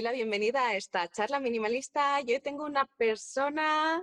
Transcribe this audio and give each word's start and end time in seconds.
la 0.00 0.12
bienvenida 0.12 0.68
a 0.68 0.76
esta 0.76 1.06
charla 1.08 1.38
minimalista. 1.38 2.20
Yo 2.22 2.40
tengo 2.40 2.64
una 2.64 2.86
persona 2.96 4.02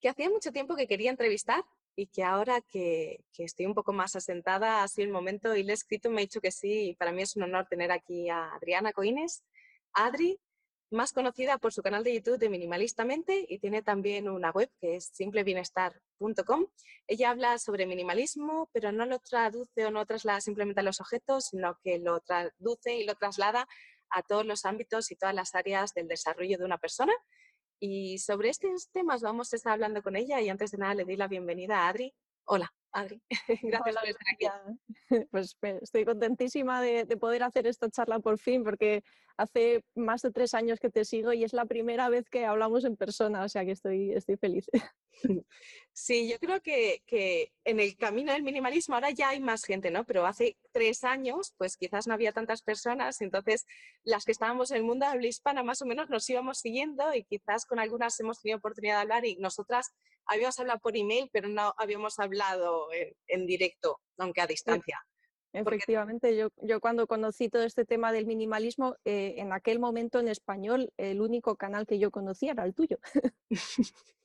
que 0.00 0.10
hacía 0.10 0.28
mucho 0.28 0.52
tiempo 0.52 0.76
que 0.76 0.86
quería 0.86 1.10
entrevistar 1.10 1.64
y 1.96 2.08
que 2.08 2.22
ahora 2.22 2.60
que, 2.60 3.24
estoy 3.38 3.64
un 3.64 3.74
poco 3.74 3.94
más 3.94 4.14
asentada 4.14 4.82
ha 4.82 4.88
sido 4.88 5.06
el 5.06 5.12
momento 5.12 5.56
y 5.56 5.62
le 5.62 5.72
he 5.72 5.74
escrito, 5.74 6.10
me 6.10 6.20
ha 6.20 6.26
dicho 6.26 6.40
que 6.40 6.50
sí 6.50 6.90
y 6.90 6.94
para 6.96 7.12
mí 7.12 7.22
es 7.22 7.34
un 7.36 7.44
honor 7.44 7.66
tener 7.66 7.90
aquí 7.92 8.28
a 8.28 8.52
Adriana 8.52 8.92
Coines. 8.92 9.42
Adri, 9.94 10.38
más 10.90 11.12
conocida 11.12 11.56
por 11.56 11.72
su 11.72 11.82
canal 11.82 12.04
de 12.04 12.14
YouTube 12.14 12.38
de 12.38 12.50
Minimalistamente 12.50 13.46
y 13.48 13.58
tiene 13.58 13.82
también 13.82 14.28
una 14.28 14.50
web 14.50 14.70
que 14.80 14.96
es 14.96 15.06
simplebienestar.com. 15.14 16.66
Ella 17.06 17.30
habla 17.30 17.58
sobre 17.58 17.86
minimalismo, 17.86 18.68
pero 18.72 18.92
no 18.92 19.06
lo 19.06 19.18
traduce 19.18 19.86
o 19.86 19.90
no 19.90 20.04
traslada 20.04 20.42
simplemente 20.42 20.80
a 20.80 20.84
los 20.84 21.00
objetos, 21.00 21.46
sino 21.46 21.78
que 21.82 21.98
lo 21.98 22.20
traduce 22.20 22.96
y 22.96 23.04
lo 23.04 23.14
traslada 23.14 23.66
a 24.12 24.22
todos 24.22 24.46
los 24.46 24.64
ámbitos 24.64 25.10
y 25.10 25.16
todas 25.16 25.34
las 25.34 25.54
áreas 25.54 25.94
del 25.94 26.08
desarrollo 26.08 26.58
de 26.58 26.64
una 26.64 26.78
persona. 26.78 27.12
Y 27.80 28.18
sobre 28.18 28.50
estos 28.50 28.90
temas 28.92 29.22
vamos 29.22 29.52
a 29.52 29.56
estar 29.56 29.72
hablando 29.72 30.02
con 30.02 30.16
ella 30.16 30.40
y 30.40 30.48
antes 30.48 30.70
de 30.70 30.78
nada 30.78 30.94
le 30.94 31.04
doy 31.04 31.16
la 31.16 31.28
bienvenida 31.28 31.80
a 31.80 31.88
Adri. 31.88 32.14
Hola. 32.44 32.72
Adri. 32.92 33.22
Gracias 33.62 33.94
por 33.96 34.08
estar 34.08 34.26
aquí. 34.32 34.46
Pues 35.30 35.56
estoy 35.82 36.04
contentísima 36.04 36.80
de, 36.80 37.04
poder 37.18 37.42
hacer 37.42 37.66
esta 37.66 37.90
charla 37.90 38.18
por 38.18 38.38
fin, 38.38 38.64
porque 38.64 39.02
hace 39.36 39.84
más 39.94 40.22
de 40.22 40.30
tres 40.30 40.54
años 40.54 40.80
que 40.80 40.88
te 40.88 41.04
sigo 41.04 41.32
y 41.32 41.44
es 41.44 41.52
la 41.52 41.66
primera 41.66 42.08
vez 42.08 42.30
que 42.30 42.46
hablamos 42.46 42.84
en 42.84 42.96
persona, 42.96 43.44
o 43.44 43.48
sea 43.48 43.64
que 43.64 43.72
estoy, 43.72 44.12
estoy 44.12 44.36
feliz. 44.36 44.66
Sí, 45.94 46.26
yo 46.28 46.38
creo 46.38 46.62
que, 46.62 47.02
que, 47.06 47.52
en 47.64 47.78
el 47.78 47.96
camino 47.98 48.32
del 48.32 48.42
minimalismo 48.42 48.94
ahora 48.94 49.10
ya 49.10 49.28
hay 49.28 49.40
más 49.40 49.62
gente, 49.62 49.90
¿no? 49.90 50.04
Pero 50.06 50.24
hace 50.24 50.56
tres 50.72 51.04
años, 51.04 51.52
pues 51.58 51.76
quizás 51.76 52.06
no 52.06 52.14
había 52.14 52.32
tantas 52.32 52.62
personas, 52.62 53.20
entonces 53.20 53.66
las 54.02 54.24
que 54.24 54.32
estábamos 54.32 54.70
en 54.70 54.78
el 54.78 54.84
mundo 54.84 55.04
de 55.04 55.12
habla 55.12 55.26
hispana 55.26 55.62
más 55.62 55.82
o 55.82 55.86
menos 55.86 56.08
nos 56.08 56.28
íbamos 56.30 56.58
siguiendo 56.58 57.14
y 57.14 57.24
quizás 57.24 57.66
con 57.66 57.78
algunas 57.78 58.18
hemos 58.20 58.40
tenido 58.40 58.56
oportunidad 58.56 58.96
de 58.96 59.00
hablar 59.02 59.26
y 59.26 59.36
nosotras 59.36 59.92
habíamos 60.26 60.58
hablado 60.58 60.80
por 60.80 60.96
email, 60.96 61.28
pero 61.32 61.48
no 61.48 61.74
habíamos 61.76 62.18
hablado 62.18 62.88
en, 63.26 63.46
directo, 63.46 64.00
aunque 64.18 64.40
a 64.40 64.46
distancia. 64.46 65.00
Efectivamente, 65.52 66.34
yo, 66.34 66.48
yo, 66.62 66.80
cuando 66.80 67.06
conocí 67.06 67.50
todo 67.50 67.64
este 67.64 67.84
tema 67.84 68.10
del 68.10 68.26
minimalismo, 68.26 68.96
eh, 69.04 69.34
en 69.36 69.52
aquel 69.52 69.78
momento 69.78 70.18
en 70.18 70.28
español, 70.28 70.90
el 70.96 71.20
único 71.20 71.56
canal 71.56 71.86
que 71.86 71.98
yo 71.98 72.10
conocía 72.10 72.52
era 72.52 72.64
el 72.64 72.74
tuyo. 72.74 72.98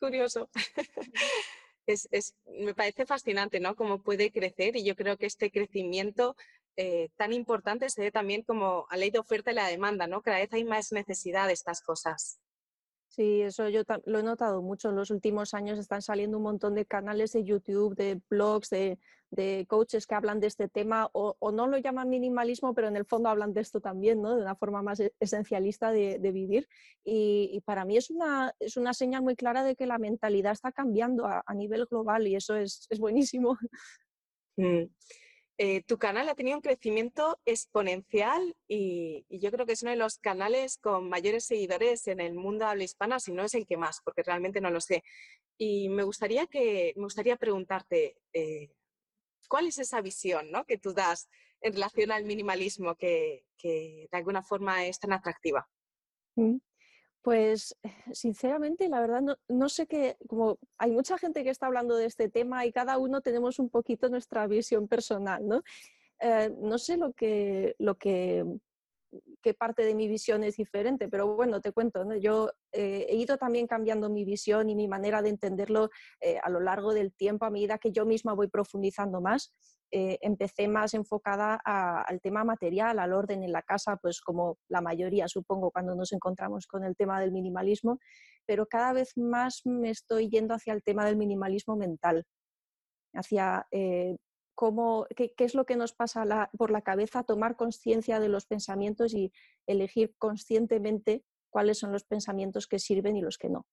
Curioso. 0.00 0.48
Es, 1.88 2.08
es, 2.10 2.34
me 2.46 2.74
parece 2.74 3.06
fascinante, 3.06 3.60
¿no? 3.60 3.76
Cómo 3.76 4.02
puede 4.02 4.32
crecer 4.32 4.74
y 4.74 4.82
yo 4.82 4.96
creo 4.96 5.16
que 5.16 5.26
este 5.26 5.52
crecimiento 5.52 6.34
eh, 6.76 7.10
tan 7.16 7.32
importante 7.32 7.88
se 7.88 8.02
ve 8.02 8.10
también 8.10 8.42
como 8.42 8.86
a 8.90 8.96
ley 8.96 9.10
de 9.10 9.20
oferta 9.20 9.52
y 9.52 9.54
la 9.54 9.68
demanda, 9.68 10.08
¿no? 10.08 10.20
Cada 10.20 10.38
vez 10.38 10.52
hay 10.52 10.64
más 10.64 10.90
necesidad 10.90 11.46
de 11.46 11.52
estas 11.52 11.82
cosas. 11.82 12.40
Sí, 13.08 13.42
eso 13.42 13.68
yo 13.68 13.82
lo 14.04 14.18
he 14.18 14.22
notado 14.22 14.62
mucho. 14.62 14.90
En 14.90 14.96
los 14.96 15.10
últimos 15.10 15.54
años 15.54 15.78
están 15.78 16.02
saliendo 16.02 16.36
un 16.36 16.42
montón 16.42 16.74
de 16.74 16.84
canales 16.86 17.32
de 17.32 17.44
YouTube, 17.44 17.94
de 17.94 18.20
blogs, 18.28 18.70
de, 18.70 18.98
coaches 19.68 20.06
que 20.06 20.14
hablan 20.14 20.40
de 20.40 20.46
este 20.46 20.68
tema 20.68 21.08
o, 21.12 21.36
no 21.52 21.66
lo 21.66 21.78
llaman 21.78 22.08
minimalismo, 22.08 22.74
pero 22.74 22.88
en 22.88 22.96
el 22.96 23.04
fondo 23.04 23.28
hablan 23.28 23.52
de 23.52 23.60
esto 23.60 23.80
también, 23.80 24.22
¿no? 24.22 24.34
De 24.36 24.42
una 24.42 24.54
forma 24.54 24.82
más 24.82 25.00
e-, 25.00 25.14
esencialista 25.20 25.90
de, 25.90 26.18
vivir. 26.32 26.68
Y, 27.04 27.60
para 27.64 27.84
mí 27.84 27.96
es 27.96 28.10
una, 28.10 28.52
es 28.60 28.76
una 28.76 28.92
señal 28.92 29.22
muy 29.22 29.36
clara 29.36 29.64
de 29.64 29.76
que 29.76 29.86
la 29.86 29.98
mentalidad 29.98 30.52
está 30.52 30.72
cambiando 30.72 31.26
a, 31.26 31.42
nivel 31.54 31.86
global 31.86 32.26
y 32.26 32.36
eso 32.36 32.56
es, 32.56 32.86
buenísimo. 32.98 33.56
Mm. 34.58 34.84
Eh, 35.58 35.82
tu 35.84 35.96
canal 35.96 36.28
ha 36.28 36.34
tenido 36.34 36.58
un 36.58 36.62
crecimiento 36.62 37.40
exponencial 37.46 38.54
y, 38.68 39.24
yo 39.30 39.50
creo 39.50 39.64
que 39.64 39.72
es 39.72 39.82
uno 39.82 39.90
de 39.90 39.96
los 39.96 40.18
canales 40.18 40.76
con 40.76 41.08
mayores 41.08 41.46
seguidores 41.46 42.06
en 42.08 42.20
el 42.20 42.34
mundo 42.34 42.66
habla 42.66 42.84
hispana, 42.84 43.18
si 43.20 43.32
no 43.32 43.42
es 43.42 43.54
el 43.54 43.66
que 43.66 43.78
más, 43.78 44.00
porque 44.04 44.22
realmente 44.22 44.60
no 44.60 44.70
lo 44.70 44.82
sé. 44.82 45.02
Y 45.56 45.88
me 45.88 46.02
gustaría, 46.02 46.46
que, 46.46 46.92
me 46.96 47.04
gustaría 47.04 47.36
preguntarte, 47.36 48.18
eh, 48.34 48.70
¿cuál 49.48 49.66
es 49.66 49.78
esa 49.78 50.02
visión 50.02 50.50
¿no? 50.50 50.66
que 50.66 50.76
tú 50.76 50.92
das 50.92 51.28
en 51.62 51.72
relación 51.72 52.12
al 52.12 52.24
minimalismo 52.24 52.94
que, 52.94 53.46
de 53.62 54.08
alguna 54.12 54.42
forma 54.42 54.84
es 54.86 54.98
tan 54.98 55.14
atractiva? 55.14 55.66
Mm. 56.34 56.58
Pues 57.26 57.76
sinceramente, 58.12 58.88
la 58.88 59.00
verdad, 59.00 59.20
no, 59.48 59.68
sé 59.68 59.88
qué, 59.88 60.16
como 60.28 60.60
hay 60.78 60.92
mucha 60.92 61.18
gente 61.18 61.42
que 61.42 61.50
está 61.50 61.66
hablando 61.66 61.96
de 61.96 62.06
este 62.06 62.28
tema 62.28 62.64
y 62.66 62.70
cada 62.70 62.98
uno 62.98 63.20
tenemos 63.20 63.58
un 63.58 63.68
poquito 63.68 64.08
nuestra 64.08 64.46
visión 64.46 64.86
personal, 64.86 65.44
¿no? 65.44 65.64
Eh, 66.20 66.54
no 66.60 66.78
sé 66.78 66.96
lo 66.96 67.14
que, 67.14 67.74
lo 67.80 67.96
que, 67.96 68.44
qué 69.46 69.54
parte 69.54 69.84
de 69.84 69.94
mi 69.94 70.08
visión 70.08 70.42
es 70.42 70.56
diferente, 70.56 71.08
pero 71.08 71.36
bueno, 71.36 71.60
te 71.60 71.70
cuento, 71.70 72.04
¿no? 72.04 72.16
yo 72.16 72.50
eh, 72.72 73.06
he 73.08 73.14
ido 73.14 73.38
también 73.38 73.68
cambiando 73.68 74.10
mi 74.10 74.24
visión 74.24 74.68
y 74.68 74.74
mi 74.74 74.88
manera 74.88 75.22
de 75.22 75.28
entenderlo 75.28 75.88
eh, 76.20 76.40
a 76.42 76.50
lo 76.50 76.58
largo 76.58 76.92
del 76.92 77.12
tiempo 77.12 77.44
a 77.44 77.50
medida 77.50 77.78
que 77.78 77.92
yo 77.92 78.04
misma 78.04 78.34
voy 78.34 78.48
profundizando 78.48 79.20
más. 79.20 79.54
Eh, 79.92 80.18
empecé 80.20 80.66
más 80.66 80.94
enfocada 80.94 81.60
al 81.64 82.20
tema 82.20 82.42
material, 82.42 82.98
al 82.98 83.12
orden 83.12 83.44
en 83.44 83.52
la 83.52 83.62
casa, 83.62 83.96
pues 84.02 84.20
como 84.20 84.58
la 84.68 84.80
mayoría 84.80 85.28
supongo 85.28 85.70
cuando 85.70 85.94
nos 85.94 86.12
encontramos 86.12 86.66
con 86.66 86.82
el 86.82 86.96
tema 86.96 87.20
del 87.20 87.30
minimalismo, 87.30 88.00
pero 88.46 88.66
cada 88.66 88.92
vez 88.94 89.12
más 89.16 89.60
me 89.64 89.90
estoy 89.90 90.28
yendo 90.28 90.54
hacia 90.54 90.72
el 90.72 90.82
tema 90.82 91.04
del 91.04 91.16
minimalismo 91.16 91.76
mental, 91.76 92.24
hacia 93.14 93.64
cómo, 94.56 95.06
qué, 95.14 95.32
es 95.38 95.54
lo 95.54 95.66
que 95.66 95.76
nos 95.76 95.92
pasa 95.92 96.50
por 96.58 96.72
la 96.72 96.80
cabeza, 96.80 97.22
tomar 97.22 97.54
conciencia 97.54 98.18
de 98.18 98.28
los 98.28 98.46
pensamientos 98.46 99.14
y 99.14 99.32
elegir 99.66 100.14
conscientemente 100.18 101.22
cuáles 101.50 101.78
son 101.78 101.92
los 101.92 102.04
pensamientos 102.04 102.66
que 102.66 102.80
sirven 102.80 103.16
y 103.16 103.22
los 103.22 103.38
que 103.38 103.50
no. 103.50 103.66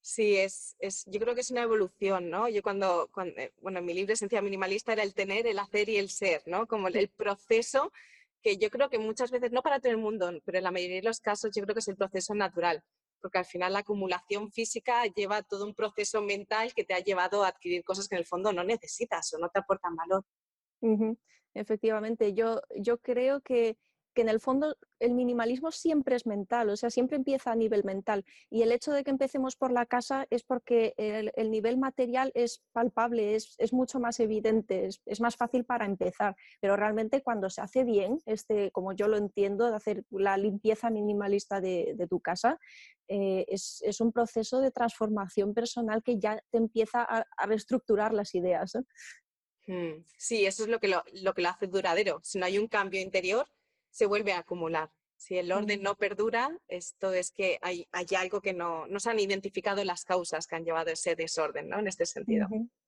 Sí, 0.00 0.36
es, 0.36 0.76
es, 0.78 1.04
yo 1.06 1.18
creo 1.18 1.34
que 1.34 1.40
es 1.40 1.50
una 1.50 1.62
evolución, 1.62 2.30
¿no? 2.30 2.48
Yo 2.48 2.62
cuando, 2.62 3.10
eh, 3.36 3.52
bueno, 3.60 3.80
en 3.80 3.84
mi 3.84 3.92
libro 3.92 4.12
Esencia 4.12 4.40
Minimalista 4.40 4.92
era 4.92 5.02
el 5.02 5.12
tener, 5.12 5.48
el 5.48 5.58
hacer 5.58 5.88
y 5.88 5.96
el 5.96 6.10
ser, 6.10 6.42
¿no? 6.46 6.68
Como 6.68 6.86
el, 6.86 7.08
proceso 7.08 7.92
que 8.40 8.56
yo 8.56 8.70
creo 8.70 8.88
que 8.88 9.00
muchas 9.00 9.32
veces, 9.32 9.50
no 9.50 9.62
para 9.62 9.80
todo 9.80 9.90
el 9.90 9.98
mundo, 9.98 10.30
pero 10.44 10.58
en 10.58 10.64
la 10.64 10.70
mayoría 10.70 10.96
de 10.96 11.02
los 11.02 11.18
casos 11.18 11.50
yo 11.52 11.64
creo 11.64 11.74
que 11.74 11.80
es 11.80 11.88
el 11.88 11.96
proceso 11.96 12.36
natural, 12.36 12.84
porque 13.20 13.38
al 13.38 13.44
final 13.44 13.72
la 13.72 13.80
acumulación 13.80 14.50
física 14.50 15.04
lleva 15.06 15.42
todo 15.42 15.66
un 15.66 15.74
proceso 15.74 16.22
mental 16.22 16.72
que 16.74 16.84
te 16.84 16.94
ha 16.94 17.00
llevado 17.00 17.44
a 17.44 17.48
adquirir 17.48 17.84
cosas 17.84 18.08
que 18.08 18.14
en 18.14 18.20
el 18.20 18.26
fondo 18.26 18.52
no 18.52 18.64
necesitas 18.64 19.32
o 19.34 19.38
no 19.38 19.48
te 19.48 19.58
aportan 19.58 19.96
valor. 19.96 20.24
Efectivamente, 21.54 22.34
yo, 22.34 22.60
yo 22.76 22.98
creo 22.98 23.40
que 23.40 23.78
que 24.16 24.22
en 24.22 24.30
el 24.30 24.40
fondo 24.40 24.78
el 24.98 25.12
minimalismo 25.12 25.70
siempre 25.70 26.16
es 26.16 26.26
mental, 26.26 26.70
o 26.70 26.76
sea, 26.76 26.88
siempre 26.88 27.18
empieza 27.18 27.52
a 27.52 27.54
nivel 27.54 27.84
mental. 27.84 28.24
Y 28.48 28.62
el 28.62 28.72
hecho 28.72 28.90
de 28.92 29.04
que 29.04 29.10
empecemos 29.10 29.56
por 29.56 29.70
la 29.70 29.84
casa 29.84 30.26
es 30.30 30.42
porque 30.42 30.94
el, 30.96 31.50
nivel 31.50 31.76
material 31.76 32.32
es 32.34 32.62
palpable, 32.72 33.34
es, 33.34 33.72
mucho 33.74 34.00
más 34.00 34.18
evidente, 34.18 34.88
es, 35.04 35.20
más 35.20 35.36
fácil 35.36 35.66
para 35.66 35.84
empezar. 35.84 36.34
Pero 36.60 36.76
realmente 36.76 37.22
cuando 37.22 37.50
se 37.50 37.60
hace 37.60 37.84
bien, 37.84 38.18
este, 38.24 38.70
como 38.70 38.94
yo 38.94 39.06
lo 39.06 39.18
entiendo, 39.18 39.68
de 39.68 39.76
hacer 39.76 40.04
la 40.08 40.38
limpieza 40.38 40.88
minimalista 40.88 41.60
de, 41.60 42.06
tu 42.08 42.20
casa, 42.20 42.58
eh, 43.08 43.44
es, 43.48 44.00
un 44.00 44.12
proceso 44.12 44.60
de 44.60 44.70
transformación 44.70 45.52
personal 45.52 46.02
que 46.02 46.18
ya 46.18 46.42
te 46.50 46.56
empieza 46.56 47.02
a, 47.02 47.26
reestructurar 47.46 48.14
las 48.14 48.34
ideas. 48.34 48.78
Hmm. 49.66 50.04
Sí, 50.16 50.46
eso 50.46 50.62
es 50.62 50.70
lo 50.70 50.78
que 50.80 50.88
lo, 50.88 51.04
lo 51.22 51.34
que 51.34 51.42
lo 51.42 51.50
hace 51.50 51.66
duradero. 51.66 52.20
Si 52.22 52.38
no 52.38 52.46
hay 52.46 52.56
un 52.56 52.66
cambio 52.66 53.02
interior, 53.02 53.46
se 53.96 54.04
vuelve 54.04 54.32
a 54.32 54.40
acumular. 54.40 54.90
Si 55.16 55.38
el 55.38 55.50
orden 55.50 55.82
no 55.82 55.94
perdura, 55.94 56.54
esto 56.68 57.14
es 57.14 57.30
que 57.30 57.58
hay, 57.62 57.88
hay 57.92 58.04
algo 58.18 58.42
que 58.42 58.52
no, 58.52 58.86
no, 58.86 59.00
se 59.00 59.08
han 59.08 59.18
identificado 59.18 59.82
las 59.84 60.04
causas 60.04 60.46
que 60.46 60.54
han 60.54 60.66
llevado 60.66 60.90
ese 60.90 61.16
desorden, 61.16 61.70
¿no? 61.70 61.78
En 61.78 61.88
este 61.88 62.04
sentido. 62.04 62.46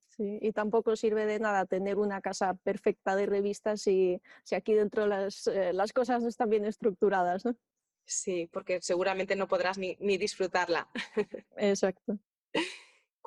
Sí, 0.08 0.38
y 0.42 0.52
tampoco 0.52 0.96
sirve 0.96 1.24
de 1.24 1.38
nada 1.38 1.64
tener 1.64 1.96
una 1.96 2.20
casa 2.20 2.52
perfecta 2.52 3.16
de 3.16 3.24
revistas 3.24 3.80
si, 3.80 4.20
si 4.44 4.54
aquí 4.54 4.74
dentro 4.74 5.06
las, 5.06 5.46
eh, 5.46 5.72
las 5.72 5.94
cosas 5.94 6.22
no 6.22 6.28
están 6.28 6.50
bien 6.50 6.66
estructuradas, 6.66 7.46
¿no? 7.46 7.56
Sí, 8.04 8.46
porque 8.52 8.82
seguramente 8.82 9.34
no 9.34 9.48
podrás 9.48 9.78
ni, 9.78 9.96
ni 9.98 10.18
disfrutarla. 10.18 10.90
Exacto. 11.56 12.18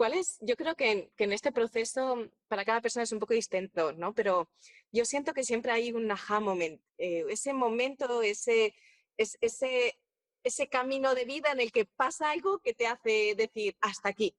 ¿Cuál 0.01 0.15
es? 0.15 0.39
Yo 0.41 0.55
creo 0.55 0.73
que 0.73 1.11
en, 1.15 1.31
este 1.31 1.51
proceso 1.51 2.27
para 2.47 2.65
cada 2.65 2.81
persona 2.81 3.03
es 3.03 3.11
un 3.11 3.19
poco 3.19 3.35
distinto, 3.35 3.93
¿no? 3.93 4.15
Pero 4.15 4.49
yo 4.91 5.05
siento 5.05 5.31
que 5.31 5.43
siempre 5.43 5.71
hay 5.71 5.93
un 5.93 6.09
aha 6.09 6.39
moment, 6.39 6.81
eh, 6.97 7.23
ese 7.29 7.53
momento, 7.53 8.23
ese, 8.23 8.73
ese, 9.15 9.99
ese 10.43 10.67
camino 10.69 11.13
de 11.13 11.25
vida 11.25 11.51
en 11.51 11.59
el 11.59 11.71
que 11.71 11.85
pasa 11.85 12.31
algo 12.31 12.57
que 12.63 12.73
te 12.73 12.87
hace 12.87 13.35
decir 13.35 13.77
hasta 13.79 14.09
aquí. 14.09 14.35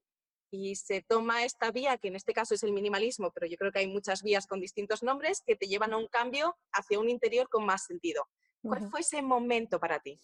Y 0.51 0.75
se 0.75 1.01
toma 1.01 1.45
esta 1.45 1.71
vía, 1.71 1.97
que 1.97 2.09
en 2.09 2.17
este 2.17 2.33
caso 2.33 2.55
es 2.55 2.63
el 2.63 2.73
minimalismo, 2.73 3.31
pero 3.31 3.47
yo 3.47 3.55
creo 3.55 3.71
que 3.71 3.79
hay 3.79 3.87
muchas 3.87 4.21
vías 4.21 4.47
con 4.47 4.59
distintos 4.59 5.01
nombres 5.01 5.41
que 5.45 5.55
te 5.55 5.69
llevan 5.69 5.93
a 5.93 5.97
un 5.97 6.09
cambio 6.09 6.57
hacia 6.73 6.99
un 6.99 7.07
interior 7.07 7.47
con 7.47 7.65
más 7.65 7.85
sentido. 7.85 8.27
¿Cuál 8.61 8.89
fue 8.89 8.99
ese 8.99 9.21
momento 9.21 9.79
para 9.79 10.01
ti? 10.01 10.19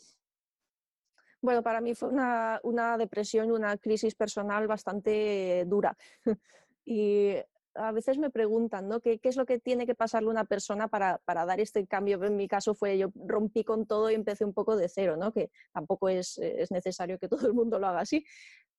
Bueno, 1.42 1.64
para 1.64 1.82
mí 1.82 1.96
fue 1.96 2.10
una, 2.10 2.60
una 2.64 2.98
depresión, 2.98 3.52
una 3.52 3.78
crisis 3.78 4.16
personal 4.16 4.68
bastante 4.68 5.64
dura. 5.66 5.98
y 6.86 7.36
a 7.76 7.92
veces 7.92 8.18
me 8.18 8.30
preguntan, 8.30 8.90
¿no? 8.90 9.00
¿Qué, 9.00 9.20
es 9.22 9.38
lo 9.38 9.46
que 9.46 9.60
tiene 9.60 9.86
que 9.86 9.96
pasarle 9.96 10.30
una 10.30 10.46
persona 10.46 10.88
para, 10.88 11.22
dar 11.26 11.60
este 11.60 11.86
cambio? 11.88 12.22
En 12.24 12.36
mi 12.36 12.48
caso 12.48 12.74
fue, 12.74 12.98
yo 12.98 13.10
rompí 13.16 13.64
con 13.64 13.86
todo 13.86 14.10
y 14.12 14.16
empecé 14.16 14.44
un 14.44 14.54
poco 14.54 14.76
de 14.76 14.90
cero, 14.90 15.16
¿no? 15.16 15.32
Que 15.32 15.50
tampoco 15.72 16.10
es, 16.10 16.38
es 16.40 16.72
necesario 16.72 17.18
que 17.20 17.30
todo 17.30 17.48
el 17.48 17.54
mundo 17.54 17.80
lo 17.80 17.88
haga 17.88 18.02
así, 18.02 18.26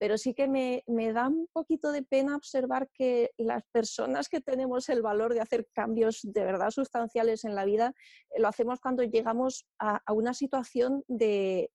pero 0.01 0.17
sí 0.17 0.33
que 0.33 0.49
me, 0.49 1.13
da 1.13 1.29
un 1.29 1.47
poquito 1.53 1.93
de 1.93 2.03
pena 2.03 2.35
observar 2.35 2.89
que 2.89 3.33
las 3.37 3.63
personas 3.71 4.31
que 4.31 4.41
tenemos 4.41 4.89
el 4.89 5.03
valor 5.03 5.35
de 5.35 5.43
hacer 5.43 5.67
cambios 5.75 6.21
de 6.23 6.43
verdad 6.43 6.71
sustanciales 6.71 7.45
en 7.45 7.55
la 7.55 7.67
vida, 7.67 7.93
lo 8.39 8.49
hacemos 8.49 8.81
cuando 8.81 9.03
llegamos 9.03 9.67
a, 9.79 10.01
una 10.11 10.33
situación 10.33 11.05
de 11.07 11.71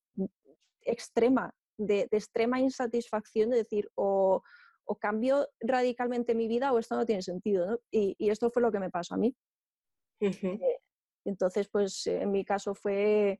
extrema, 0.85 1.53
de, 1.77 2.07
extrema 2.11 2.59
insatisfacción, 2.59 3.49
de 3.49 3.57
decir, 3.57 3.89
o, 3.95 4.43
cambio 4.99 5.47
radicalmente 5.59 6.35
mi 6.35 6.47
vida 6.47 6.71
o 6.71 6.79
esto 6.79 6.95
no 6.95 7.05
tiene 7.05 7.21
sentido. 7.21 7.81
Y, 7.91 8.15
esto 8.29 8.49
fue 8.51 8.61
lo 8.61 8.71
que 8.71 8.79
me 8.79 8.89
pasó 8.89 9.15
a 9.15 9.17
mí. 9.17 9.35
Eh, 10.21 10.79
entonces, 11.25 11.67
pues 11.69 12.07
en 12.07 12.31
mi 12.31 12.45
caso 12.45 12.75
fue, 12.75 13.39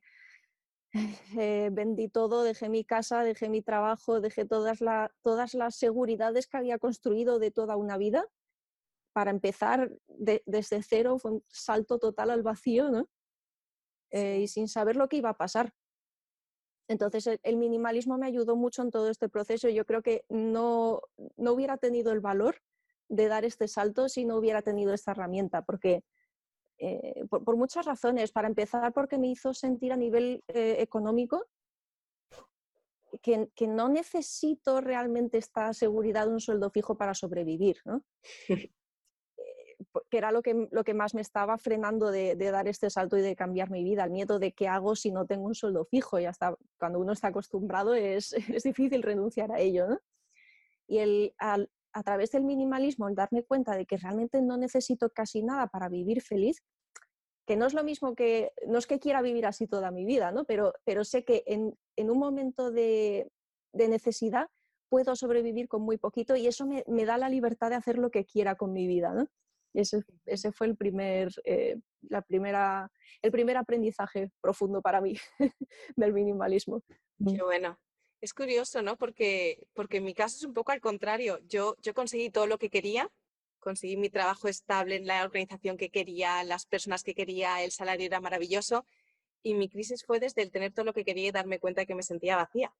eh, 1.38 1.70
vendí 1.72 2.08
todo, 2.08 2.42
dejé 2.42 2.68
mi 2.68 2.84
casa, 2.84 3.22
dejé 3.22 3.48
mi 3.48 3.62
trabajo, 3.62 4.20
dejé 4.20 4.44
todas, 4.44 4.80
todas 5.22 5.54
las 5.54 5.76
seguridades 5.76 6.46
que 6.46 6.56
había 6.56 6.78
construido 6.78 7.38
de 7.38 7.50
toda 7.50 7.76
una 7.76 7.96
vida 7.96 8.26
para 9.16 9.30
empezar 9.30 9.90
desde 10.08 10.82
cero, 10.82 11.18
fue 11.18 11.30
un 11.32 11.44
salto 11.48 11.98
total 11.98 12.28
al 12.28 12.42
vacío, 12.42 12.90
¿no? 12.90 13.08
Eh, 14.10 14.40
y 14.40 14.48
sin 14.48 14.68
saber 14.68 14.96
lo 14.96 15.08
que 15.08 15.16
iba 15.16 15.30
a 15.30 15.36
pasar. 15.38 15.72
Entonces, 16.88 17.38
el, 17.42 17.56
minimalismo 17.56 18.16
me 18.16 18.26
ayudó 18.26 18.56
mucho 18.56 18.82
en 18.82 18.90
todo 18.90 19.10
este 19.10 19.28
proceso. 19.28 19.68
Yo 19.68 19.84
creo 19.84 20.02
que 20.02 20.24
no, 20.28 21.02
no 21.36 21.52
hubiera 21.52 21.76
tenido 21.76 22.12
el 22.12 22.20
valor 22.20 22.56
de 23.08 23.28
dar 23.28 23.44
este 23.44 23.68
salto 23.68 24.08
si 24.08 24.24
no 24.24 24.36
hubiera 24.36 24.62
tenido 24.62 24.92
esta 24.94 25.12
herramienta, 25.12 25.62
porque 25.62 26.04
eh, 26.78 27.24
por, 27.28 27.56
muchas 27.56 27.86
razones. 27.86 28.32
Para 28.32 28.48
empezar, 28.48 28.92
porque 28.92 29.18
me 29.18 29.28
hizo 29.28 29.54
sentir 29.54 29.92
a 29.92 29.96
nivel 29.96 30.44
eh, 30.48 30.76
económico 30.78 31.46
que, 33.22 33.66
no 33.66 33.88
necesito 33.88 34.80
realmente 34.80 35.38
esta 35.38 35.72
seguridad 35.72 36.26
de 36.26 36.32
un 36.32 36.40
sueldo 36.40 36.70
fijo 36.70 36.96
para 36.96 37.14
sobrevivir, 37.14 37.78
¿no? 37.84 38.04
Que 40.10 40.18
era 40.18 40.32
lo 40.32 40.42
que, 40.42 40.68
lo 40.70 40.84
que 40.84 40.94
más 40.94 41.14
me 41.14 41.20
estaba 41.20 41.58
frenando 41.58 42.10
de, 42.10 42.36
dar 42.36 42.68
este 42.68 42.90
salto 42.90 43.16
y 43.16 43.22
de 43.22 43.36
cambiar 43.36 43.70
mi 43.70 43.84
vida, 43.84 44.04
el 44.04 44.10
miedo 44.10 44.38
de 44.38 44.52
qué 44.52 44.68
hago 44.68 44.96
si 44.96 45.10
no 45.10 45.26
tengo 45.26 45.46
un 45.46 45.54
sueldo 45.54 45.84
fijo. 45.84 46.18
Y 46.18 46.24
hasta 46.26 46.56
cuando 46.78 46.98
uno 46.98 47.12
está 47.12 47.28
acostumbrado 47.28 47.94
es, 47.94 48.32
es 48.60 48.62
difícil 48.62 49.02
renunciar 49.02 49.52
a 49.52 49.60
ello. 49.60 49.88
¿no? 49.88 49.98
Y 50.86 50.98
el, 50.98 51.34
al, 51.38 51.70
a 51.96 52.02
través 52.02 52.30
del 52.30 52.44
minimalismo, 52.44 53.08
el 53.08 53.14
darme 53.14 53.42
cuenta 53.42 53.74
de 53.74 53.86
que 53.86 53.96
realmente 53.96 54.42
no 54.42 54.58
necesito 54.58 55.08
casi 55.08 55.42
nada 55.42 55.66
para 55.68 55.88
vivir 55.88 56.20
feliz, 56.20 56.62
que 57.46 57.56
no 57.56 57.64
es 57.64 57.72
lo 57.72 57.84
mismo 57.84 58.14
que, 58.14 58.52
no 58.66 58.76
es 58.76 58.86
que 58.86 58.98
quiera 58.98 59.22
vivir 59.22 59.46
así 59.46 59.66
toda 59.66 59.90
mi 59.90 60.04
vida, 60.04 60.30
¿no? 60.30 60.44
pero, 60.44 60.74
pero 60.84 61.04
sé 61.04 61.24
que 61.24 61.42
en, 61.46 61.74
un 62.10 62.18
momento 62.18 62.70
de, 62.70 63.30
necesidad 63.72 64.48
puedo 64.90 65.16
sobrevivir 65.16 65.68
con 65.68 65.82
muy 65.82 65.96
poquito 65.96 66.36
y 66.36 66.46
eso 66.46 66.66
me, 66.66 67.04
da 67.06 67.16
la 67.16 67.30
libertad 67.30 67.70
de 67.70 67.76
hacer 67.76 67.96
lo 67.96 68.10
que 68.10 68.26
quiera 68.26 68.56
con 68.56 68.74
mi 68.74 68.86
vida. 68.86 69.14
¿no? 69.14 69.26
Ese, 69.76 70.02
ese 70.24 70.52
fue 70.52 70.66
el 70.68 70.76
primer, 70.76 71.28
eh, 71.44 71.76
la 72.08 72.22
primera, 72.22 72.90
el 73.20 73.30
primer 73.30 73.58
aprendizaje 73.58 74.30
profundo 74.40 74.80
para 74.80 75.02
mí 75.02 75.14
del 75.96 76.14
minimalismo. 76.14 76.82
Qué 77.18 77.42
bueno. 77.42 77.78
Es 78.22 78.32
curioso, 78.32 78.80
¿no? 78.80 78.96
Porque, 78.96 79.68
porque 79.74 79.98
en 79.98 80.04
mi 80.04 80.14
caso 80.14 80.36
es 80.36 80.44
un 80.44 80.54
poco 80.54 80.72
al 80.72 80.80
contrario. 80.80 81.40
Yo, 81.46 81.76
yo 81.82 81.92
conseguí 81.92 82.30
todo 82.30 82.46
lo 82.46 82.58
que 82.58 82.70
quería, 82.70 83.10
conseguí 83.58 83.98
mi 83.98 84.08
trabajo 84.08 84.48
estable 84.48 84.96
en 84.96 85.06
la 85.06 85.22
organización 85.22 85.76
que 85.76 85.90
quería, 85.90 86.42
las 86.42 86.64
personas 86.64 87.02
que 87.02 87.14
quería, 87.14 87.62
el 87.62 87.70
salario 87.70 88.06
era 88.06 88.20
maravilloso. 88.20 88.86
Y 89.42 89.54
mi 89.54 89.68
crisis 89.68 90.04
fue 90.04 90.20
desde 90.20 90.40
el 90.40 90.50
tener 90.50 90.72
todo 90.72 90.86
lo 90.86 90.94
que 90.94 91.04
quería 91.04 91.28
y 91.28 91.32
darme 91.32 91.60
cuenta 91.60 91.82
de 91.82 91.86
que 91.86 91.94
me 91.94 92.02
sentía 92.02 92.36
vacía. 92.36 92.74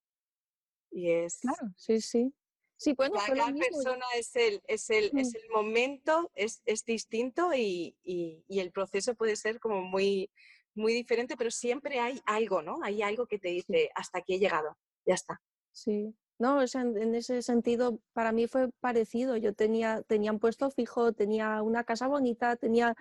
Y 0.90 1.10
es... 1.10 1.40
Claro, 1.40 1.74
sí, 1.76 2.00
sí. 2.00 2.32
Sí, 2.76 2.92
bueno, 2.92 3.16
cada, 3.26 3.52
persona 3.52 4.04
es 4.16 4.36
el, 4.36 4.62
es 4.68 4.90
el, 4.90 5.06
es 5.16 5.32
mm. 5.32 5.36
el 5.36 5.50
momento, 5.50 6.30
es, 6.34 6.62
es 6.66 6.84
distinto 6.84 7.54
y, 7.54 7.96
y, 8.04 8.44
y, 8.48 8.60
el 8.60 8.70
proceso 8.70 9.14
puede 9.14 9.36
ser 9.36 9.58
como 9.60 9.80
muy, 9.80 10.30
muy 10.74 10.92
diferente, 10.92 11.36
pero 11.36 11.50
siempre 11.50 12.00
hay 12.00 12.20
algo, 12.26 12.60
¿no? 12.60 12.78
Hay 12.82 13.00
algo 13.00 13.26
que 13.26 13.38
te 13.38 13.48
dice, 13.48 13.90
hasta 13.94 14.18
aquí 14.18 14.34
he 14.34 14.38
llegado 14.38 14.76
ya 15.06 15.14
está. 15.14 15.40
Sí, 15.72 16.14
no, 16.38 16.60
en 16.62 17.14
ese 17.14 17.40
sentido 17.40 18.00
para 18.12 18.32
mí 18.32 18.46
fue 18.46 18.70
parecido. 18.80 19.36
Yo 19.36 19.54
tenía, 19.54 20.02
tenía 20.02 20.32
un 20.32 20.40
puesto 20.40 20.70
fijo, 20.70 21.12
tenía 21.12 21.62
una 21.62 21.84
casa 21.84 22.08
bonita, 22.08 22.56
tenía 22.56 22.94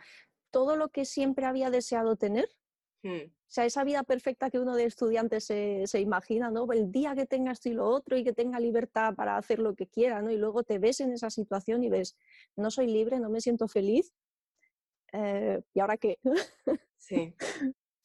todo 0.51 0.77
lo 0.77 0.89
que 0.89 1.04
siempre 1.04 1.45
había 1.45 1.69
deseado 1.69 2.16
tener. 2.16 2.48
Hmm. 3.05 3.27
O 3.27 3.51
sea, 3.55 3.65
esa 3.65 3.83
vida 3.83 4.01
perfecta 4.01 4.49
que 4.49 4.57
uno 4.57 4.75
de 4.75 4.85
estudiantes 4.85 5.45
se, 5.45 5.85
se, 5.85 5.99
imagina, 5.99 6.49
¿no? 6.49 6.65
El 6.73 6.91
día 6.91 7.13
que 7.13 7.27
tenga 7.27 7.51
esto 7.51 7.69
y 7.69 7.73
lo 7.73 7.85
otro 7.85 8.17
y 8.17 8.23
que 8.23 8.33
tenga 8.33 8.59
libertad 8.59 9.13
para 9.13 9.37
hacer 9.37 9.59
lo 9.59 9.75
que 9.75 9.85
quiera, 9.85 10.23
¿no? 10.23 10.31
Y 10.31 10.37
luego 10.37 10.63
te 10.63 10.79
ves 10.79 11.01
en 11.01 11.13
esa 11.13 11.29
situación 11.29 11.83
y 11.83 11.89
ves, 11.89 12.17
no 12.55 12.71
soy 12.71 12.87
libre, 12.87 13.19
no 13.19 13.29
me 13.29 13.41
siento 13.41 13.67
feliz. 13.67 14.11
Eh, 15.13 15.61
¿Y 15.75 15.79
ahora 15.79 15.97
qué? 15.97 16.17
Sí. 16.97 17.33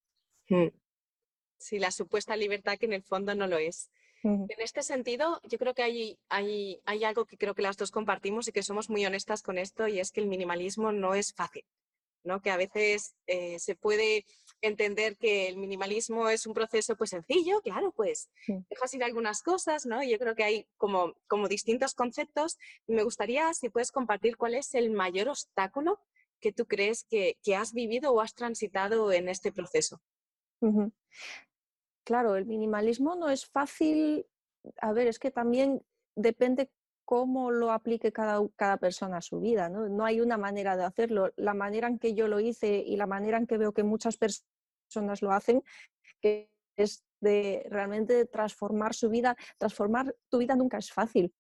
Sí, 1.58 1.78
la 1.78 1.92
supuesta 1.92 2.36
libertad 2.36 2.78
que 2.78 2.88
en 2.88 2.94
el 2.94 3.04
fondo 3.04 3.36
no 3.36 3.46
lo 3.46 3.58
es. 3.60 3.92
En 4.24 4.48
este 4.58 4.82
sentido, 4.84 5.40
yo 5.48 5.58
creo 5.58 5.74
que 5.74 5.84
hay, 5.84 6.20
hay, 6.28 6.82
hay, 6.86 7.04
algo 7.04 7.26
que 7.26 7.38
creo 7.38 7.56
que 7.56 7.62
las 7.62 7.78
dos 7.78 7.92
compartimos 7.92 8.48
y 8.48 8.52
que 8.52 8.64
somos 8.64 8.90
muy 8.90 9.06
honestas 9.06 9.42
con 9.44 9.58
esto 9.58 9.88
y 9.88 10.00
es 10.00 10.12
que 10.12 10.22
el 10.22 10.28
minimalismo 10.28 10.92
no 10.92 11.16
es 11.16 11.34
fácil, 11.34 11.66
¿no? 12.24 12.42
Que 12.42 12.52
a 12.52 12.58
veces 12.58 13.16
eh, 13.28 13.60
se 13.60 13.76
puede 13.76 14.26
entender 14.62 15.18
que 15.18 15.48
el 15.48 15.58
minimalismo 15.58 16.30
es 16.30 16.46
un 16.46 16.54
proceso 16.54 16.96
pues 16.96 17.10
sencillo, 17.10 17.62
claro, 17.62 17.92
pues 17.92 18.30
dejas 18.48 18.94
ir 18.94 19.04
algunas 19.04 19.42
cosas, 19.42 19.86
¿no? 19.86 20.04
Yo 20.04 20.20
creo 20.20 20.36
que 20.36 20.44
hay 20.44 20.68
como, 20.78 21.16
como 21.28 21.48
distintos 21.48 21.96
conceptos 21.96 22.58
y 22.88 22.94
me 22.94 23.04
gustaría 23.04 23.54
si 23.54 23.70
puedes 23.70 23.92
compartir 23.92 24.38
cuál 24.38 24.54
es 24.54 24.76
el 24.76 24.92
mayor 24.92 25.30
obstáculo 25.30 26.00
que 26.40 26.52
tú 26.52 26.66
crees 26.68 27.06
que, 27.10 27.38
que 27.44 27.56
has 27.56 27.74
vivido 27.74 28.12
o 28.12 28.22
has 28.22 28.36
transitado 28.36 29.12
en 29.12 29.30
este 29.30 29.52
proceso 29.52 30.02
claro, 32.04 32.36
el 32.36 32.46
minimalismo 32.46 33.16
no 33.16 33.30
es 33.30 33.46
fácil. 33.46 34.26
A 34.82 34.94
ver, 34.94 35.08
es 35.08 35.20
que 35.20 35.32
también 35.32 35.82
depende 36.16 36.70
cómo 37.12 37.52
lo 37.52 37.74
aplique 37.74 38.14
cada, 38.14 38.40
cada 38.56 38.78
persona 38.78 39.18
a 39.18 39.22
su 39.22 39.42
vida. 39.42 39.68
¿no? 39.68 39.90
no 39.90 40.06
hay 40.06 40.22
una 40.22 40.38
manera 40.38 40.78
de 40.78 40.86
hacerlo. 40.86 41.34
La 41.36 41.54
manera 41.54 41.90
en 41.90 42.00
que 42.00 42.14
yo 42.14 42.30
lo 42.30 42.40
hice 42.40 42.78
y 42.78 42.96
la 42.96 43.06
manera 43.06 43.38
en 43.38 43.48
que 43.48 43.58
veo 43.58 43.74
que 43.74 43.84
muchas 43.84 44.16
personas 44.16 45.22
lo 45.22 45.34
hacen, 45.34 45.62
que 46.22 46.50
es 46.78 47.04
de 47.20 47.68
realmente 47.70 48.26
transformar 48.28 48.94
su 48.94 49.10
vida. 49.10 49.36
Transformar 49.58 50.16
tu 50.30 50.38
vida 50.38 50.56
nunca 50.56 50.78
es 50.78 50.90
fácil 50.90 51.34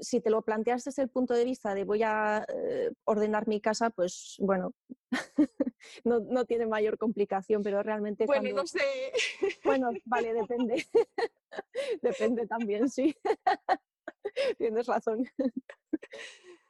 si 0.00 0.20
te 0.20 0.30
lo 0.30 0.42
planteas 0.42 0.84
desde 0.84 1.02
el 1.02 1.08
punto 1.08 1.34
de 1.34 1.44
vista 1.44 1.74
de 1.74 1.82
voy 1.82 2.04
a 2.04 2.46
eh, 2.46 2.92
ordenar 3.02 3.48
mi 3.48 3.60
casa, 3.60 3.90
pues 3.90 4.36
bueno, 4.38 4.72
no, 6.04 6.44
tiene 6.44 6.66
mayor 6.66 6.98
complicación, 6.98 7.64
pero 7.64 7.82
realmente... 7.82 8.26
Bueno, 8.26 8.48
no 8.54 8.64
sé. 8.64 8.78
Bueno, 9.64 9.90
vale, 10.04 10.34
depende. 10.34 10.86
depende 12.02 12.46
también, 12.46 12.88
sí. 12.88 13.12
Tienes 14.58 14.86
razón. 14.86 15.24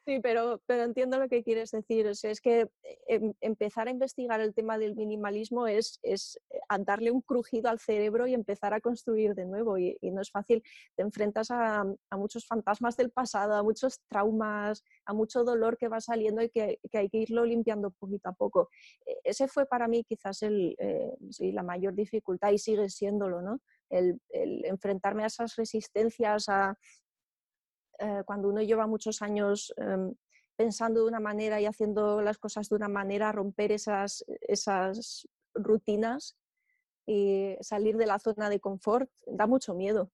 Sí, 0.08 0.20
pero, 0.22 0.62
pero 0.64 0.84
entiendo 0.84 1.18
lo 1.18 1.28
que 1.28 1.42
quieres 1.42 1.70
decir. 1.70 2.06
es 2.06 2.40
que 2.40 2.60
eh, 2.62 2.68
em, 3.08 3.34
empezar 3.42 3.88
a 3.88 3.90
investigar 3.90 4.40
el 4.40 4.54
tema 4.54 4.78
del 4.78 4.96
minimalismo 4.96 5.66
es, 5.66 6.00
es 6.02 6.40
eh, 6.48 6.60
darle 6.78 7.10
un 7.10 7.20
crujido 7.20 7.68
al 7.68 7.78
cerebro 7.78 8.26
y 8.26 8.32
empezar 8.32 8.72
a 8.72 8.80
construir 8.80 9.34
de 9.34 9.44
nuevo. 9.44 9.76
Y, 9.76 9.98
no 10.00 10.22
es 10.22 10.30
fácil. 10.30 10.62
Te 10.96 11.02
enfrentas 11.02 11.50
a, 11.50 11.84
muchos 12.12 12.46
fantasmas 12.46 12.96
del 12.96 13.10
pasado, 13.10 13.52
a 13.54 13.62
muchos 13.62 14.00
traumas, 14.08 14.82
a 15.04 15.12
mucho 15.12 15.44
dolor 15.44 15.76
que 15.76 15.88
va 15.88 16.00
saliendo 16.00 16.40
y 16.40 16.48
que, 16.48 16.80
hay 16.94 17.10
que 17.10 17.18
irlo 17.18 17.44
limpiando 17.44 17.90
poquito 17.90 18.30
a 18.30 18.32
poco. 18.32 18.70
E, 19.04 19.18
ese 19.24 19.46
fue 19.46 19.66
para 19.66 19.88
mí 19.88 20.04
quizás 20.04 20.42
el, 20.42 20.74
eh, 20.78 21.18
la 21.52 21.62
mayor 21.62 21.94
dificultad 21.94 22.50
y 22.50 22.56
sigue 22.56 22.88
siéndolo, 22.88 23.42
¿no? 23.42 23.60
el, 23.90 24.20
enfrentarme 24.64 25.24
a 25.24 25.26
esas 25.26 25.56
resistencias, 25.56 26.48
a, 26.48 26.78
eh, 27.98 28.22
cuando 28.24 28.48
uno 28.48 28.62
lleva 28.62 28.86
muchos 28.86 29.22
años 29.22 29.72
em, 29.76 30.14
pensando 30.56 31.00
de 31.00 31.08
una 31.08 31.20
manera 31.20 31.60
y 31.60 31.66
haciendo 31.66 32.20
las 32.20 32.38
cosas 32.38 32.68
de 32.68 32.76
una 32.76 32.88
manera, 32.88 33.32
romper 33.32 33.72
esas, 33.72 34.24
esas 34.40 35.28
rutinas 35.54 36.36
y 37.06 37.56
salir 37.60 37.96
de 37.96 38.06
la 38.06 38.18
zona 38.18 38.50
de 38.50 38.60
confort 38.60 39.10
da 39.26 39.46
mucho 39.46 39.74
miedo. 39.74 40.10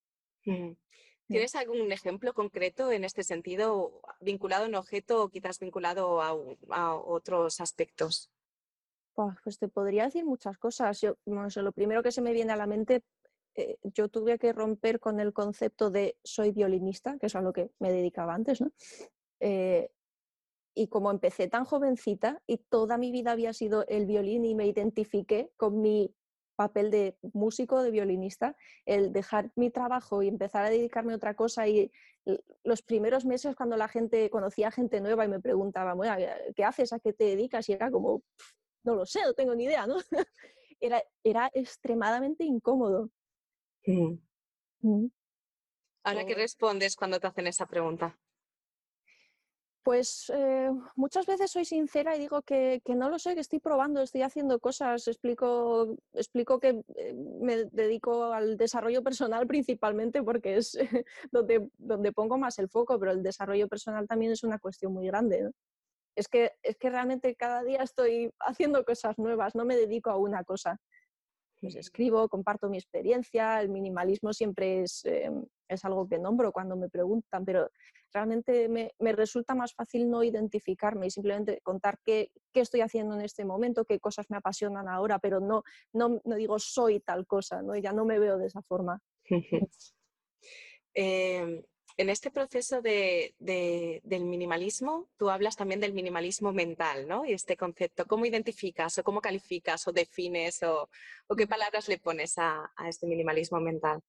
¿Tienes 1.27 1.55
algún 1.55 1.91
ejemplo 1.91 2.35
concreto 2.35 2.93
en 2.93 3.05
este 3.05 3.23
sentido, 3.23 4.03
vinculado 4.21 4.65
a 4.65 4.69
un 4.69 4.75
objeto 4.75 5.23
o 5.23 5.29
quizás 5.31 5.59
vinculado 5.59 6.21
a, 6.21 6.95
otros 6.95 7.61
aspectos? 7.61 8.31
Pues 9.15 9.59
te 9.59 9.69
podría 9.69 10.05
decir 10.05 10.25
muchas 10.25 10.59
cosas. 10.59 11.01
Yo, 11.01 11.17
lo 11.25 11.73
primero 11.73 12.03
que 12.03 12.13
se 12.13 12.21
me 12.21 12.33
viene 12.33 12.53
a 12.53 12.57
la 12.57 12.67
mente 12.67 13.03
eh, 13.57 13.79
yo 13.83 14.09
tuve 14.09 14.39
que 14.39 14.53
romper 14.53 15.01
con 15.01 15.21
el 15.21 15.33
concepto 15.33 15.91
de 15.91 16.17
soy 16.25 16.53
violinista, 16.53 17.19
que 17.19 17.27
es 17.27 17.37
a 17.37 17.41
lo 17.41 17.53
que 17.53 17.71
me 17.79 17.93
dedicaba 17.93 18.35
antes, 18.35 18.61
¿no? 18.61 18.73
Eh, 19.41 19.91
y 20.77 20.89
como 20.89 21.11
empecé 21.11 21.49
tan 21.49 21.65
jovencita 21.65 22.43
y 22.47 22.59
toda 22.59 22.99
mi 22.99 23.13
vida 23.13 23.33
había 23.33 23.53
sido 23.53 23.87
el 23.87 24.07
violín 24.07 24.45
y 24.45 24.55
me 24.55 24.67
identifiqué 24.67 25.53
con 25.57 25.81
mi 25.81 26.13
papel 26.57 26.91
de 26.91 27.17
músico, 27.33 27.83
de 27.83 27.91
violinista, 27.91 28.57
el 28.87 29.13
dejar 29.13 29.51
mi 29.57 29.71
trabajo 29.71 30.23
y 30.23 30.29
empezar 30.29 30.65
a 30.65 30.71
dedicarme 30.71 31.13
a 31.13 31.17
otra 31.17 31.35
cosa 31.35 31.67
y 31.69 31.91
los 32.63 32.83
primeros 32.83 33.25
meses 33.25 33.55
cuando 33.55 33.77
la 33.77 33.89
gente 33.89 34.31
conocía 34.31 34.71
gente 34.71 35.01
nueva 35.01 35.25
y 35.25 35.29
me 35.29 35.41
preguntaba, 35.41 35.95
bueno, 35.95 36.15
¿qué 36.55 36.65
haces? 36.65 36.93
¿A 36.93 37.01
qué 37.01 37.13
te 37.13 37.25
dedicas? 37.25 37.69
Y 37.69 37.73
era 37.73 37.91
como, 37.91 38.23
no 38.85 38.95
lo 38.95 39.07
sé, 39.07 39.21
no 39.23 39.35
tengo 39.35 39.55
ni 39.55 39.65
idea, 39.65 39.87
¿no? 39.87 39.97
era, 40.81 41.03
era 41.23 41.51
extremadamente 41.53 42.45
incómodo. 42.45 43.11
Mm. 43.87 45.07
Ahora, 46.05 46.27
¿qué 46.27 46.35
respondes 46.35 46.97
cuando 46.97 47.19
te 47.19 47.27
hacen 47.27 47.47
esa 47.47 47.67
pregunta? 47.67 48.19
Pues 49.83 50.33
eh, 50.35 50.71
muchas 50.97 51.27
veces 51.27 51.51
soy 51.51 51.67
sincera 51.67 52.17
y 52.17 52.19
digo 52.19 52.41
que, 52.41 52.81
no 52.87 53.11
lo 53.11 53.19
sé, 53.19 53.35
que 53.35 53.43
estoy 53.43 53.59
probando, 53.59 54.01
estoy 54.01 54.23
haciendo 54.23 54.59
cosas, 54.59 55.07
explico, 55.09 55.99
explico 56.15 56.59
que 56.59 56.83
eh, 56.97 57.15
me 57.15 57.67
dedico 57.67 58.33
al 58.33 58.57
desarrollo 58.57 59.03
personal 59.03 59.47
principalmente 59.47 60.23
porque 60.23 60.57
es 60.57 60.79
donde, 61.33 61.69
donde 61.77 62.13
pongo 62.13 62.39
más 62.39 62.59
el 62.59 62.71
foco, 62.71 62.99
pero 62.99 63.13
el 63.13 63.23
desarrollo 63.23 63.69
personal 63.69 64.09
también 64.09 64.33
es 64.33 64.43
una 64.43 64.59
cuestión 64.59 64.95
muy 64.95 65.07
grande. 65.07 65.51
Es, 66.17 66.29
que, 66.29 66.53
es 66.63 66.77
que 66.77 66.89
realmente 66.89 67.35
cada 67.35 67.63
día 67.63 67.83
estoy 67.83 68.33
haciendo 68.41 68.87
cosas 68.87 69.19
nuevas, 69.19 69.55
no 69.55 69.67
me 69.67 69.77
dedico 69.77 70.09
a 70.09 70.17
una 70.17 70.45
cosa 70.45 70.81
pues 71.65 71.77
escribo, 71.77 72.29
comparto 72.29 72.69
mi 72.69 72.77
experiencia, 72.77 73.59
el 73.63 73.71
minimalismo 73.71 74.35
siempre 74.35 74.83
es, 74.83 75.03
eh, 75.07 75.31
es, 75.67 75.83
algo 75.87 76.07
que 76.07 76.19
nombro 76.19 76.53
cuando 76.53 76.77
me 76.77 76.91
preguntan, 76.91 77.47
pero 77.47 77.71
realmente 78.13 78.69
me, 78.69 78.93
me, 78.99 79.13
resulta 79.13 79.55
más 79.55 79.73
fácil 79.73 80.11
no 80.11 80.23
identificarme 80.23 81.07
y 81.07 81.11
simplemente 81.11 81.63
contar 81.63 81.99
qué, 82.05 82.31
qué, 82.53 82.61
estoy 82.61 82.83
haciendo 82.83 83.15
en 83.15 83.23
este 83.23 83.47
momento, 83.47 83.87
qué 83.87 83.99
cosas 83.99 84.27
me 84.29 84.37
apasionan 84.37 84.89
ahora, 84.89 85.19
pero 85.19 85.41
no, 85.41 85.63
no, 85.95 86.21
no 86.23 86.37
digo 86.37 86.59
soy 86.59 87.01
tal 87.01 87.27
cosa, 87.27 87.63
¿no? 87.63 87.75
ya 87.77 87.93
no 87.95 88.05
me 88.05 88.19
veo 88.19 88.37
de 88.37 88.47
esa 88.47 88.61
forma. 88.61 89.01
eh, 90.95 91.65
en 91.97 92.11
este 92.11 92.31
proceso 92.31 92.83
de, 92.83 93.35
del 93.39 94.25
minimalismo, 94.25 95.09
tú 95.17 95.31
hablas 95.31 95.57
también 95.57 95.81
del 95.81 95.93
minimalismo 95.93 96.53
mental, 96.53 97.07
¿no? 97.07 97.25
Y 97.25 97.33
este 97.33 97.57
concepto, 97.57 98.05
¿cómo 98.07 98.27
identificas 98.27 98.99
o 98.99 99.05
cómo 99.05 99.21
calificas 99.21 99.87
o 99.87 99.93
defines 99.93 100.63
o, 100.63 100.89
qué 101.37 101.47
palabras 101.47 101.89
le 101.89 101.99
pones 101.99 102.35
a, 102.39 102.71
este 102.89 103.07
minimalismo 103.07 103.61
mental? 103.61 104.01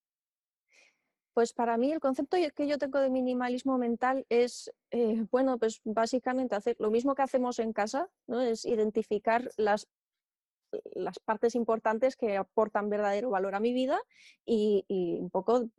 Pues 1.34 1.54
para 1.54 1.78
mí 1.78 1.92
el 1.92 2.00
concepto 2.00 2.38
que 2.56 2.68
yo 2.68 2.78
tengo 2.78 3.00
de 3.00 3.10
minimalismo 3.10 3.78
mental 3.78 4.26
es, 4.30 4.72
eh, 4.92 5.26
bueno, 5.32 5.58
pues 5.58 5.82
básicamente 5.84 6.56
hacer 6.56 6.78
lo 6.80 6.90
mismo 6.90 7.14
que 7.14 7.24
hacemos 7.24 7.60
en 7.60 7.74
casa, 7.74 8.10
¿no? 8.26 8.42
Es 8.42 8.66
identificar 8.66 9.52
las 9.58 9.88
las 10.94 11.20
partes 11.20 11.56
importantes 11.56 12.16
que 12.16 12.38
aportan 12.38 12.90
verdadero 12.90 13.30
valor 13.30 13.56
a 13.56 13.60
mi 13.60 13.74
vida 13.74 14.00
y, 14.46 14.86
un 15.20 15.30
poco 15.30 15.70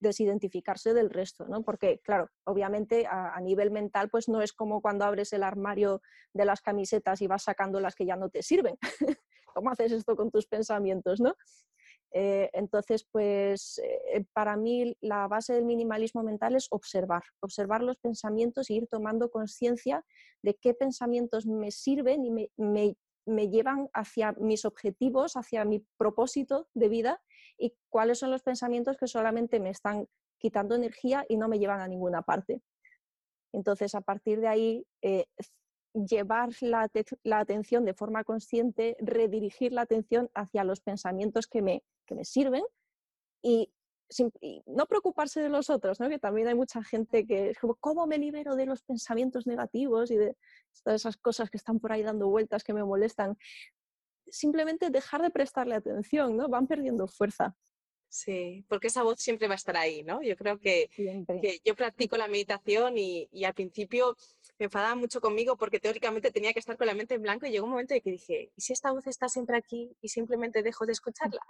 desidentificarse 0.00 0.94
del 0.94 1.10
resto, 1.10 1.46
¿no? 1.48 1.62
Porque, 1.62 2.00
claro, 2.00 2.30
obviamente 2.44 3.06
a, 3.06 3.40
nivel 3.40 3.70
mental, 3.70 4.08
pues 4.08 4.28
no 4.28 4.42
es 4.42 4.52
como 4.52 4.80
cuando 4.80 5.04
abres 5.04 5.32
el 5.32 5.42
armario 5.42 6.02
de 6.32 6.44
las 6.44 6.60
camisetas 6.60 7.22
y 7.22 7.26
vas 7.26 7.44
sacando 7.44 7.80
las 7.80 7.94
que 7.94 8.06
ya 8.06 8.16
no 8.16 8.28
te 8.28 8.42
sirven. 8.42 8.76
¿Cómo 9.54 9.70
haces 9.70 9.92
esto 9.92 10.16
con 10.16 10.30
tus 10.30 10.46
pensamientos, 10.46 11.20
no? 11.20 11.34
Eh, 12.14 12.50
entonces, 12.52 13.06
pues 13.10 13.80
eh, 13.82 14.24
para 14.34 14.56
mí 14.56 14.96
la 15.00 15.26
base 15.28 15.54
del 15.54 15.64
minimalismo 15.64 16.22
mental 16.22 16.54
es 16.54 16.66
observar, 16.70 17.22
observar 17.40 17.82
los 17.82 17.96
pensamientos 17.96 18.68
e 18.68 18.74
ir 18.74 18.86
tomando 18.86 19.30
conciencia 19.30 20.04
de 20.42 20.54
qué 20.54 20.74
pensamientos 20.74 21.46
me 21.46 21.70
sirven 21.70 22.24
y 22.24 22.50
me, 22.56 22.96
me 23.26 23.48
llevan 23.48 23.88
hacia 23.92 24.32
mis 24.32 24.64
objetivos, 24.64 25.36
hacia 25.36 25.64
mi 25.64 25.84
propósito 25.96 26.68
de 26.74 26.88
vida 26.88 27.22
y 27.58 27.74
cuáles 27.88 28.18
son 28.18 28.30
los 28.30 28.42
pensamientos 28.42 28.96
que 28.96 29.06
solamente 29.06 29.60
me 29.60 29.70
están 29.70 30.08
quitando 30.38 30.74
energía 30.74 31.24
y 31.28 31.36
no 31.36 31.48
me 31.48 31.58
llevan 31.58 31.80
a 31.80 31.88
ninguna 31.88 32.22
parte. 32.22 32.60
Entonces, 33.52 33.94
a 33.94 34.00
partir 34.00 34.40
de 34.40 34.48
ahí, 34.48 34.86
eh, 35.02 35.26
llevar 35.94 36.50
la, 36.60 36.88
atención 37.38 37.84
de 37.84 37.94
forma 37.94 38.24
consciente, 38.24 38.96
redirigir 38.98 39.72
la 39.72 39.82
atención 39.82 40.30
hacia 40.34 40.64
los 40.64 40.80
pensamientos 40.80 41.46
que 41.46 41.62
me, 41.62 41.84
que 42.06 42.14
me 42.14 42.24
sirven 42.24 42.64
y 43.42 43.72
no 44.66 44.86
preocuparse 44.86 45.40
de 45.40 45.48
los 45.48 45.70
otros, 45.70 46.00
¿no? 46.00 46.08
que 46.08 46.18
también 46.18 46.48
hay 46.48 46.54
mucha 46.54 46.82
gente 46.82 47.26
que 47.26 47.50
es 47.50 47.58
como, 47.58 47.74
¿cómo 47.76 48.06
me 48.06 48.18
libero 48.18 48.56
de 48.56 48.66
los 48.66 48.82
pensamientos 48.82 49.46
negativos 49.46 50.10
y 50.10 50.16
de 50.16 50.36
todas 50.84 51.02
esas 51.02 51.16
cosas 51.16 51.50
que 51.50 51.56
están 51.56 51.78
por 51.78 51.92
ahí 51.92 52.02
dando 52.02 52.28
vueltas 52.28 52.64
que 52.64 52.72
me 52.72 52.84
molestan? 52.84 53.36
Simplemente 54.28 54.90
dejar 54.90 55.22
de 55.22 55.30
prestarle 55.30 55.74
atención, 55.74 56.36
¿no? 56.36 56.48
Van 56.48 56.66
perdiendo 56.66 57.06
fuerza. 57.06 57.54
Sí, 58.14 58.62
porque 58.68 58.88
esa 58.88 59.02
voz 59.02 59.20
siempre 59.20 59.48
va 59.48 59.54
a 59.54 59.56
estar 59.56 59.74
ahí, 59.74 60.02
¿no? 60.02 60.22
Yo 60.22 60.36
creo 60.36 60.60
que, 60.60 60.90
que 60.94 61.60
yo 61.64 61.74
practico 61.74 62.18
la 62.18 62.28
meditación 62.28 62.98
y, 62.98 63.26
y, 63.32 63.44
al 63.44 63.54
principio 63.54 64.18
me 64.58 64.66
enfadaba 64.66 64.94
mucho 64.94 65.22
conmigo 65.22 65.56
porque 65.56 65.80
teóricamente 65.80 66.30
tenía 66.30 66.52
que 66.52 66.58
estar 66.58 66.76
con 66.76 66.86
la 66.86 66.94
mente 66.94 67.14
en 67.14 67.22
blanco 67.22 67.46
y 67.46 67.50
llegó 67.50 67.64
un 67.64 67.70
momento 67.70 67.94
en 67.94 68.02
que 68.02 68.10
dije, 68.10 68.52
¿y 68.54 68.60
si 68.60 68.74
esta 68.74 68.92
voz 68.92 69.06
está 69.06 69.30
siempre 69.30 69.56
aquí 69.56 69.96
y 70.02 70.08
simplemente 70.10 70.62
dejo 70.62 70.84
de 70.84 70.92
escucharla? 70.92 71.40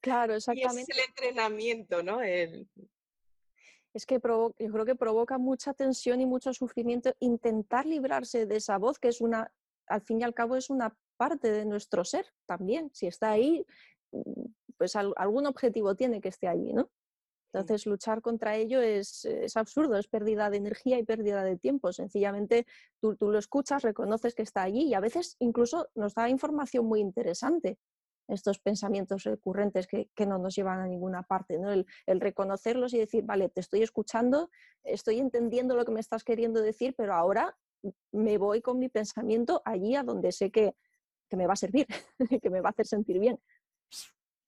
Claro, 0.00 0.34
exactamente. 0.34 0.80
Y 0.80 0.98
es 0.98 0.98
el 0.98 1.04
entrenamiento, 1.08 2.02
¿no? 2.02 2.20
Es 2.22 4.04
que 4.04 4.20
yo 4.20 4.52
creo 4.72 4.84
que 4.84 4.94
provoca 4.94 5.38
mucha 5.38 5.72
tensión 5.72 6.20
y 6.20 6.26
mucho 6.26 6.52
sufrimiento 6.52 7.14
intentar 7.18 7.86
librarse 7.86 8.46
de 8.46 8.56
esa 8.56 8.76
voz, 8.76 8.98
que 8.98 9.08
es 9.08 9.20
una, 9.20 9.50
al 9.86 10.02
fin 10.02 10.20
y 10.20 10.24
al 10.24 10.34
cabo, 10.34 10.56
es 10.56 10.68
una 10.68 10.94
parte 11.16 11.50
de 11.50 11.64
nuestro 11.64 12.04
ser 12.04 12.26
también. 12.44 12.90
Si 12.92 13.06
está 13.06 13.30
ahí, 13.30 13.64
mm, 14.12 14.44
pues 14.76 14.96
algún 14.96 15.46
objetivo 15.46 15.94
tiene 15.94 16.20
que 16.20 16.28
esté 16.28 16.46
allí, 16.46 16.72
¿no? 16.74 16.90
Entonces, 17.54 17.86
luchar 17.86 18.20
contra 18.20 18.56
ello 18.56 18.82
es, 18.82 19.24
es, 19.24 19.56
absurdo, 19.56 19.96
es 19.96 20.08
pérdida 20.08 20.50
de 20.50 20.58
energía 20.58 20.98
y 20.98 21.04
pérdida 21.04 21.42
de 21.42 21.56
tiempo. 21.56 21.90
Sencillamente, 21.90 22.66
tú, 23.00 23.16
tú, 23.16 23.30
lo 23.30 23.38
escuchas, 23.38 23.82
reconoces 23.82 24.34
que 24.34 24.42
está 24.42 24.62
allí 24.62 24.82
y 24.82 24.94
a 24.94 25.00
veces 25.00 25.36
incluso 25.38 25.88
nos 25.94 26.14
da 26.14 26.28
información 26.28 26.84
muy 26.84 27.00
interesante 27.00 27.78
estos 28.28 28.58
pensamientos 28.58 29.24
recurrentes 29.24 29.86
que, 29.86 30.08
no 30.26 30.38
nos 30.38 30.54
llevan 30.56 30.80
a 30.80 30.86
ninguna 30.86 31.22
parte, 31.22 31.58
¿no? 31.58 31.70
El, 31.72 31.86
reconocerlos 32.06 32.92
y 32.94 32.98
decir, 32.98 33.24
vale, 33.24 33.48
te 33.48 33.60
estoy 33.60 33.82
escuchando, 33.82 34.50
estoy 34.82 35.20
entendiendo 35.20 35.76
lo 35.76 35.84
que 35.84 35.92
me 35.92 36.00
estás 36.00 36.24
queriendo 36.24 36.60
decir, 36.60 36.94
pero 36.96 37.14
ahora 37.14 37.56
me 38.12 38.38
voy 38.38 38.62
con 38.62 38.78
mi 38.78 38.88
pensamiento 38.88 39.62
allí 39.64 39.94
a 39.94 40.02
donde 40.02 40.32
sé 40.32 40.50
que, 40.50 40.74
me 41.30 41.46
va 41.46 41.52
a 41.52 41.56
servir, 41.56 41.86
que 42.42 42.50
me 42.50 42.60
va 42.60 42.70
a 42.70 42.72
hacer 42.72 42.86
sentir 42.86 43.18
bien. 43.18 43.38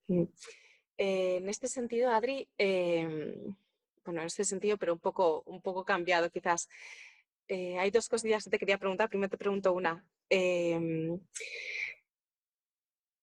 Eh, 0.08 1.36
en 1.36 1.48
este 1.48 1.68
sentido, 1.68 2.10
Adri, 2.10 2.48
em, 2.58 3.54
bueno, 4.04 4.20
en 4.20 4.26
este 4.26 4.44
sentido, 4.44 4.76
pero 4.78 4.94
un 4.94 5.00
poco, 5.00 5.42
un 5.46 5.60
poco 5.60 5.84
cambiado 5.84 6.30
quizás, 6.30 6.68
eh, 7.46 7.78
hay 7.78 7.90
dos 7.90 8.08
cosillas 8.08 8.44
que 8.44 8.50
te 8.50 8.58
quería 8.58 8.78
preguntar. 8.78 9.08
Primero 9.08 9.30
te 9.30 9.38
pregunto 9.38 9.72
una. 9.72 10.04
Em, 10.28 11.18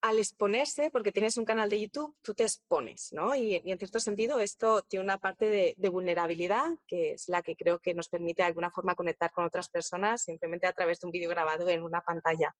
al 0.05 0.19
exponerse, 0.19 0.91
porque 0.91 1.11
tienes 1.11 1.35
un 1.35 1.45
canal 1.45 1.67
de 1.67 1.81
YouTube, 1.81 2.15
tú 2.21 2.35
te 2.35 2.43
expones, 2.43 3.11
¿no? 3.11 3.33
Y, 3.33 3.55
en 3.55 3.77
cierto 3.79 3.99
sentido 3.99 4.39
esto 4.39 4.83
tiene 4.83 5.03
una 5.03 5.17
parte 5.17 5.49
de, 5.49 5.89
vulnerabilidad, 5.89 6.67
que 6.85 7.13
es 7.13 7.27
la 7.27 7.41
que 7.41 7.55
creo 7.55 7.79
que 7.79 7.95
nos 7.95 8.07
permite 8.07 8.43
de 8.43 8.47
alguna 8.47 8.69
forma 8.69 8.93
conectar 8.93 9.31
con 9.31 9.45
otras 9.45 9.67
personas 9.67 10.21
simplemente 10.21 10.67
a 10.67 10.73
través 10.73 10.99
de 10.99 11.07
un 11.07 11.11
vídeo 11.11 11.29
grabado 11.29 11.67
en 11.69 11.81
una 11.81 12.01
pantalla. 12.01 12.55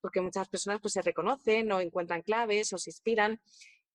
Porque 0.00 0.20
muchas 0.20 0.48
personas 0.48 0.80
pues, 0.80 0.92
se 0.92 1.02
reconocen 1.02 1.72
o 1.72 1.80
encuentran 1.80 2.22
claves 2.22 2.72
o 2.72 2.78
se 2.78 2.90
inspiran 2.90 3.40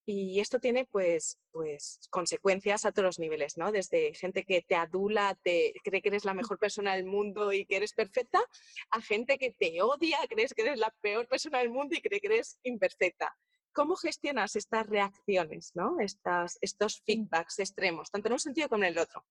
y 0.05 0.39
esto 0.39 0.59
tiene 0.59 0.85
pues, 0.85 1.39
pues 1.51 1.99
consecuencias 2.09 2.85
a 2.85 2.91
todos 2.91 3.05
los 3.05 3.19
niveles, 3.19 3.57
¿no? 3.57 3.71
Desde 3.71 4.13
gente 4.13 4.43
que 4.43 4.61
te 4.61 4.75
adula, 4.75 5.37
te 5.43 5.73
cree 5.83 6.01
que 6.01 6.09
eres 6.09 6.25
la 6.25 6.33
mejor 6.33 6.57
persona 6.57 6.95
del 6.95 7.05
mundo 7.05 7.53
y 7.53 7.65
que 7.65 7.77
eres 7.77 7.93
perfecta, 7.93 8.41
a 8.89 9.01
gente 9.01 9.37
que 9.37 9.51
te 9.51 9.81
odia, 9.81 10.17
crees 10.29 10.53
que 10.53 10.63
eres 10.63 10.79
la 10.79 10.93
peor 11.01 11.27
persona 11.27 11.59
del 11.59 11.69
mundo 11.69 11.95
y 11.95 12.01
cree 12.01 12.19
que 12.19 12.27
eres 12.27 12.59
imperfecta. 12.63 13.35
¿Cómo 13.73 13.95
gestionas 13.95 14.55
estas 14.55 14.87
reacciones, 14.87 15.71
¿no? 15.75 15.99
Estas, 15.99 16.57
estos 16.61 17.01
feedbacks 17.05 17.59
extremos, 17.59 18.11
tanto 18.11 18.27
en 18.27 18.33
un 18.33 18.39
sentido 18.39 18.67
como 18.69 18.83
en 18.83 18.91
el 18.91 18.97
otro? 18.97 19.23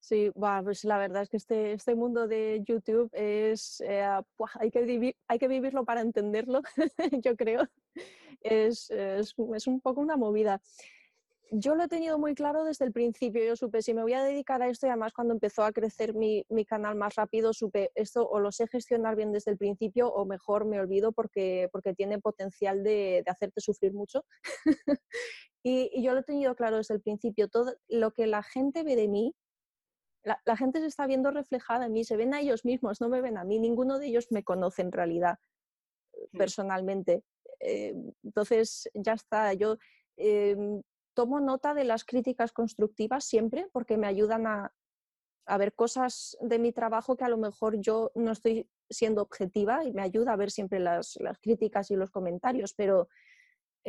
Sí, 0.00 0.30
pues 0.32 0.84
la 0.84 0.96
verdad 0.96 1.24
es 1.24 1.28
que 1.28 1.36
este, 1.36 1.72
este 1.72 1.96
mundo 1.96 2.28
de 2.28 2.62
YouTube 2.64 3.10
es, 3.12 3.80
eh, 3.80 4.06
hay, 4.60 4.70
que 4.70 5.14
hay 5.26 5.38
que 5.38 5.48
vivirlo 5.48 5.84
para 5.84 6.02
entenderlo, 6.02 6.62
yo 7.24 7.36
creo 7.36 7.68
es, 8.40 8.90
es, 8.90 9.34
un 9.66 9.80
poco 9.80 10.00
una 10.00 10.16
movida. 10.16 10.60
Yo 11.50 11.74
lo 11.74 11.84
he 11.84 11.88
tenido 11.88 12.18
muy 12.18 12.34
claro 12.34 12.64
desde 12.64 12.84
el 12.84 12.92
principio. 12.92 13.42
Yo 13.42 13.56
supe, 13.56 13.80
si 13.80 13.94
me 13.94 14.02
voy 14.02 14.12
a 14.12 14.22
dedicar 14.22 14.60
a 14.62 14.68
esto, 14.68 14.86
y 14.86 14.90
además 14.90 15.14
cuando 15.14 15.32
empezó 15.32 15.64
a 15.64 15.72
crecer 15.72 16.14
mi, 16.14 16.44
mi, 16.50 16.66
canal 16.66 16.94
más 16.94 17.14
rápido, 17.14 17.54
supe, 17.54 17.90
esto 17.94 18.28
o 18.28 18.38
lo 18.38 18.52
sé 18.52 18.66
gestionar 18.68 19.16
bien 19.16 19.32
desde 19.32 19.52
el 19.52 19.56
principio 19.56 20.08
o 20.08 20.26
mejor 20.26 20.66
me 20.66 20.78
olvido 20.78 21.12
porque, 21.12 21.68
porque 21.72 21.94
tiene 21.94 22.18
potencial 22.18 22.84
de, 22.84 23.22
de 23.24 23.30
hacerte 23.30 23.62
sufrir 23.62 23.94
mucho. 23.94 24.24
y, 25.62 25.90
y, 25.92 26.02
yo 26.02 26.12
lo 26.12 26.20
he 26.20 26.24
tenido 26.24 26.54
claro 26.54 26.76
desde 26.76 26.94
el 26.94 27.00
principio. 27.00 27.48
Todo 27.48 27.74
lo 27.88 28.10
que 28.12 28.26
la 28.26 28.42
gente 28.42 28.82
ve 28.82 28.94
de 28.94 29.08
mí, 29.08 29.34
la, 30.44 30.56
gente 30.56 30.80
se 30.80 30.86
está 30.86 31.06
viendo 31.06 31.30
reflejada 31.30 31.86
en 31.86 31.92
mí, 31.92 32.04
se 32.04 32.16
ven 32.16 32.34
a 32.34 32.40
ellos 32.40 32.64
mismos, 32.64 33.00
no 33.00 33.08
me 33.08 33.20
ven 33.20 33.38
a 33.38 33.44
mí, 33.44 33.58
ninguno 33.58 33.98
de 33.98 34.06
ellos 34.06 34.28
me 34.30 34.44
conoce 34.44 34.82
en 34.82 34.92
realidad. 34.92 35.38
Personalmente. 36.32 37.22
Eh, 37.60 37.94
entonces, 38.22 38.88
ya 38.94 39.14
está, 39.14 39.52
yo 39.54 39.76
em, 40.16 40.82
tomo 41.14 41.40
nota 41.40 41.74
de 41.74 41.84
las 41.84 42.04
críticas 42.04 42.52
constructivas 42.52 43.24
siempre 43.24 43.68
porque 43.72 43.96
me 43.96 44.06
ayudan 44.06 44.46
a, 44.46 44.72
ver 45.58 45.72
cosas 45.74 46.36
de 46.42 46.58
mi 46.58 46.72
trabajo 46.72 47.16
que 47.16 47.24
a 47.24 47.28
lo 47.30 47.38
mejor 47.38 47.80
yo 47.80 48.10
no 48.14 48.32
estoy 48.32 48.68
siendo 48.90 49.22
objetiva 49.22 49.82
y 49.82 49.92
me 49.92 50.02
ayuda 50.02 50.34
a 50.34 50.36
ver 50.36 50.50
siempre 50.50 50.78
las, 50.78 51.16
las 51.20 51.38
críticas 51.38 51.90
y 51.90 51.96
los 51.96 52.10
comentarios, 52.10 52.74
pero 52.74 53.08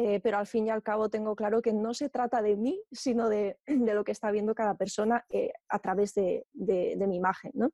eh, 0.01 0.21
pero 0.21 0.37
al 0.37 0.47
fin 0.47 0.67
y 0.67 0.69
al 0.69 0.81
cabo 0.81 1.09
tengo 1.09 1.35
claro 1.35 1.61
que 1.61 1.73
no 1.73 1.93
se 1.93 2.09
trata 2.09 2.41
de 2.41 2.55
mí, 2.55 2.81
sino 2.89 3.27
de, 3.27 3.57
lo 3.67 4.05
que 4.05 4.13
está 4.13 4.31
viendo 4.31 4.55
cada 4.55 4.75
persona 4.75 5.25
eh, 5.29 5.51
a 5.67 5.79
través 5.79 6.13
de, 6.13 6.45
mi 6.53 7.15
imagen, 7.17 7.51
¿no? 7.53 7.69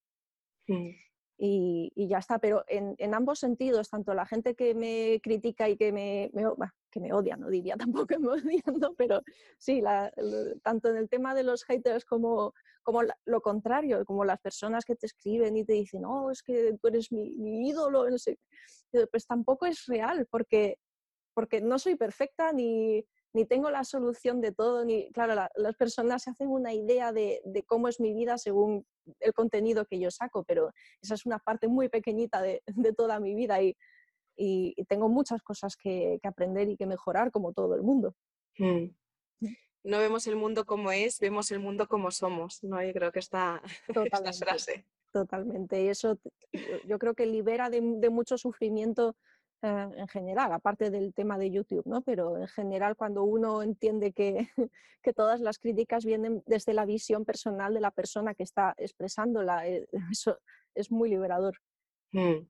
Mm. 0.67 0.89
Y, 1.37 1.91
ya 2.07 2.19
está, 2.19 2.39
pero 2.39 2.63
en, 2.67 3.13
ambos 3.13 3.39
sentidos, 3.39 3.89
tanto 3.89 4.13
la 4.13 4.25
gente 4.25 4.55
que 4.55 4.73
me 4.73 5.19
critica 5.21 5.67
y 5.67 5.75
que 5.75 5.91
me, 5.91 6.31
que 6.89 6.99
me 6.99 7.13
odia, 7.13 7.35
no 7.35 7.49
diría 7.49 7.75
tampoco 8.07 8.17
me 8.19 8.29
odian, 8.29 8.95
pero 8.97 9.21
sí, 9.57 9.83
tanto 10.63 10.89
en 10.89 10.97
el 10.97 11.09
tema 11.09 11.35
de 11.35 11.43
los 11.43 11.65
haters 11.65 12.05
como, 12.05 12.53
como 12.83 13.01
lo 13.25 13.41
contrario, 13.41 14.05
como 14.05 14.23
las 14.23 14.39
personas 14.39 14.85
que 14.85 14.95
te 14.95 15.07
escriben 15.07 15.57
y 15.57 15.65
te 15.65 15.73
dicen, 15.73 16.03
no, 16.03 16.31
es 16.31 16.41
que 16.41 16.77
tú 16.81 16.87
eres 16.87 17.11
mi, 17.11 17.35
mi 17.37 17.67
ídolo, 17.67 18.09
no 18.09 18.17
sé, 18.17 18.39
pues 19.11 19.27
tampoco 19.27 19.65
es 19.65 19.85
real, 19.87 20.27
porque 20.29 20.77
porque 21.35 21.59
no 21.61 21.77
soy 21.77 21.95
perfecta 21.95 22.53
ni, 22.53 23.05
ni 23.35 23.45
tengo 23.45 23.69
la 23.69 23.83
solución 23.83 24.39
de 24.39 24.53
todo, 24.53 24.85
ni, 24.85 25.11
claro, 25.11 25.35
las 25.55 25.75
personas 25.75 26.23
se 26.23 26.29
hacen 26.29 26.47
una 26.47 26.73
idea 26.73 27.11
de, 27.11 27.41
de, 27.43 27.63
cómo 27.63 27.89
es 27.89 27.99
mi 27.99 28.13
vida 28.13 28.37
según 28.37 28.85
el 29.19 29.33
contenido 29.33 29.85
que 29.85 29.99
yo 29.99 30.09
saco, 30.09 30.45
pero 30.45 30.71
esa 31.01 31.15
es 31.15 31.25
una 31.25 31.37
parte 31.39 31.67
muy 31.67 31.89
pequeñita 31.89 32.41
de, 32.41 32.63
de 32.65 32.93
toda 32.93 33.19
mi 33.19 33.35
vida 33.35 33.61
y, 33.61 33.75
y, 34.37 34.73
tengo 34.85 35.09
muchas 35.09 35.41
cosas 35.41 35.75
que, 35.75 36.17
que, 36.21 36.27
aprender 36.29 36.69
y 36.69 36.77
que 36.77 36.85
mejorar 36.85 37.29
como 37.29 37.51
todo 37.51 37.75
el 37.75 37.83
mundo. 37.83 38.15
Mm. 38.57 38.85
Mm. 39.41 39.55
No 39.83 39.99
vemos 39.99 40.27
el 40.27 40.37
mundo 40.37 40.65
como 40.65 40.93
es, 40.93 41.19
vemos 41.19 41.51
el 41.51 41.59
mundo 41.59 41.89
como 41.89 42.11
somos, 42.11 42.63
¿no? 42.63 42.81
Yo 42.81 42.93
creo 42.93 43.11
que 43.11 43.19
está 43.19 43.61
esta 44.23 44.31
frase. 44.31 44.85
Totalmente, 45.11 45.83
y 45.83 45.89
eso 45.89 46.19
yo 46.85 46.99
creo 46.99 47.15
que 47.15 47.25
libera 47.25 47.69
de, 47.69 47.81
de 47.81 48.09
mucho 48.09 48.37
sufrimiento 48.37 49.17
eh, 49.65 49.89
en 49.97 50.07
general, 50.07 50.51
aparte 50.51 50.91
del 50.91 51.11
tema 51.15 51.39
de 51.39 51.49
YouTube, 51.49 51.87
¿no? 51.87 52.03
Pero 52.03 52.37
en 52.37 52.47
general 52.47 52.95
cuando 52.95 53.23
uno 53.23 53.63
entiende 53.63 54.13
que, 54.13 54.47
que, 55.01 55.11
todas 55.11 55.41
las 55.41 55.57
críticas 55.57 56.05
vienen 56.05 56.43
desde 56.45 56.75
la 56.75 56.85
visión 56.85 57.25
personal 57.25 57.73
de 57.73 57.79
la 57.81 57.89
persona 57.89 58.35
que 58.35 58.43
está 58.43 58.75
expresándola, 58.77 59.67
eh, 59.67 59.87
eso 60.11 60.37
es 60.75 60.91
muy 60.91 61.09
liberador. 61.09 61.57
Mm. 62.11 62.47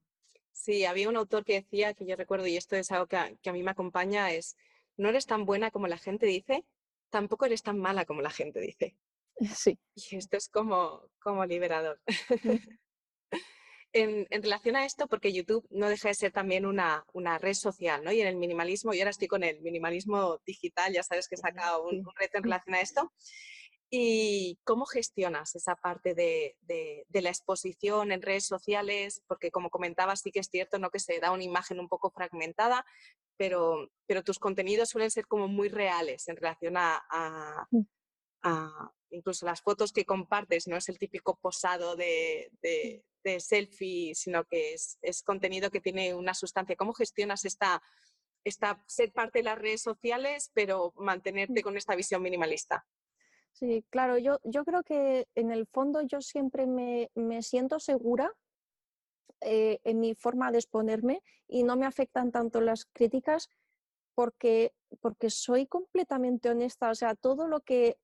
Sí, 0.51 0.83
había 0.83 1.07
un 1.07 1.15
autor 1.15 1.45
que 1.45 1.61
decía, 1.61 1.93
que 1.93 2.05
yo 2.05 2.17
recuerdo, 2.17 2.47
y 2.47 2.57
esto 2.57 2.75
es 2.75 2.91
algo 2.91 3.07
que 3.07 3.15
a, 3.15 3.53
mí 3.53 3.63
me 3.63 3.71
acompaña, 3.71 4.31
es, 4.31 4.57
no 4.97 5.07
eres 5.07 5.25
tan 5.25 5.45
buena 5.45 5.71
como 5.71 5.87
la 5.87 5.97
gente 5.97 6.25
dice, 6.25 6.65
tampoco 7.09 7.45
eres 7.45 7.63
tan 7.63 7.79
mala 7.79 8.03
como 8.03 8.21
la 8.21 8.31
gente 8.31 8.59
dice. 8.59 8.97
Sí. 9.55 9.79
Y 9.95 10.17
esto 10.17 10.35
es 10.35 10.49
como, 10.49 11.01
como 11.19 11.45
liberador. 11.45 12.01
Mm 13.95 14.25
en, 14.29 14.43
relación 14.43 14.75
a 14.75 14.85
esto, 14.85 15.07
porque 15.07 15.31
YouTube 15.31 15.65
no 15.69 15.87
deja 15.87 16.09
de 16.09 16.15
ser 16.15 16.31
también 16.33 16.65
una, 16.65 17.05
una, 17.13 17.37
red 17.37 17.53
social, 17.53 18.03
¿no? 18.03 18.11
Y 18.11 18.19
en 18.19 18.27
el 18.27 18.35
minimalismo, 18.35 18.93
y 18.93 18.99
ahora 18.99 19.11
estoy 19.11 19.29
con 19.29 19.43
el 19.43 19.61
minimalismo 19.61 20.39
digital, 20.45 20.93
ya 20.93 21.01
sabes 21.01 21.29
que 21.29 21.35
he 21.35 21.37
sacado 21.37 21.87
un, 21.87 22.05
reto 22.15 22.37
en 22.37 22.43
relación 22.43 22.75
a 22.75 22.81
esto. 22.81 23.13
¿Y 23.89 24.59
cómo 24.65 24.85
gestionas 24.85 25.55
esa 25.55 25.75
parte 25.75 26.13
de, 26.13 26.57
de, 26.61 27.21
la 27.21 27.29
exposición 27.29 28.11
en 28.11 28.21
redes 28.21 28.45
sociales? 28.45 29.21
Porque 29.27 29.51
como 29.51 29.69
comentabas, 29.69 30.19
sí 30.21 30.31
que 30.31 30.39
es 30.39 30.49
cierto, 30.49 30.77
¿no? 30.77 30.89
Que 30.89 30.99
se 30.99 31.19
da 31.19 31.31
una 31.31 31.43
imagen 31.43 31.79
un 31.79 31.87
poco 31.87 32.11
fragmentada, 32.11 32.85
pero, 33.37 33.89
pero 34.07 34.23
tus 34.23 34.39
contenidos 34.39 34.89
suelen 34.89 35.11
ser 35.11 35.27
como 35.27 35.47
muy 35.47 35.69
reales 35.69 36.27
en 36.27 36.35
relación 36.35 36.75
a, 36.75 37.01
a, 37.09 37.67
mm. 37.71 37.81
a 38.41 38.91
incluso 39.11 39.45
las 39.45 39.61
fotos 39.61 39.93
que 39.93 40.03
compartes, 40.03 40.67
no 40.67 40.75
es 40.75 40.89
el 40.89 40.97
típico 40.97 41.37
posado 41.37 41.95
de, 41.95 42.51
de, 42.61 43.05
de 43.25 43.39
selfie, 43.39 44.13
sino 44.13 44.45
que 44.45 44.73
es, 44.73 45.23
contenido 45.23 45.71
que 45.71 45.81
tiene 45.81 46.13
una 46.13 46.33
sustancia. 46.33 46.75
¿Cómo 46.75 46.93
gestionas 46.93 47.43
esta, 47.43 47.81
esta, 48.43 48.81
ser 48.85 49.11
parte 49.11 49.39
de 49.39 49.43
las 49.43 49.57
redes 49.57 49.81
sociales, 49.81 50.51
pero 50.53 50.93
mantenerte 50.95 51.63
con 51.63 51.75
esta 51.75 51.95
visión 51.95 52.21
minimalista? 52.21 52.85
Sí, 53.51 53.83
claro, 53.89 54.17
yo, 54.17 54.39
yo 54.43 54.63
creo 54.63 54.83
que 54.83 55.27
en 55.33 55.51
el 55.51 55.65
fondo 55.65 56.01
yo 56.01 56.21
siempre 56.21 56.67
me, 56.67 57.09
siento 57.41 57.79
segura 57.79 58.33
eh, 59.41 59.79
en 59.83 59.99
mi 59.99 60.13
forma 60.13 60.51
de 60.51 60.59
exponerme 60.59 61.21
y 61.47 61.63
no 61.63 61.77
me 61.77 61.85
afectan 61.85 62.31
tanto 62.31 62.61
las 62.61 62.85
críticas 62.85 63.49
porque, 64.13 64.73
porque 65.01 65.29
soy 65.29 65.67
completamente 65.67 66.49
honesta. 66.49 66.89
O 66.89 66.95
sea, 66.95 67.15
todo 67.15 67.47
lo 67.47 67.61
que, 67.61 67.97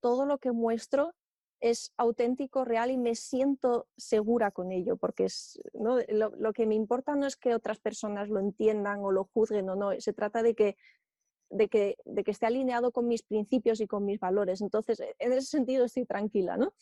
todo 0.00 0.26
lo 0.26 0.38
que 0.38 0.52
muestro 0.52 1.14
es 1.60 1.92
auténtico, 1.96 2.64
real 2.64 2.90
y 2.90 2.98
me 2.98 3.14
siento 3.14 3.88
segura 3.96 4.50
con 4.50 4.70
ello, 4.72 4.96
porque 4.96 5.24
es, 5.24 5.60
lo, 5.74 6.52
que 6.52 6.66
me 6.66 6.74
importa 6.74 7.16
no 7.16 7.26
es 7.26 7.36
que 7.36 7.54
otras 7.54 7.80
personas 7.80 8.28
lo 8.28 8.38
entiendan 8.38 9.00
o 9.00 9.10
lo 9.10 9.24
juzguen 9.24 9.68
o 9.70 9.76
no, 9.76 9.90
se 9.98 10.12
trata 10.12 10.42
de 10.42 10.54
que, 10.54 10.76
de 11.50 11.68
que, 11.68 11.96
de 12.04 12.24
que 12.24 12.30
esté 12.30 12.46
alineado 12.46 12.92
con 12.92 13.08
mis 13.08 13.22
principios 13.22 13.80
y 13.80 13.86
con 13.86 14.04
mis 14.04 14.20
valores. 14.20 14.60
Entonces, 14.60 15.00
en 15.00 15.32
ese 15.32 15.46
sentido 15.48 15.84
estoy 15.84 16.06
tranquila. 16.06 16.56
¿no? 16.56 16.72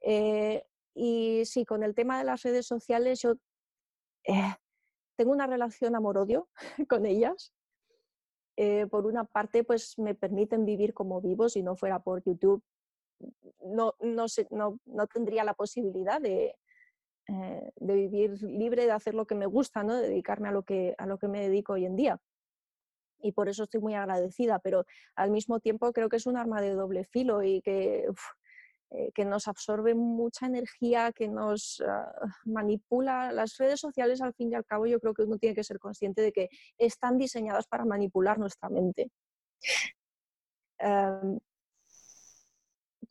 Eh, 0.00 0.64
y 0.94 1.44
sí, 1.44 1.64
con 1.64 1.82
el 1.82 1.94
tema 1.94 2.18
de 2.18 2.24
las 2.24 2.42
redes 2.42 2.66
sociales, 2.66 3.20
yo 3.20 3.34
eh, 4.24 4.54
tengo 5.16 5.32
una 5.32 5.46
relación 5.46 5.96
amor-odio 5.96 6.48
con 6.88 7.06
ellas. 7.06 7.52
Eh, 8.56 8.86
por 8.86 9.06
una 9.06 9.24
parte, 9.24 9.64
pues 9.64 9.98
me 9.98 10.14
permiten 10.14 10.66
vivir 10.66 10.92
como 10.92 11.20
vivo, 11.20 11.48
si 11.48 11.62
no 11.62 11.74
fuera 11.74 12.00
por 12.00 12.22
YouTube, 12.22 12.62
no, 13.64 13.94
no, 14.00 14.26
no, 14.86 15.06
tendría 15.06 15.44
la 15.44 15.54
posibilidad 15.54 16.20
de, 16.20 16.56
eh, 17.28 17.72
de, 17.76 17.94
vivir 17.94 18.42
libre, 18.42 18.86
de 18.86 18.92
hacer 18.92 19.14
lo 19.14 19.26
que 19.26 19.34
me 19.34 19.46
gusta, 19.46 19.82
¿no? 19.82 19.96
de 19.96 20.08
dedicarme 20.08 20.48
a 20.48 20.52
lo, 20.52 20.62
que, 20.62 20.94
a 20.98 21.06
lo 21.06 21.18
que 21.18 21.28
me 21.28 21.40
dedico 21.40 21.74
hoy 21.74 21.86
en 21.86 21.96
día. 21.96 22.20
Y 23.20 23.32
por 23.32 23.48
eso 23.48 23.64
estoy 23.64 23.80
muy 23.80 23.94
agradecida, 23.94 24.58
pero 24.58 24.84
al 25.14 25.30
mismo 25.30 25.60
tiempo 25.60 25.92
creo 25.92 26.08
que 26.08 26.16
es 26.16 26.26
un 26.26 26.36
arma 26.36 26.60
de 26.60 26.70
doble 26.70 27.04
filo 27.04 27.42
y 27.42 27.62
que, 27.62 28.08
eh, 28.90 29.12
que 29.14 29.24
nos 29.24 29.48
absorbe 29.48 29.94
mucha 29.94 30.46
energía, 30.46 31.12
que 31.12 31.28
nos 31.28 31.82
ah, 31.86 32.12
manipula. 32.44 33.32
Las 33.32 33.56
redes 33.56 33.80
sociales, 33.80 34.20
al 34.20 34.34
fin 34.34 34.50
y 34.50 34.54
al 34.54 34.66
cabo, 34.66 34.86
yo 34.86 35.00
creo 35.00 35.14
que 35.14 35.22
uno 35.22 35.38
tiene 35.38 35.54
que 35.54 35.64
ser 35.64 35.78
consciente 35.78 36.20
de 36.20 36.32
que 36.32 36.48
están 36.76 37.16
diseñadas 37.16 37.66
para 37.66 37.84
manipular 37.84 38.38
nuestra 38.38 38.68
mente. 38.68 39.10
Em, 40.78 41.38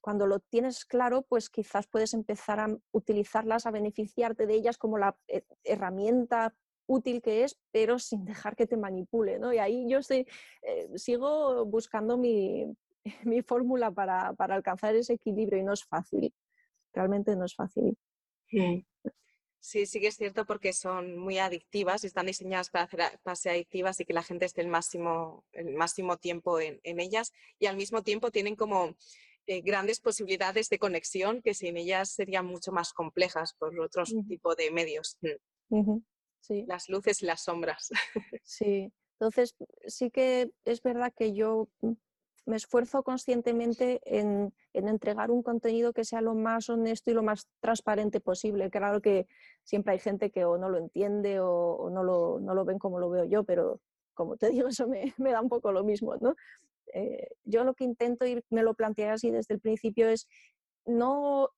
cuando 0.02 0.26
lo 0.26 0.40
tienes 0.40 0.84
claro, 0.84 1.22
pues 1.22 1.50
quizás 1.50 1.88
puedes 1.88 2.14
empezar 2.14 2.60
a 2.60 2.76
utilizarlas, 2.92 3.66
a 3.66 3.72
beneficiarte 3.72 4.48
de 4.48 4.56
ellas 4.56 4.78
como 4.78 4.98
la 4.98 5.16
eh, 5.28 5.44
herramienta 5.64 6.54
útil 6.88 7.22
que 7.22 7.44
es, 7.44 7.58
pero 7.72 8.00
sin 8.00 8.26
dejar 8.26 8.56
que 8.56 8.68
te 8.68 8.76
manipule, 8.76 9.40
¿no? 9.40 9.54
Y 9.54 9.60
ahí 9.60 9.88
yo 9.88 10.00
eh, 10.10 10.90
sigo 10.96 11.66
buscando 11.66 12.18
mi, 12.18 12.66
fórmula 13.46 13.92
para, 13.92 14.36
alcanzar 14.38 14.96
ese 14.96 15.14
equilibrio 15.14 15.60
y 15.60 15.64
no 15.64 15.74
es 15.74 15.86
fácil, 15.86 16.34
realmente 16.94 17.36
no 17.36 17.46
es 17.46 17.56
fácil. 17.56 17.96
Mm. 18.52 18.80
Sí, 19.64 19.86
sí 19.86 20.00
que 20.02 20.08
es 20.08 20.16
cierto 20.16 20.46
porque 20.48 20.74
son 20.74 21.18
muy 21.18 21.38
adictivas 21.38 22.04
y 22.04 22.08
están 22.08 22.26
diseñadas 22.26 22.72
para, 22.72 22.86
hacer, 22.86 23.36
ser 23.36 23.52
adictivas 23.52 24.00
y 24.00 24.06
que 24.06 24.14
la 24.14 24.24
gente 24.24 24.46
esté 24.46 24.62
el 24.62 24.68
máximo, 24.68 25.46
tiempo 26.20 26.60
en 26.60 27.00
ellas 27.00 27.32
y 27.60 27.68
al 27.68 27.78
mismo 27.78 28.02
tiempo 28.02 28.32
tienen 28.32 28.56
como 28.56 28.96
eh, 29.52 29.60
grandes 29.60 30.00
posibilidades 30.00 30.70
de 30.70 30.80
conexión 30.80 31.42
que 31.42 31.54
sin 31.54 31.76
ellas 31.76 32.10
serían 32.10 32.46
mucho 32.46 32.72
más 32.72 32.94
complejas 32.94 33.54
por 33.54 33.78
otros 33.82 34.16
tipo 34.26 34.56
de 34.56 34.72
medios. 34.72 35.18
Mm. 35.70 35.98
sí. 36.40 36.64
Las 36.68 36.88
luces 36.88 37.22
y 37.22 37.26
las 37.26 37.44
sombras. 37.44 37.90
Sí, 38.46 38.94
entonces 39.20 39.54
sí 39.88 40.10
que 40.10 40.52
es 40.64 40.82
verdad 40.82 41.12
que 41.14 41.34
yo 41.34 41.68
mm, 41.82 41.92
me 42.46 42.56
esfuerzo 42.56 43.04
conscientemente 43.04 44.00
en, 44.06 44.54
entregar 44.72 45.32
un 45.32 45.44
contenido 45.44 45.92
que 45.92 46.06
sea 46.06 46.22
lo 46.22 46.34
más 46.34 46.70
honesto 46.70 47.12
y 47.12 47.14
lo 47.14 47.22
más 47.22 47.50
transparente 47.60 48.22
posible. 48.22 48.70
Claro 48.70 49.02
que 49.02 49.28
siempre 49.66 49.92
hay 49.92 50.00
gente 50.00 50.32
que 50.32 50.46
o 50.46 50.58
no 50.58 50.70
lo 50.70 50.78
entiende 50.78 51.42
o, 51.42 51.90
no, 51.92 52.06
lo, 52.06 52.40
no, 52.40 52.56
lo, 52.56 52.64
ven 52.64 52.80
como 52.80 53.00
lo 53.00 53.10
veo 53.10 53.26
yo, 53.26 53.44
pero 53.44 53.82
como 54.14 54.38
te 54.38 54.50
digo, 54.52 54.70
eso 54.70 54.88
me, 54.88 55.14
me 55.18 55.32
da 55.32 55.42
un 55.42 55.50
poco 55.50 55.74
lo 55.74 55.84
mismo, 55.84 56.16
¿no? 56.16 56.36
Eh, 56.94 57.30
yo 57.44 57.64
lo 57.64 57.74
que 57.74 57.84
intento 57.84 58.26
y 58.26 58.44
me 58.50 58.64
lo 58.64 58.74
planteé 58.74 59.10
así 59.10 59.32
desde 59.32 59.54
el 59.54 59.60
principio 59.60 60.10
es 60.10 60.28
no 60.86 61.50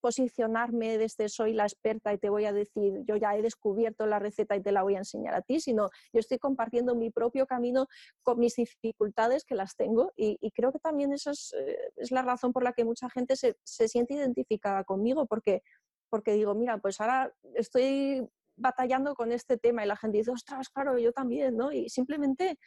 posicionarme 0.00 0.98
desde 0.98 1.28
soy 1.28 1.52
la 1.52 1.64
experta 1.64 2.12
y 2.12 2.18
te 2.18 2.30
voy 2.30 2.46
a 2.46 2.52
decir, 2.52 3.04
yo 3.04 3.16
ya 3.16 3.36
he 3.36 3.42
descubierto 3.42 4.06
la 4.06 4.18
receta 4.18 4.56
y 4.56 4.62
te 4.62 4.72
la 4.72 4.82
voy 4.82 4.96
a 4.96 4.98
enseñar 4.98 5.34
a 5.34 5.42
ti, 5.42 5.60
sino 5.60 5.90
yo 6.12 6.20
estoy 6.20 6.38
compartiendo 6.38 6.96
mi 6.96 7.10
propio 7.10 7.46
camino 7.46 7.86
con 8.22 8.40
mis 8.40 8.56
dificultades 8.56 9.44
que 9.44 9.54
las 9.54 9.76
tengo 9.76 10.12
y, 10.16 10.38
creo 10.52 10.72
que 10.72 10.80
también 10.80 11.12
esa 11.12 11.30
eh, 11.30 11.92
es, 11.96 12.10
la 12.10 12.22
razón 12.22 12.52
por 12.52 12.64
la 12.64 12.72
que 12.72 12.84
mucha 12.84 13.08
gente 13.08 13.36
se, 13.36 13.56
siente 13.64 14.14
identificada 14.14 14.82
conmigo, 14.84 15.26
porque, 15.26 15.62
porque 16.08 16.32
digo, 16.32 16.54
mira, 16.54 16.78
pues 16.78 17.00
ahora 17.00 17.32
estoy 17.54 18.28
batallando 18.60 19.14
con 19.14 19.32
este 19.32 19.58
tema 19.58 19.84
y 19.84 19.88
la 19.88 19.96
gente 19.96 20.18
dice, 20.18 20.30
ostras, 20.30 20.68
claro, 20.68 20.98
yo 20.98 21.12
también, 21.12 21.56
¿no? 21.56 21.72
Y 21.72 21.88
simplemente 21.88 22.58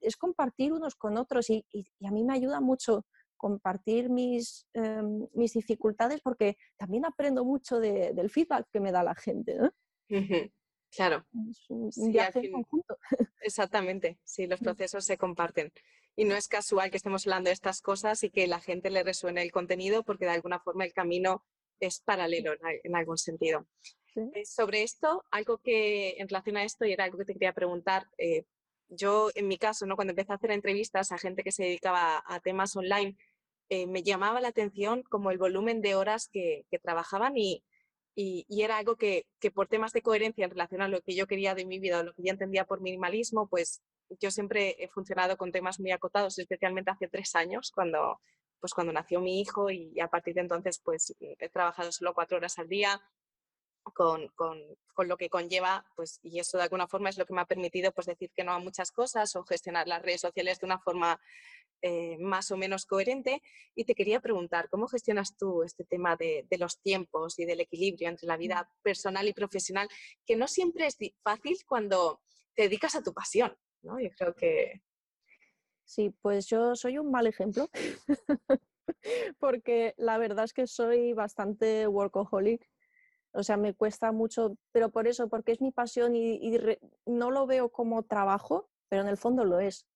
es 0.00 0.16
compartir 0.16 0.72
unos 0.72 0.94
con 0.96 1.16
otros 1.16 1.50
y, 1.50 1.64
y 1.70 2.06
a 2.06 2.10
mí 2.10 2.24
me 2.24 2.34
ayuda 2.34 2.60
mucho 2.60 3.04
compartir 3.40 4.10
mis, 4.10 4.66
em, 4.74 5.26
mis 5.32 5.54
dificultades 5.54 6.20
porque 6.20 6.58
también 6.76 7.06
aprendo 7.06 7.42
mucho 7.42 7.80
del 7.80 8.28
feedback 8.28 8.68
que 8.70 8.80
me 8.80 8.92
da 8.92 9.02
la 9.02 9.14
gente. 9.14 9.56
Claro. 10.94 11.24
Es 11.50 11.70
un, 11.70 12.12
viaje 12.12 12.50
conjunto. 12.50 12.98
Exactamente, 13.40 14.18
sí, 14.24 14.46
los 14.46 14.60
procesos 14.60 15.06
se 15.06 15.16
comparten. 15.16 15.72
Y 16.16 16.24
no 16.24 16.34
es 16.34 16.48
casual 16.48 16.90
que 16.90 16.98
estemos 16.98 17.26
hablando 17.26 17.48
de 17.48 17.54
estas 17.54 17.80
cosas 17.80 18.22
y 18.24 18.30
que 18.30 18.46
la 18.46 18.60
gente 18.60 18.90
le 18.90 19.02
resuene 19.02 19.42
el 19.42 19.52
contenido 19.52 20.02
porque 20.02 20.26
de 20.26 20.32
alguna 20.32 20.60
forma 20.60 20.84
el 20.84 20.92
camino 20.92 21.44
es 21.78 22.00
paralelo 22.00 22.52
en, 22.82 22.94
algún 22.94 23.16
sentido. 23.16 23.66
Eh, 24.16 24.44
sobre 24.44 24.82
esto, 24.82 25.24
algo 25.30 25.58
que 25.58 26.16
en 26.18 26.28
relación 26.28 26.56
a 26.56 26.64
esto, 26.64 26.84
y 26.84 26.92
era 26.92 27.04
algo 27.04 27.18
que 27.18 27.24
te 27.24 27.32
quería 27.32 27.52
preguntar, 27.52 28.06
eh, 28.18 28.44
yo 28.88 29.30
en 29.34 29.48
mi 29.48 29.56
caso, 29.58 29.86
¿no? 29.86 29.94
cuando 29.96 30.12
empecé 30.12 30.32
a 30.32 30.36
hacer 30.36 30.50
entrevistas 30.50 31.12
a 31.12 31.18
gente 31.18 31.44
que 31.44 31.52
se 31.52 31.64
dedicaba 31.64 32.22
a 32.26 32.40
temas 32.40 32.74
online, 32.74 33.16
eh, 33.68 33.86
me 33.86 34.02
llamaba 34.02 34.40
la 34.40 34.48
atención 34.48 35.04
como 35.04 35.30
el 35.30 35.38
volumen 35.38 35.80
de 35.80 35.94
horas 35.94 36.28
que, 36.32 36.66
trabajaban 36.82 37.36
y, 37.36 37.62
era 38.48 38.76
algo 38.76 38.96
que, 38.96 39.26
por 39.54 39.68
temas 39.68 39.92
de 39.92 40.02
coherencia 40.02 40.44
en 40.44 40.50
relación 40.50 40.82
a 40.82 40.88
lo 40.88 41.00
que 41.00 41.14
yo 41.14 41.26
quería 41.26 41.54
de 41.54 41.64
mi 41.64 41.78
vida 41.78 42.00
o 42.00 42.02
lo 42.02 42.12
que 42.12 42.22
yo 42.24 42.32
entendía 42.32 42.66
por 42.66 42.80
minimalismo, 42.82 43.48
pues 43.48 43.80
yo 44.20 44.30
siempre 44.30 44.76
he 44.78 44.88
funcionado 44.88 45.36
con 45.36 45.52
temas 45.52 45.80
muy 45.80 45.92
acotados, 45.92 46.38
especialmente 46.38 46.90
hace 46.90 47.08
tres 47.08 47.34
años, 47.36 47.70
cuando, 47.72 48.20
pues 48.58 48.74
cuando 48.74 48.92
nació 48.92 49.20
mi 49.20 49.40
hijo 49.40 49.70
y 49.70 49.98
a 50.00 50.08
partir 50.08 50.34
de 50.34 50.42
entonces 50.42 50.80
pues 50.84 51.14
he 51.20 51.48
trabajado 51.48 51.92
solo 51.92 52.12
cuatro 52.12 52.36
horas 52.38 52.58
al 52.58 52.68
día, 52.68 53.00
con, 53.82 54.28
con, 54.28 54.60
con, 54.92 55.08
lo 55.08 55.16
que 55.16 55.28
conlleva, 55.28 55.84
pues, 55.96 56.20
y 56.22 56.38
eso 56.38 56.58
de 56.58 56.64
alguna 56.64 56.86
forma 56.86 57.08
es 57.08 57.18
lo 57.18 57.26
que 57.26 57.32
me 57.32 57.40
ha 57.40 57.46
permitido 57.46 57.92
pues, 57.92 58.06
decir 58.06 58.30
que 58.34 58.44
no 58.44 58.52
a 58.52 58.58
muchas 58.58 58.92
cosas 58.92 59.34
o 59.36 59.44
gestionar 59.44 59.88
las 59.88 60.02
redes 60.02 60.20
sociales 60.20 60.60
de 60.60 60.66
una 60.66 60.78
forma 60.78 61.20
eh, 61.82 62.18
más 62.18 62.50
o 62.50 62.56
menos 62.56 62.84
coherente. 62.84 63.42
Y 63.74 63.84
te 63.84 63.94
quería 63.94 64.20
preguntar, 64.20 64.68
¿cómo 64.68 64.86
gestionas 64.86 65.36
tú 65.36 65.62
este 65.62 65.84
tema 65.84 66.16
de, 66.16 66.46
los 66.58 66.80
tiempos 66.80 67.38
y 67.38 67.46
del 67.46 67.60
equilibrio 67.60 68.08
entre 68.08 68.26
la 68.26 68.36
vida 68.36 68.70
personal 68.82 69.26
y 69.26 69.32
profesional, 69.32 69.88
que 70.26 70.36
no 70.36 70.46
siempre 70.46 70.86
es 70.86 70.98
fácil 71.22 71.56
cuando 71.66 72.20
te 72.54 72.62
dedicas 72.62 72.94
a 72.94 73.02
tu 73.02 73.14
pasión? 73.14 73.56
¿no? 73.82 73.98
Yo 74.00 74.10
creo 74.16 74.34
que... 74.34 74.82
Sí, 75.84 76.14
pues 76.20 76.46
yo 76.46 76.76
soy 76.76 76.98
un 76.98 77.10
mal 77.10 77.26
ejemplo. 77.26 77.68
porque 79.38 79.94
la 79.96 80.18
verdad 80.18 80.44
es 80.44 80.52
que 80.52 80.66
soy 80.66 81.12
bastante 81.12 81.86
workaholic. 81.86 82.68
O 83.32 83.42
sea, 83.42 83.56
me 83.56 83.74
cuesta 83.74 84.12
mucho, 84.12 84.56
pero 84.72 84.90
por 84.90 85.06
eso, 85.06 85.28
porque 85.28 85.52
es 85.52 85.60
mi 85.60 85.70
pasión 85.70 86.16
y, 86.16 86.58
no 87.06 87.30
lo 87.30 87.46
veo 87.46 87.70
como 87.70 88.02
trabajo, 88.02 88.68
pero 88.88 89.02
en 89.02 89.08
el 89.08 89.16
fondo 89.16 89.44
lo 89.44 89.60
es. 89.60 89.86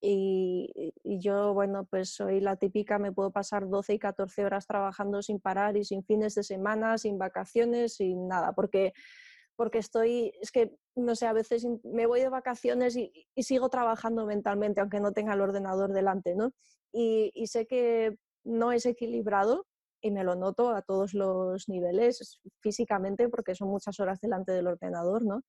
Y, 0.00 0.92
yo, 1.04 1.54
bueno, 1.54 1.84
pues 1.84 2.10
soy 2.14 2.40
la 2.40 2.56
típica, 2.56 2.98
me 2.98 3.12
puedo 3.12 3.30
pasar 3.30 3.68
12 3.68 3.94
y 3.94 3.98
14 3.98 4.44
horas 4.44 4.66
trabajando 4.66 5.22
sin 5.22 5.38
parar 5.38 5.76
y 5.76 5.84
sin 5.84 6.02
fines 6.04 6.34
de 6.34 6.42
semana, 6.42 6.98
sin 6.98 7.18
vacaciones, 7.18 7.94
sin 7.94 8.26
nada, 8.26 8.52
porque, 8.52 8.92
porque 9.54 9.78
estoy, 9.78 10.32
es 10.40 10.50
que, 10.50 10.74
no 10.96 11.14
sé, 11.14 11.26
a 11.26 11.32
veces 11.32 11.66
me 11.84 12.06
voy 12.06 12.20
de 12.20 12.30
vacaciones 12.30 12.96
y, 12.96 13.12
sigo 13.36 13.68
trabajando 13.68 14.26
mentalmente, 14.26 14.80
aunque 14.80 15.00
no 15.00 15.12
tenga 15.12 15.34
el 15.34 15.40
ordenador 15.42 15.92
delante, 15.92 16.34
¿no? 16.34 16.52
Y, 16.92 17.30
y 17.34 17.46
sé 17.48 17.66
que 17.66 18.16
no 18.44 18.72
es 18.72 18.86
equilibrado 18.86 19.66
y 20.02 20.10
me 20.10 20.24
lo 20.24 20.34
noto 20.34 20.70
a 20.70 20.82
todos 20.82 21.14
los 21.14 21.68
niveles, 21.68 22.40
físicamente, 22.60 23.28
porque 23.28 23.54
son 23.54 23.68
muchas 23.68 23.98
horas 24.00 24.20
delante 24.20 24.52
del 24.52 24.66
ordenador, 24.66 25.24
¿no? 25.24 25.42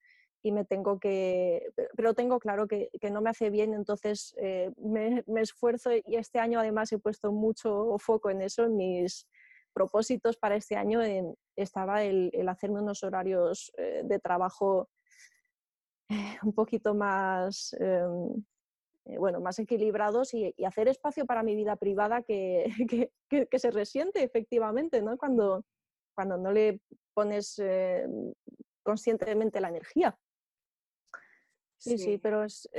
y 0.43 0.51
me 0.51 0.65
tengo 0.65 0.99
que, 0.99 1.71
pero 1.95 2.13
tengo 2.13 2.37
claro 2.37 2.67
que, 2.67 2.89
que 2.99 3.09
no 3.09 3.21
me 3.21 3.29
hace 3.29 3.49
bien, 3.49 3.73
entonces 3.73 4.35
eh, 4.37 4.71
me, 4.77 5.23
esfuerzo 5.41 5.91
y 5.93 6.17
este 6.17 6.39
año 6.39 6.59
además 6.59 6.91
he 6.91 6.99
puesto 6.99 7.31
mucho 7.31 7.97
foco 7.97 8.29
en 8.29 8.41
eso, 8.41 8.67
mis 8.69 9.25
propósitos 9.71 10.37
para 10.37 10.57
este 10.57 10.75
año 10.75 11.01
en, 11.01 11.33
estaba 11.55 12.03
el, 12.03 12.31
hacerme 12.49 12.81
unos 12.81 13.03
horarios 13.03 13.71
eh, 13.77 14.01
de 14.03 14.19
trabajo 14.19 14.89
eh, 16.09 16.37
un 16.43 16.53
poquito 16.53 16.93
más, 16.93 17.73
em, 19.05 19.19
bueno, 19.19 19.39
más 19.41 19.59
equilibrados 19.59 20.33
y, 20.33 20.53
y, 20.57 20.65
hacer 20.65 20.87
espacio 20.87 21.25
para 21.25 21.43
mi 21.43 21.55
vida 21.55 21.75
privada 21.75 22.21
que, 22.21 22.65
que, 23.29 23.47
que 23.47 23.59
se 23.59 23.71
resiente 23.71 24.23
efectivamente, 24.23 25.01
¿no? 25.01 25.17
Cuando, 25.17 25.65
cuando 26.15 26.37
no 26.37 26.51
le 26.51 26.79
pones 27.13 27.61
conscientemente 28.83 29.61
la 29.61 29.69
energía. 29.69 30.17
Sí, 31.77 31.97
sí, 31.97 32.17
pero 32.17 32.43
es, 32.43 32.69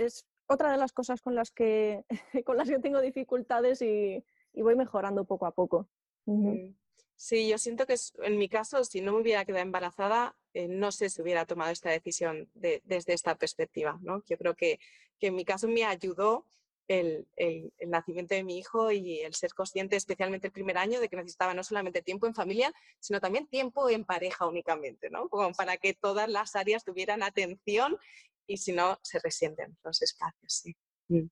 otra 0.46 0.72
de 0.72 0.78
las 0.78 0.92
cosas 0.92 1.20
con 1.20 1.34
las 1.34 1.50
que, 1.50 2.04
con 2.46 2.56
las 2.56 2.68
que 2.68 2.78
tengo 2.78 3.00
dificultades 3.00 3.82
y, 3.82 4.24
voy 4.54 4.76
mejorando 4.76 5.24
poco 5.24 5.46
a 5.46 5.52
poco. 5.52 5.88
Mm. 6.26 6.74
Sí, 7.16 7.48
yo 7.48 7.58
siento 7.58 7.86
que 7.86 7.96
en 8.22 8.38
mi 8.38 8.48
caso, 8.48 8.84
si 8.84 9.00
no 9.00 9.12
me 9.12 9.20
hubiera 9.20 9.44
quedado 9.44 9.62
embarazada, 9.62 10.36
eh, 10.54 10.68
no 10.68 10.92
sé 10.92 11.10
si 11.10 11.20
hubiera 11.20 11.44
tomado 11.46 11.72
esta 11.72 11.90
decisión 11.90 12.48
desde 12.54 13.12
esta 13.12 13.34
perspectiva. 13.34 13.98
¿no? 14.02 14.22
Yo 14.24 14.38
creo 14.38 14.54
que, 14.54 14.78
en 15.20 15.34
mi 15.34 15.44
caso 15.44 15.66
me 15.66 15.84
ayudó 15.84 16.46
el, 16.86 17.26
nacimiento 17.86 18.34
de 18.34 18.44
mi 18.44 18.58
hijo 18.58 18.92
y 18.92 19.20
el 19.20 19.34
ser 19.34 19.52
consciente, 19.54 19.96
especialmente 19.96 20.46
el 20.46 20.52
primer 20.52 20.78
año, 20.78 21.00
de 21.00 21.08
que 21.08 21.16
necesitaba 21.16 21.54
no 21.54 21.64
solamente 21.64 22.02
tiempo 22.02 22.26
en 22.26 22.34
familia, 22.34 22.72
sino 23.00 23.20
también 23.20 23.46
tiempo 23.48 23.88
en 23.88 24.04
pareja 24.04 24.46
únicamente, 24.46 25.10
¿no? 25.10 25.28
Como 25.28 25.52
para 25.52 25.76
que 25.76 25.94
todas 25.94 26.28
las 26.28 26.54
áreas 26.54 26.84
tuvieran 26.84 27.22
atención 27.22 27.98
y 28.46 28.58
si 28.58 28.72
no, 28.72 28.98
se 29.02 29.18
resienten 29.18 29.76
los 29.82 30.02
espacios. 30.02 30.52
Sí, 30.52 30.76
mm. 31.08 31.30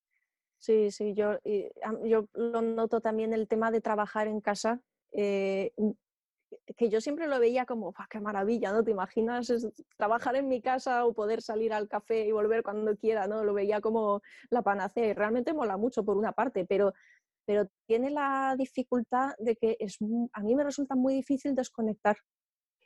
sí, 0.59 0.91
sí 0.91 1.15
yo, 1.15 1.39
yo 2.05 2.27
lo 2.33 2.63
noto 2.63 3.01
también 3.01 3.35
el 3.35 3.47
tema 3.47 3.71
de 3.71 3.83
trabajar 3.83 4.27
en 4.27 4.41
casa. 4.41 4.81
Eh, 5.13 5.73
que 6.77 6.89
yo 6.89 7.01
siempre 7.01 7.27
lo 7.27 7.39
veía 7.39 7.67
como, 7.67 7.95
qué 8.11 8.21
maravilla, 8.21 8.73
¿no? 8.73 8.85
¿Te 8.85 8.91
imaginas 8.91 9.53
trabajar 9.97 10.37
en 10.37 10.49
mi 10.49 10.61
casa 10.61 11.05
o 11.07 11.13
poder 11.13 11.43
salir 11.43 11.73
al 11.73 11.89
café 11.89 12.27
y 12.27 12.33
volver 12.33 12.63
cuando 12.63 12.97
quiera, 12.97 13.27
¿no? 13.27 13.45
Lo 13.45 13.55
veía 13.55 13.81
como 13.81 14.23
la 14.51 14.63
panacea 14.63 15.09
y 15.09 15.13
realmente 15.13 15.53
mola 15.53 15.77
mucho 15.77 16.05
por 16.05 16.17
una 16.17 16.33
parte, 16.33 16.65
pero, 16.65 16.93
pero 17.45 17.69
tiene 17.87 18.11
la 18.11 18.55
dificultad 18.57 19.35
de 19.39 19.57
que 19.57 19.77
es, 19.79 19.99
a 20.33 20.41
mí 20.41 20.55
me 20.55 20.65
resulta 20.65 20.95
muy 20.95 21.15
difícil 21.15 21.55
desconectar. 21.55 22.17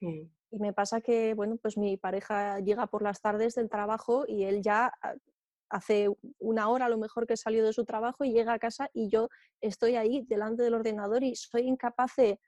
Y 0.01 0.59
me 0.59 0.73
pasa 0.73 1.01
que, 1.01 1.35
bueno, 1.35 1.57
pues 1.57 1.79
mi 1.79 1.97
pareja 1.97 2.61
llega 2.61 2.87
por 2.87 3.03
las 3.03 3.21
tardes 3.21 3.55
del 3.55 3.71
trabajo 3.71 4.25
y 4.29 4.45
él 4.45 4.63
ya 4.63 4.93
ah, 5.03 5.15
hace 5.71 6.09
una 6.39 6.69
hora 6.69 6.87
a 6.87 6.89
lo 6.89 6.99
mejor 6.99 7.27
que 7.27 7.37
salió 7.37 7.65
de 7.65 7.73
su 7.73 7.85
trabajo 7.85 8.25
y 8.25 8.33
llega 8.33 8.53
a 8.53 8.59
casa 8.59 8.91
y 8.93 9.09
yo 9.09 9.29
estoy 9.61 9.97
ahí 9.97 10.23
delante 10.29 10.63
del 10.63 10.75
ordenador 10.75 11.25
y 11.25 11.35
soy 11.35 11.63
incapaz 11.63 12.15
de, 12.17 12.39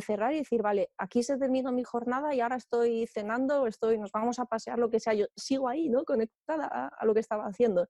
cerrar 0.00 0.32
y 0.34 0.38
decir, 0.38 0.62
vale, 0.62 0.90
aquí 0.98 1.22
se 1.22 1.38
terminó 1.38 1.72
mi 1.72 1.84
jornada 1.84 2.34
y 2.34 2.40
ahora 2.40 2.56
estoy 2.56 3.06
cenando, 3.06 3.66
estoy, 3.66 3.98
nos 3.98 4.12
vamos 4.12 4.38
a 4.38 4.44
pasear, 4.44 4.78
lo 4.78 4.90
que 4.90 5.00
sea, 5.00 5.14
yo 5.14 5.26
sigo 5.36 5.68
ahí, 5.68 5.88
¿no? 5.88 6.04
Conectada 6.04 6.66
a, 6.88 7.04
lo 7.04 7.14
que 7.14 7.20
estaba 7.20 7.44
haciendo. 7.44 7.88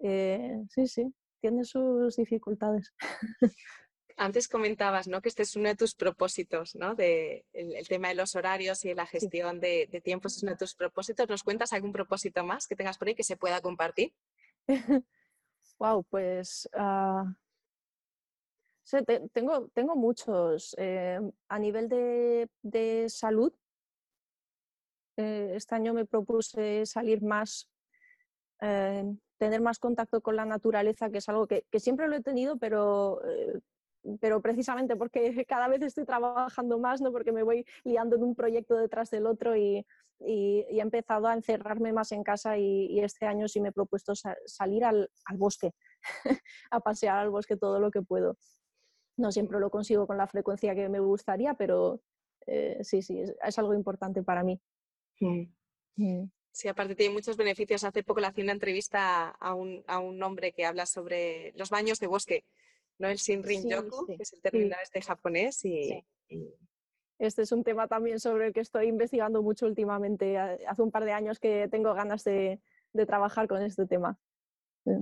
Eh, 0.00 0.62
sí, 0.68 0.86
sí, 0.86 1.14
tiene 1.40 1.64
sus 1.64 2.16
dificultades. 2.16 2.92
Antes 4.16 4.48
comentabas 4.48 5.06
¿no? 5.06 5.22
que 5.22 5.28
este 5.28 5.44
es 5.44 5.54
uno 5.54 5.68
de 5.68 5.76
tus 5.76 5.94
propósitos, 5.94 6.74
¿no? 6.74 6.96
De, 6.96 7.46
el, 7.52 7.86
tema 7.86 8.08
de 8.08 8.16
los 8.16 8.34
horarios 8.34 8.84
y 8.84 8.92
la 8.92 9.06
gestión 9.06 9.60
de, 9.60 9.86
tiempos 10.02 10.36
es 10.36 10.42
uno 10.42 10.52
de 10.52 10.58
tus 10.58 10.74
propósitos. 10.74 11.28
¿Nos 11.28 11.44
cuentas 11.44 11.72
algún 11.72 11.92
propósito 11.92 12.42
más 12.42 12.66
que 12.66 12.74
tengas 12.74 12.98
por 12.98 13.06
ahí 13.06 13.14
que 13.14 13.22
se 13.22 13.36
pueda 13.36 13.60
compartir? 13.60 14.12
wow, 15.78 16.02
pues 16.10 16.68
tengo, 19.32 19.68
tengo 19.68 19.96
muchos. 19.96 20.74
Eh, 20.78 21.20
a 21.48 21.58
nivel 21.58 21.88
de, 21.88 23.06
salud, 23.08 23.52
eh, 25.16 25.52
este 25.54 25.74
año 25.74 25.94
me 25.94 26.06
propuse 26.06 26.86
salir 26.86 27.22
más, 27.22 27.70
eh, 28.60 29.04
tener 29.36 29.60
más 29.60 29.78
contacto 29.78 30.20
con 30.20 30.36
la 30.36 30.44
naturaleza, 30.44 31.10
que 31.10 31.18
es 31.18 31.28
algo 31.28 31.46
que, 31.46 31.64
siempre 31.78 32.08
lo 32.08 32.16
he 32.16 32.22
tenido, 32.22 32.58
pero 32.58 33.20
pero 34.20 34.40
precisamente 34.40 34.96
porque 34.96 35.20
cada 35.48 35.68
vez 35.68 35.82
estoy 35.82 36.04
trabajando 36.04 36.78
más, 36.78 37.00
¿no? 37.00 37.12
porque 37.12 37.32
me 37.32 37.42
voy 37.42 37.66
liando 37.84 38.16
en 38.16 38.22
un 38.22 38.34
proyecto 38.34 38.76
detrás 38.76 39.10
del 39.10 39.26
otro 39.26 39.56
y, 39.56 39.84
y, 40.20 40.64
he 40.68 40.80
empezado 40.80 41.26
a 41.26 41.34
encerrarme 41.34 41.92
más 41.92 42.12
en 42.12 42.22
casa 42.22 42.58
y, 42.58 43.00
este 43.00 43.26
año 43.26 43.48
sí 43.48 43.60
me 43.60 43.68
he 43.68 43.72
propuesto 43.72 44.14
salir 44.46 44.84
al, 44.84 45.10
al 45.26 45.36
bosque, 45.36 45.72
a 46.70 46.80
pasear 46.80 47.18
al 47.18 47.30
bosque 47.30 47.56
todo 47.56 47.78
lo 47.80 47.90
que 47.90 48.02
puedo. 48.02 48.36
No 49.18 49.30
siempre 49.30 49.60
lo 49.60 49.68
consigo 49.68 50.06
con 50.06 50.16
la 50.16 50.26
frecuencia 50.26 50.74
que 50.74 50.88
me 50.88 51.00
gustaría, 51.00 51.54
pero 51.54 52.00
eh, 52.46 52.78
sí, 52.82 53.02
sí, 53.02 53.20
es, 53.20 53.58
algo 53.58 53.74
importante 53.74 54.22
para 54.22 54.42
mí. 54.42 54.58
Mm. 55.20 56.24
Sí, 56.50 56.68
aparte 56.68 56.94
tiene 56.94 57.12
muchos 57.12 57.36
beneficios. 57.36 57.84
Hace 57.84 58.02
poco 58.02 58.20
le 58.20 58.28
hacía 58.28 58.44
una 58.44 58.52
entrevista 58.52 59.28
a 59.28 59.54
un, 59.54 59.84
a 59.86 59.98
un 59.98 60.22
hombre 60.22 60.52
que 60.52 60.64
habla 60.64 60.86
sobre 60.86 61.52
los 61.56 61.70
baños 61.70 61.98
de 61.98 62.06
bosque, 62.06 62.44
¿no? 62.98 63.08
El 63.08 63.18
Shinrin-yoku, 63.18 64.06
que 64.06 64.22
es 64.22 64.32
el 64.32 64.40
término 64.40 64.76
este 64.82 65.02
japonés. 65.02 65.64
Y, 65.64 66.04
Este 67.18 67.42
es 67.42 67.52
un 67.52 67.64
tema 67.64 67.86
también 67.86 68.20
sobre 68.20 68.46
el 68.46 68.52
que 68.52 68.60
estoy 68.60 68.86
investigando 68.86 69.42
mucho 69.42 69.66
últimamente. 69.66 70.38
Hace 70.38 70.82
un 70.82 70.90
par 70.90 71.04
de 71.04 71.12
años 71.12 71.38
que 71.38 71.68
tengo 71.68 71.92
ganas 71.94 72.24
de, 72.24 72.60
de 72.92 73.06
trabajar 73.06 73.46
con 73.48 73.62
este 73.62 73.86
tema. 73.86 74.18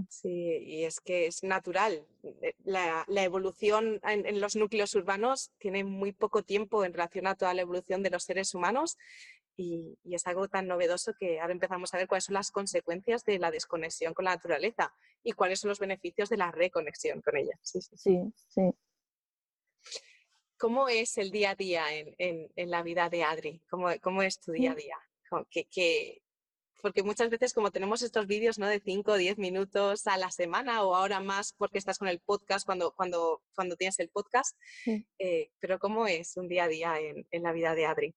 Sí, 0.08 0.58
y 0.64 0.84
es 0.84 1.00
que 1.00 1.26
es 1.26 1.42
natural. 1.42 2.04
Eh, 2.42 2.54
la, 2.64 3.04
evolución 3.08 4.00
en, 4.02 4.40
los 4.40 4.56
núcleos 4.56 4.94
urbanos 4.94 5.52
tiene 5.58 5.84
muy 5.84 6.12
poco 6.12 6.42
tiempo 6.42 6.84
en 6.84 6.92
relación 6.92 7.26
a 7.26 7.34
toda 7.34 7.54
la 7.54 7.62
evolución 7.62 8.02
de 8.02 8.10
los 8.10 8.24
seres 8.24 8.54
humanos 8.54 8.96
y, 9.56 9.96
es 10.04 10.26
algo 10.26 10.48
tan 10.48 10.66
novedoso 10.66 11.12
que 11.18 11.40
ahora 11.40 11.52
empezamos 11.52 11.92
a 11.94 11.98
ver 11.98 12.08
cuáles 12.08 12.24
son 12.24 12.34
las 12.34 12.50
consecuencias 12.50 13.24
de 13.24 13.38
la 13.38 13.50
desconexión 13.50 14.14
con 14.14 14.24
la 14.24 14.32
naturaleza 14.34 14.92
y 15.22 15.32
cuáles 15.32 15.60
son 15.60 15.70
los 15.70 15.78
beneficios 15.78 16.28
de 16.28 16.36
la 16.36 16.50
reconexión 16.50 17.22
con 17.22 17.36
ella. 17.36 17.58
Sí, 17.62 17.80
sí, 17.80 18.32
sí. 18.48 18.62
¿Cómo 20.58 20.88
es 20.88 21.18
el 21.18 21.30
día 21.30 21.50
a 21.50 21.54
día 21.54 21.84
en, 21.92 22.70
la 22.70 22.82
vida 22.82 23.10
de 23.10 23.24
Adri? 23.24 23.62
¿Cómo, 23.68 23.88
cómo 24.00 24.22
es 24.22 24.40
tu 24.40 24.52
día 24.52 24.72
a 24.72 24.74
día? 24.74 24.96
¿Qué, 25.50 25.66
qué, 25.70 26.22
porque 26.86 27.02
muchas 27.02 27.30
veces 27.30 27.52
como 27.52 27.72
tenemos 27.72 28.00
estos 28.02 28.28
vídeos 28.28 28.60
¿no? 28.60 28.68
de 28.68 28.78
5 28.78 29.10
o 29.10 29.16
10 29.16 29.38
minutos 29.38 30.06
a 30.06 30.16
la 30.16 30.30
semana 30.30 30.84
o 30.84 30.94
ahora 30.94 31.18
más 31.18 31.52
porque 31.52 31.78
estás 31.78 31.98
con 31.98 32.06
el 32.06 32.20
podcast 32.20 32.64
cuando, 32.64 32.92
cuando, 32.92 33.42
cuando 33.56 33.74
tienes 33.74 33.98
el 33.98 34.08
podcast, 34.08 34.56
eh, 35.18 35.50
pero 35.58 35.80
¿cómo 35.80 36.06
es 36.06 36.36
un 36.36 36.46
día 36.46 36.62
a 36.62 36.68
día 36.68 37.00
en, 37.00 37.26
en, 37.32 37.42
la 37.42 37.50
vida 37.50 37.74
de 37.74 37.86
Adri? 37.86 38.14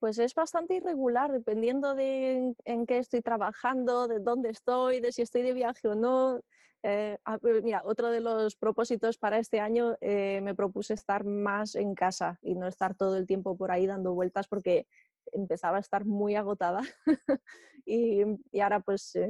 Pues 0.00 0.18
es 0.18 0.34
bastante 0.34 0.74
irregular 0.74 1.30
dependiendo 1.30 1.94
de 1.94 2.56
en, 2.64 2.86
qué 2.86 2.98
estoy 2.98 3.22
trabajando, 3.22 4.08
de 4.08 4.18
dónde 4.18 4.50
estoy, 4.50 4.98
de 4.98 5.12
si 5.12 5.22
estoy 5.22 5.42
de 5.42 5.52
viaje 5.52 5.86
o 5.86 5.94
no. 5.94 6.40
Eh, 6.82 7.16
mira, 7.62 7.82
otro 7.84 8.10
de 8.10 8.20
los 8.20 8.56
propósitos 8.56 9.16
para 9.16 9.38
este 9.38 9.60
año 9.60 9.96
eh, 10.00 10.40
me 10.42 10.56
propuse 10.56 10.94
estar 10.94 11.24
más 11.24 11.76
en 11.76 11.94
casa 11.94 12.40
y 12.42 12.56
no 12.56 12.66
estar 12.66 12.96
todo 12.96 13.16
el 13.16 13.28
tiempo 13.28 13.56
por 13.56 13.70
ahí 13.70 13.86
dando 13.86 14.12
vueltas 14.12 14.48
porque 14.48 14.88
empezaba 15.34 15.78
a 15.78 15.80
estar 15.80 16.04
muy 16.04 16.34
agotada 16.36 16.80
y, 17.86 18.22
y, 18.52 18.60
ahora 18.60 18.80
pues 18.80 19.14
eh, 19.16 19.28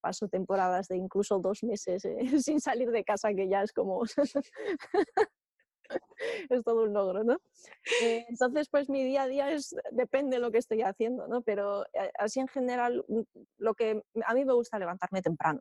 paso 0.00 0.28
temporadas 0.28 0.88
de 0.88 0.96
incluso 0.96 1.38
dos 1.38 1.62
meses 1.62 2.04
eh, 2.04 2.18
sin 2.42 2.60
salir 2.60 2.90
de 2.90 3.04
casa, 3.04 3.32
que 3.34 3.48
ya 3.48 3.62
es 3.62 3.72
como... 3.72 4.02
es 6.50 6.62
todo 6.64 6.84
un 6.84 6.92
logro, 6.92 7.24
¿no? 7.24 7.38
Eh, 8.02 8.24
entonces, 8.28 8.68
pues 8.70 8.88
mi 8.88 9.02
día 9.04 9.22
a 9.22 9.26
día 9.26 9.50
es, 9.50 9.74
depende 9.90 10.36
de 10.36 10.40
lo 10.40 10.52
que 10.52 10.58
estoy 10.58 10.82
haciendo, 10.82 11.26
¿no? 11.26 11.42
Pero 11.42 11.84
así 12.18 12.38
en 12.38 12.46
general, 12.46 13.04
mm, 13.08 13.22
lo 13.58 13.74
que 13.74 14.00
a 14.24 14.34
mí 14.34 14.44
me 14.44 14.52
gusta 14.52 14.78
levantarme 14.78 15.22
temprano 15.22 15.60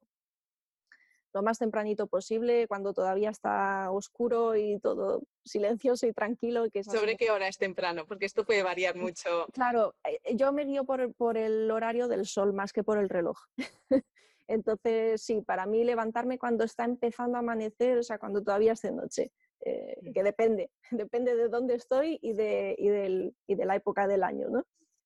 lo 1.33 1.43
más 1.43 1.59
tempranito 1.59 2.07
posible, 2.07 2.67
cuando 2.67 2.93
todavía 2.93 3.29
está 3.29 3.91
oscuro 3.91 4.55
y 4.55 4.79
todo 4.79 5.21
silencioso 5.45 6.07
y 6.07 6.13
tranquilo. 6.13 6.69
Que 6.71 6.83
¿Sobre 6.83 7.17
qué 7.17 7.31
hora 7.31 7.47
es 7.47 7.57
temprano? 7.57 8.05
Porque 8.07 8.25
esto 8.25 8.45
puede 8.45 8.63
variar 8.63 8.95
mm, 8.95 9.01
mucho. 9.01 9.47
Claro, 9.53 9.95
eh, 10.03 10.19
eh, 10.23 10.35
yo 10.35 10.51
me 10.51 10.65
guío 10.65 10.85
por, 10.85 11.13
por 11.13 11.37
el 11.37 11.69
horario 11.69 12.07
del 12.07 12.25
sol 12.25 12.53
más 12.53 12.73
que 12.73 12.83
por 12.83 12.97
el 12.97 13.09
reloj. 13.09 13.37
Entonces, 14.47 15.21
sí, 15.21 15.41
para 15.41 15.67
mí 15.67 15.83
levantarme 15.83 16.39
cuando 16.39 16.63
está 16.63 16.83
empezando 16.83 17.37
a 17.37 17.41
amanecer, 17.41 17.99
o 17.99 18.03
sea, 18.03 18.17
cuando 18.17 18.43
todavía 18.43 18.73
es 18.73 18.81
de 18.81 18.91
noche, 18.91 19.31
eh, 19.61 19.97
mm. 20.01 20.11
que 20.11 20.23
depende, 20.23 20.71
depende 20.91 21.35
de 21.35 21.49
dónde 21.49 21.75
estoy 21.75 22.17
y 22.21 22.33
de, 22.33 22.75
y, 22.77 22.89
del, 22.89 23.35
y 23.45 23.55
de 23.55 23.65
la 23.65 23.75
época 23.75 24.07
del 24.07 24.23
año, 24.23 24.49
¿no? 24.49 24.63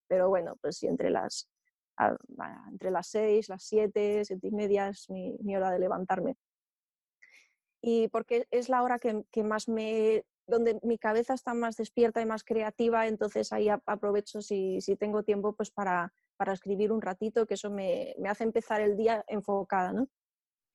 Pero 0.08 0.30
bueno, 0.30 0.58
pues 0.62 0.78
sí, 0.78 0.88
entre 0.88 1.10
las 1.10 1.50
entre 2.72 2.92
las 2.92 3.08
6, 3.08 3.50
las 3.50 3.64
7, 3.64 4.26
7 4.26 4.48
y 4.48 4.52
media 4.52 4.90
es 4.90 5.10
mi, 5.10 5.56
hora 5.56 5.72
de 5.72 5.80
levantarme. 5.80 6.36
Y 7.82 8.08
porque 8.10 8.48
es 8.52 8.70
la 8.70 8.82
hora 8.82 9.00
que, 9.00 9.44
más 9.44 9.68
me, 9.68 10.26
donde 10.48 10.80
mi 10.84 10.98
cabeza 10.98 11.34
está 11.34 11.54
más 11.54 11.76
despierta 11.76 12.22
y 12.22 12.26
más 12.26 12.44
creativa, 12.44 13.08
entonces 13.08 13.52
ahí 13.52 13.70
aprovecho 13.70 14.42
si, 14.42 14.80
si 14.82 14.96
tengo 14.96 15.24
tiempo 15.24 15.54
pues 15.54 15.70
para, 15.70 16.14
para, 16.38 16.54
escribir 16.54 16.92
un 16.92 17.02
ratito, 17.02 17.46
que 17.46 17.56
eso 17.56 17.70
me, 17.70 18.16
me 18.20 18.30
hace 18.30 18.44
empezar 18.46 18.82
el 18.82 18.96
día 18.96 19.24
enfocada, 19.28 19.92
¿no? 19.92 20.08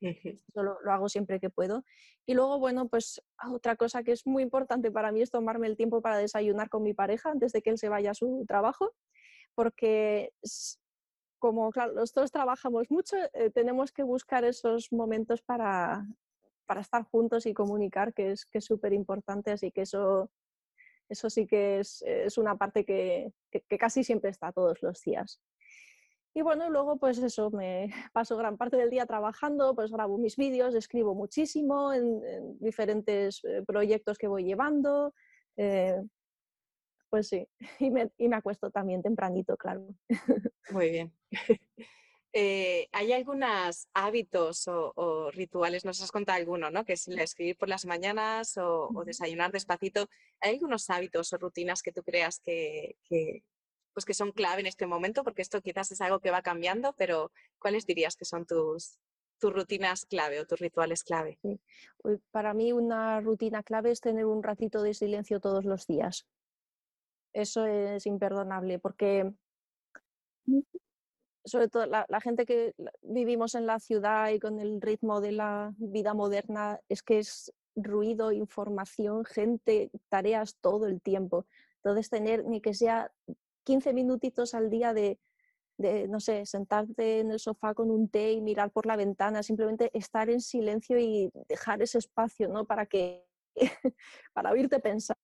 Eso 0.00 0.62
lo, 0.62 0.80
lo, 0.80 0.92
hago 0.92 1.08
siempre 1.08 1.40
que 1.40 1.50
puedo. 1.50 1.84
Y 2.26 2.34
luego, 2.34 2.58
bueno, 2.58 2.88
pues 2.88 3.20
otra 3.50 3.76
cosa 3.76 4.02
que 4.02 4.12
es 4.12 4.26
muy 4.26 4.42
importante 4.42 4.90
para 4.90 5.12
mí 5.12 5.22
es 5.22 5.30
tomarme 5.30 5.66
el 5.66 5.76
tiempo 5.76 6.00
para 6.00 6.18
desayunar 6.18 6.68
con 6.68 6.82
mi 6.82 6.94
pareja 6.94 7.30
antes 7.30 7.52
de 7.52 7.62
que 7.62 7.70
él 7.70 7.78
se 7.78 7.88
vaya 7.88 8.12
a 8.12 8.14
su 8.14 8.44
trabajo, 8.46 8.92
porque 9.54 10.32
como 11.38 11.70
claro, 11.70 11.92
los 11.94 12.12
dos 12.12 12.30
trabajamos 12.30 12.90
mucho, 12.90 13.16
eh, 13.32 13.50
tenemos 13.50 13.92
que 13.92 14.02
buscar 14.02 14.44
esos 14.44 14.92
momentos 14.92 15.42
para, 15.42 16.06
para 16.66 16.80
estar 16.80 17.04
juntos 17.04 17.46
y 17.46 17.54
comunicar, 17.54 18.12
que 18.12 18.32
es 18.32 18.44
que 18.44 18.60
súper 18.60 18.92
importante, 18.92 19.50
así 19.50 19.70
que 19.70 19.82
eso, 19.82 20.30
eso 21.08 21.30
sí 21.30 21.46
que 21.46 21.80
es, 21.80 22.02
es 22.02 22.38
una 22.38 22.56
parte 22.56 22.84
que, 22.84 23.32
que, 23.50 23.78
casi 23.78 24.04
siempre 24.04 24.30
está 24.30 24.52
todos 24.52 24.82
los 24.82 25.00
días. 25.02 25.40
Y 26.34 26.42
bueno, 26.42 26.68
luego 26.70 26.98
pues 26.98 27.18
eso, 27.18 27.50
me 27.50 27.90
paso 28.12 28.36
gran 28.36 28.56
parte 28.56 28.76
del 28.76 28.90
día 28.90 29.06
trabajando, 29.06 29.74
pues 29.74 29.90
grabo 29.90 30.18
mis 30.18 30.36
vídeos, 30.36 30.74
escribo 30.74 31.14
muchísimo 31.14 31.92
en, 31.92 32.58
diferentes 32.60 33.42
eh, 33.44 33.62
proyectos 33.66 34.18
que 34.18 34.28
voy 34.28 34.44
llevando. 34.44 35.14
Eh, 35.56 36.00
pues 37.10 37.28
sí, 37.28 37.46
y 37.80 37.90
me, 37.90 38.10
y 38.16 38.28
me 38.28 38.36
acuesto 38.36 38.70
también 38.70 39.02
tempranito, 39.02 39.56
claro. 39.56 39.86
Muy 40.70 40.90
bien. 40.90 41.12
Eh, 42.34 42.88
¿Hay 42.92 43.12
algunos 43.12 43.88
hábitos 43.94 44.68
o, 44.68 45.30
rituales? 45.32 45.84
Nos 45.84 46.02
has 46.02 46.12
contado 46.12 46.36
alguno, 46.36 46.70
¿no? 46.70 46.84
Que 46.84 46.92
es 46.92 47.08
escribir 47.08 47.56
por 47.56 47.68
las 47.68 47.86
mañanas 47.86 48.56
o, 48.58 49.02
desayunar 49.04 49.50
despacito. 49.50 50.08
¿Hay 50.40 50.54
algunos 50.54 50.90
hábitos 50.90 51.32
o 51.32 51.38
rutinas 51.38 51.82
que 51.82 51.90
tú 51.90 52.02
creas 52.02 52.38
que, 52.40 52.96
pues 53.94 54.04
que 54.04 54.14
son 54.14 54.32
clave 54.32 54.60
en 54.60 54.66
este 54.66 54.86
momento? 54.86 55.24
Porque 55.24 55.42
esto 55.42 55.62
quizás 55.62 55.90
es 55.90 56.00
algo 56.00 56.20
que 56.20 56.30
va 56.30 56.42
cambiando, 56.42 56.94
pero 56.98 57.32
¿cuáles 57.58 57.86
dirías 57.86 58.14
que 58.14 58.26
son 58.26 58.44
tus, 58.44 58.98
tus 59.38 59.52
rutinas 59.52 60.04
clave 60.04 60.38
o 60.38 60.46
tus 60.46 60.60
rituales 60.60 61.04
clave? 61.04 61.38
Para 62.30 62.52
mí 62.52 62.72
una 62.72 63.20
rutina 63.20 63.62
clave 63.62 63.90
es 63.90 64.00
tener 64.00 64.26
un 64.26 64.42
ratito 64.42 64.82
de 64.82 64.92
silencio 64.92 65.40
todos 65.40 65.64
los 65.64 65.86
días. 65.86 66.26
Eso 67.32 67.64
es 67.66 68.06
imperdonable 68.06 68.78
porque 68.78 69.32
sobre 71.48 71.68
todo 71.68 71.86
la, 71.86 72.20
gente 72.20 72.46
que 72.46 72.74
vivimos 73.02 73.54
en 73.54 73.66
la 73.66 73.80
ciudad 73.80 74.30
y 74.30 74.38
con 74.38 74.60
el 74.60 74.80
ritmo 74.80 75.20
de 75.20 75.32
la 75.32 75.74
vida 75.78 76.14
moderna, 76.14 76.80
es 76.88 77.02
que 77.02 77.18
es 77.18 77.52
ruido, 77.74 78.32
información, 78.32 79.24
gente, 79.24 79.90
tareas 80.08 80.56
todo 80.60 80.86
el 80.86 81.00
tiempo. 81.00 81.46
Entonces, 81.76 82.10
tener 82.10 82.44
ni 82.44 82.60
que 82.60 82.74
sea 82.74 83.10
15 83.64 83.92
minutitos 83.94 84.54
al 84.54 84.68
día 84.70 84.92
de, 84.92 85.18
no 86.08 86.20
sé, 86.20 86.44
sentarte 86.44 87.20
en 87.20 87.30
el 87.30 87.38
sofá 87.38 87.74
con 87.74 87.90
un 87.90 88.08
té 88.08 88.32
y 88.32 88.40
mirar 88.40 88.70
por 88.70 88.86
la 88.86 88.96
ventana, 88.96 89.42
simplemente 89.42 89.90
estar 89.94 90.28
en 90.30 90.40
silencio 90.40 90.98
y 90.98 91.30
dejar 91.48 91.82
ese 91.82 91.98
espacio, 91.98 92.48
¿no? 92.48 92.66
Para 92.66 92.86
que, 92.86 93.24
para 94.32 94.50
oírte 94.52 94.80
pensar. 94.80 95.16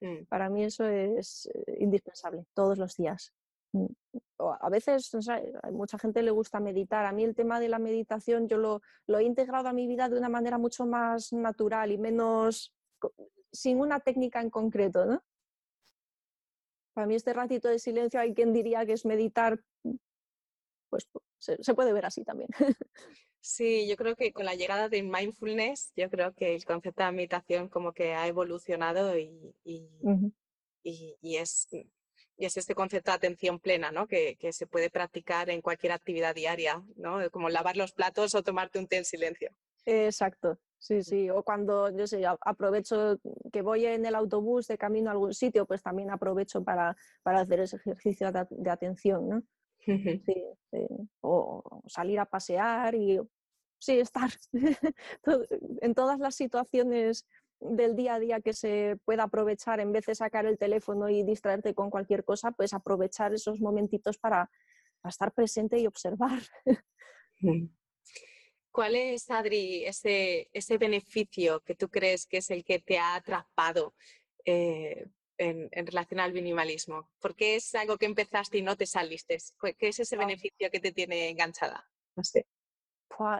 Mm. 0.00 0.24
Para 0.28 0.48
mí 0.48 0.64
eso 0.64 0.84
es 0.86 1.48
eh, 1.52 1.76
indispensable 1.80 2.46
todos 2.54 2.78
los 2.78 2.96
días. 2.96 3.32
Mm, 3.72 3.86
a 4.38 4.68
veces 4.70 5.10
a 5.14 5.70
mucha 5.70 5.98
gente 5.98 6.22
le 6.22 6.30
gusta 6.30 6.60
meditar. 6.60 7.04
A 7.04 7.12
mí 7.12 7.24
el 7.24 7.34
tema 7.34 7.60
de 7.60 7.68
la 7.68 7.78
meditación 7.78 8.48
yo 8.48 8.56
lo, 8.58 8.80
lo, 9.06 9.18
he 9.18 9.24
integrado 9.24 9.68
a 9.68 9.72
mi 9.72 9.86
vida 9.86 10.08
de 10.08 10.18
una 10.18 10.28
manera 10.28 10.58
mucho 10.58 10.86
más 10.86 11.32
natural 11.32 11.92
y 11.92 11.98
menos 11.98 12.72
sin 13.52 13.80
una 13.80 14.00
técnica 14.00 14.40
en 14.40 14.50
concreto, 14.50 15.04
¿no? 15.04 15.22
Para 16.94 17.06
mí 17.06 17.14
este 17.14 17.32
ratito 17.32 17.68
de 17.68 17.78
silencio 17.78 18.20
hay 18.20 18.34
quien 18.34 18.52
diría 18.52 18.84
que 18.84 18.92
es 18.92 19.04
meditar, 19.04 19.60
pues 20.90 21.08
se, 21.38 21.62
se 21.62 21.74
puede 21.74 21.92
ver 21.92 22.06
así 22.06 22.24
también. 22.24 22.48
Sí, 23.48 23.88
yo 23.88 23.96
creo 23.96 24.14
que 24.14 24.30
con 24.30 24.44
la 24.44 24.54
llegada 24.54 24.90
de 24.90 25.02
mindfulness, 25.02 25.94
yo 25.96 26.10
creo 26.10 26.34
que 26.34 26.54
el 26.54 26.66
concepto 26.66 27.02
de 27.02 27.12
meditación 27.12 27.70
como 27.70 27.94
que 27.94 28.12
ha 28.12 28.26
evolucionado 28.26 29.18
y, 29.18 29.54
y, 29.64 29.88
y 30.82 31.36
es 31.36 31.66
y 32.36 32.44
es 32.44 32.58
este 32.58 32.74
concepto 32.74 33.10
de 33.10 33.16
atención 33.16 33.58
plena, 33.58 33.90
¿no? 33.90 34.06
Que, 34.06 34.36
que, 34.36 34.52
se 34.52 34.66
puede 34.66 34.90
practicar 34.90 35.48
en 35.48 35.62
cualquier 35.62 35.92
actividad 35.92 36.34
diaria, 36.34 36.84
¿no? 36.96 37.18
Como 37.30 37.48
lavar 37.48 37.78
los 37.78 37.92
platos 37.92 38.34
o 38.34 38.42
tomarte 38.42 38.78
un 38.78 38.86
té 38.86 38.98
en 38.98 39.06
silencio. 39.06 39.50
Exacto, 39.86 40.58
sí, 40.78 41.02
sí. 41.02 41.30
O 41.30 41.42
cuando, 41.42 41.90
yo 41.96 42.06
sé, 42.06 42.22
aprovecho 42.26 43.18
que 43.50 43.62
voy 43.62 43.86
en 43.86 44.04
el 44.04 44.14
autobús 44.14 44.68
de 44.68 44.76
camino 44.76 45.08
a 45.08 45.14
algún 45.14 45.32
sitio, 45.32 45.64
pues 45.64 45.82
también 45.82 46.10
aprovecho 46.10 46.62
para, 46.62 46.94
para 47.22 47.40
hacer 47.40 47.60
ese 47.60 47.76
ejercicio 47.76 48.30
de, 48.30 48.70
atención, 48.70 49.26
¿no? 49.26 49.42
Sí, 50.26 50.44
O 51.22 51.82
salir 51.86 52.20
a 52.20 52.26
pasear 52.26 52.94
y 52.94 53.18
sí, 53.78 53.98
estar 53.98 54.30
en 55.80 55.94
todas 55.94 56.18
las 56.18 56.34
situaciones 56.34 57.26
del 57.60 57.96
día 57.96 58.14
a 58.14 58.20
día 58.20 58.40
que 58.40 58.52
se 58.52 58.96
pueda 59.04 59.24
aprovechar 59.24 59.80
en 59.80 59.92
vez 59.92 60.06
de 60.06 60.14
sacar 60.14 60.46
el 60.46 60.58
teléfono 60.58 61.08
y 61.08 61.24
distraerte 61.24 61.74
con 61.74 61.90
cualquier 61.90 62.24
cosa, 62.24 62.52
pues 62.52 62.72
aprovechar 62.72 63.34
esos 63.34 63.60
momentitos 63.60 64.18
para, 64.18 64.50
estar 65.04 65.32
presente 65.32 65.78
y 65.78 65.86
observar. 65.86 66.42
¿Cuál 68.70 68.94
es, 68.94 69.30
Adri, 69.30 69.84
ese, 69.84 70.50
ese 70.52 70.76
beneficio 70.76 71.60
que 71.60 71.74
tú 71.74 71.88
crees 71.88 72.26
que 72.26 72.38
es 72.38 72.50
el 72.50 72.64
que 72.64 72.78
te 72.78 72.98
ha 72.98 73.14
atrapado 73.14 73.94
eh, 74.44 75.06
en, 75.38 75.86
relación 75.86 76.20
al 76.20 76.32
minimalismo? 76.32 77.10
¿Por 77.20 77.34
qué 77.34 77.56
es 77.56 77.74
algo 77.74 77.96
que 77.96 78.06
empezaste 78.06 78.58
y 78.58 78.62
no 78.62 78.76
te 78.76 78.86
saliste? 78.86 79.38
¿Qué 79.78 79.88
es 79.88 79.98
ese 79.98 80.16
beneficio 80.16 80.70
que 80.70 80.80
te 80.80 80.92
tiene 80.92 81.30
enganchada? 81.30 81.88
No 82.16 82.24
sé. 82.24 82.46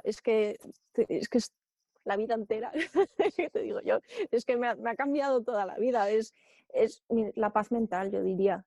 Es 0.04 0.22
que 0.22 0.58
es 0.94 1.28
que 1.28 1.40
la 2.04 2.16
vida 2.16 2.34
entera, 2.34 2.72
te 3.52 3.60
digo 3.60 3.80
yo, 3.82 4.00
es 4.30 4.44
que 4.44 4.56
me 4.56 4.68
ha, 4.68 4.96
cambiado 4.96 5.42
toda 5.42 5.66
la 5.66 5.76
vida, 5.76 6.10
es, 6.10 6.34
es 6.70 7.04
la 7.34 7.52
paz 7.52 7.70
mental, 7.70 8.10
yo 8.10 8.22
diría, 8.22 8.64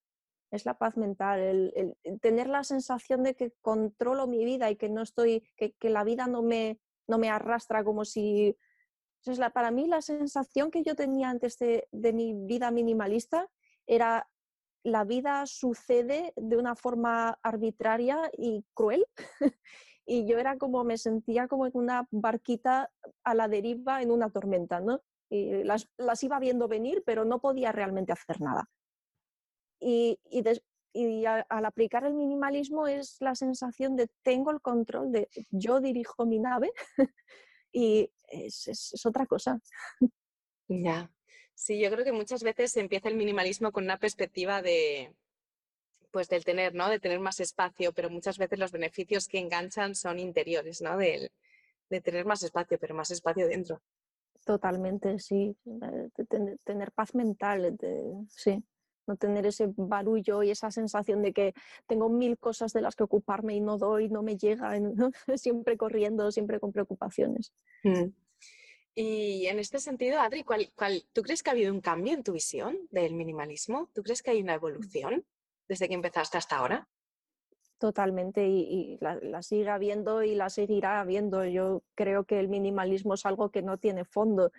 es 0.51 0.65
la 0.65 0.77
paz 0.77 0.97
mental, 0.97 1.39
el, 1.39 1.97
tener 2.19 2.47
la 2.47 2.63
sensación 2.63 3.23
de 3.23 3.35
que 3.35 3.51
controlo 3.61 4.27
mi 4.27 4.45
vida 4.45 4.69
y 4.69 4.75
que 4.75 4.89
no 4.89 5.01
estoy, 5.01 5.43
que, 5.55 5.73
la 5.89 6.03
vida 6.03 6.27
no 6.27 6.43
me, 6.43 6.79
no 7.07 7.17
me 7.17 7.29
arrastra 7.29 7.83
como 7.83 8.05
si... 8.05 8.57
Es 9.25 9.37
la, 9.37 9.51
para 9.51 9.69
mí 9.69 9.87
la 9.87 10.01
sensación 10.01 10.71
que 10.71 10.81
yo 10.83 10.95
tenía 10.95 11.29
antes 11.29 11.57
de, 11.59 11.87
de 11.91 12.11
mi 12.11 12.33
vida 12.33 12.71
minimalista 12.71 13.47
era 13.85 14.27
la 14.83 15.03
vida 15.03 15.45
sucede 15.45 16.33
de 16.35 16.57
una 16.57 16.75
forma 16.75 17.37
arbitraria 17.43 18.31
y 18.37 18.65
cruel 18.73 19.05
y 20.05 20.25
yo 20.25 20.39
era 20.39 20.57
como, 20.57 20.83
me 20.83 20.97
sentía 20.97 21.47
como 21.47 21.67
en 21.67 21.71
una 21.75 22.07
barquita 22.11 22.91
a 23.23 23.35
la 23.35 23.47
deriva 23.47 24.01
en 24.01 24.11
una 24.11 24.29
tormenta, 24.29 24.79
¿no? 24.79 25.01
Y 25.29 25.63
las, 25.63 25.87
las 25.97 26.23
iba 26.23 26.39
viendo 26.39 26.67
venir, 26.67 27.03
pero 27.05 27.23
no 27.23 27.39
podía 27.39 27.71
realmente 27.71 28.11
hacer 28.11 28.41
nada. 28.41 28.69
Y, 29.79 30.19
y, 30.29 31.25
al 31.25 31.65
aplicar 31.65 32.03
el 32.03 32.13
minimalismo 32.13 32.85
es 32.85 33.15
la 33.21 33.33
sensación 33.33 33.95
de 33.95 34.09
tengo 34.23 34.51
el 34.51 34.59
control 34.59 35.13
de 35.13 35.29
yo 35.49 35.79
dirijo 35.79 36.25
mi 36.25 36.37
nave 36.37 36.73
y 37.71 38.11
es, 38.27 38.67
es, 38.67 39.05
otra 39.05 39.25
cosa. 39.25 39.57
Ya. 40.67 41.09
Sí, 41.61 41.79
yo 41.79 41.91
creo 41.91 42.03
que 42.03 42.11
muchas 42.11 42.41
veces 42.41 42.75
empieza 42.75 43.07
el 43.07 43.15
minimalismo 43.15 43.71
con 43.71 43.83
una 43.83 43.99
perspectiva 43.99 44.63
de, 44.63 45.13
pues 46.09 46.27
del 46.27 46.43
tener, 46.43 46.73
¿no? 46.73 46.89
De 46.89 46.99
tener 46.99 47.19
más 47.19 47.39
espacio, 47.39 47.93
pero 47.93 48.09
muchas 48.09 48.39
veces 48.39 48.57
los 48.57 48.71
beneficios 48.71 49.27
que 49.27 49.37
enganchan 49.37 49.93
son 49.93 50.17
interiores, 50.17 50.81
¿no? 50.81 50.97
De, 50.97 51.31
de 51.87 52.01
tener 52.01 52.25
más 52.25 52.41
espacio, 52.41 52.79
pero 52.79 52.95
más 52.95 53.11
espacio 53.11 53.47
dentro. 53.47 53.79
Totalmente, 54.43 55.19
sí. 55.19 55.55
De 55.63 56.09
tener, 56.65 56.91
paz 56.93 57.13
mental, 57.13 57.77
sí. 58.27 58.63
No 59.05 59.15
tener 59.15 59.45
ese 59.45 59.67
barullo 59.77 60.41
y 60.41 60.49
esa 60.49 60.71
sensación 60.71 61.21
de 61.21 61.31
que 61.31 61.53
tengo 61.85 62.09
mil 62.09 62.39
cosas 62.39 62.73
de 62.73 62.81
las 62.81 62.95
que 62.95 63.03
ocuparme 63.03 63.53
y 63.53 63.61
no 63.61 63.77
doy, 63.77 64.09
no 64.09 64.23
me 64.23 64.35
llega, 64.35 64.71
siempre 65.35 65.77
corriendo, 65.77 66.31
siempre 66.31 66.59
con 66.59 66.71
preocupaciones. 66.71 67.53
Mm. 67.83 68.05
Y 68.93 69.45
en 69.47 69.59
este 69.59 69.79
sentido, 69.79 70.19
Adri, 70.19 70.43
¿cuál, 70.43 70.71
¿tú 71.13 71.21
crees 71.21 71.43
que 71.43 71.49
ha 71.49 71.53
habido 71.53 71.73
un 71.73 71.81
cambio 71.81 72.13
en 72.13 72.23
tu 72.23 72.33
visión 72.33 72.77
del 72.91 73.13
minimalismo? 73.13 73.89
¿Tú 73.93 74.03
crees 74.03 74.21
que 74.21 74.31
hay 74.31 74.41
una 74.41 74.55
evolución? 74.55 75.25
desde 75.71 75.87
que 75.87 75.93
empezaste 75.93 76.37
hasta 76.37 76.57
ahora? 76.57 76.89
Totalmente, 77.77 78.45
y, 78.45 78.97
la, 78.99 79.41
sigue 79.41 79.69
habiendo 79.69 80.21
y 80.21 80.35
la 80.35 80.49
seguirá 80.49 80.99
habiendo. 80.99 81.45
Yo 81.45 81.83
creo 81.95 82.25
que 82.25 82.41
el 82.41 82.49
minimalismo 82.49 83.13
es 83.13 83.25
algo 83.25 83.51
que 83.51 83.61
no 83.61 83.77
tiene 83.77 84.03
fondo. 84.03 84.51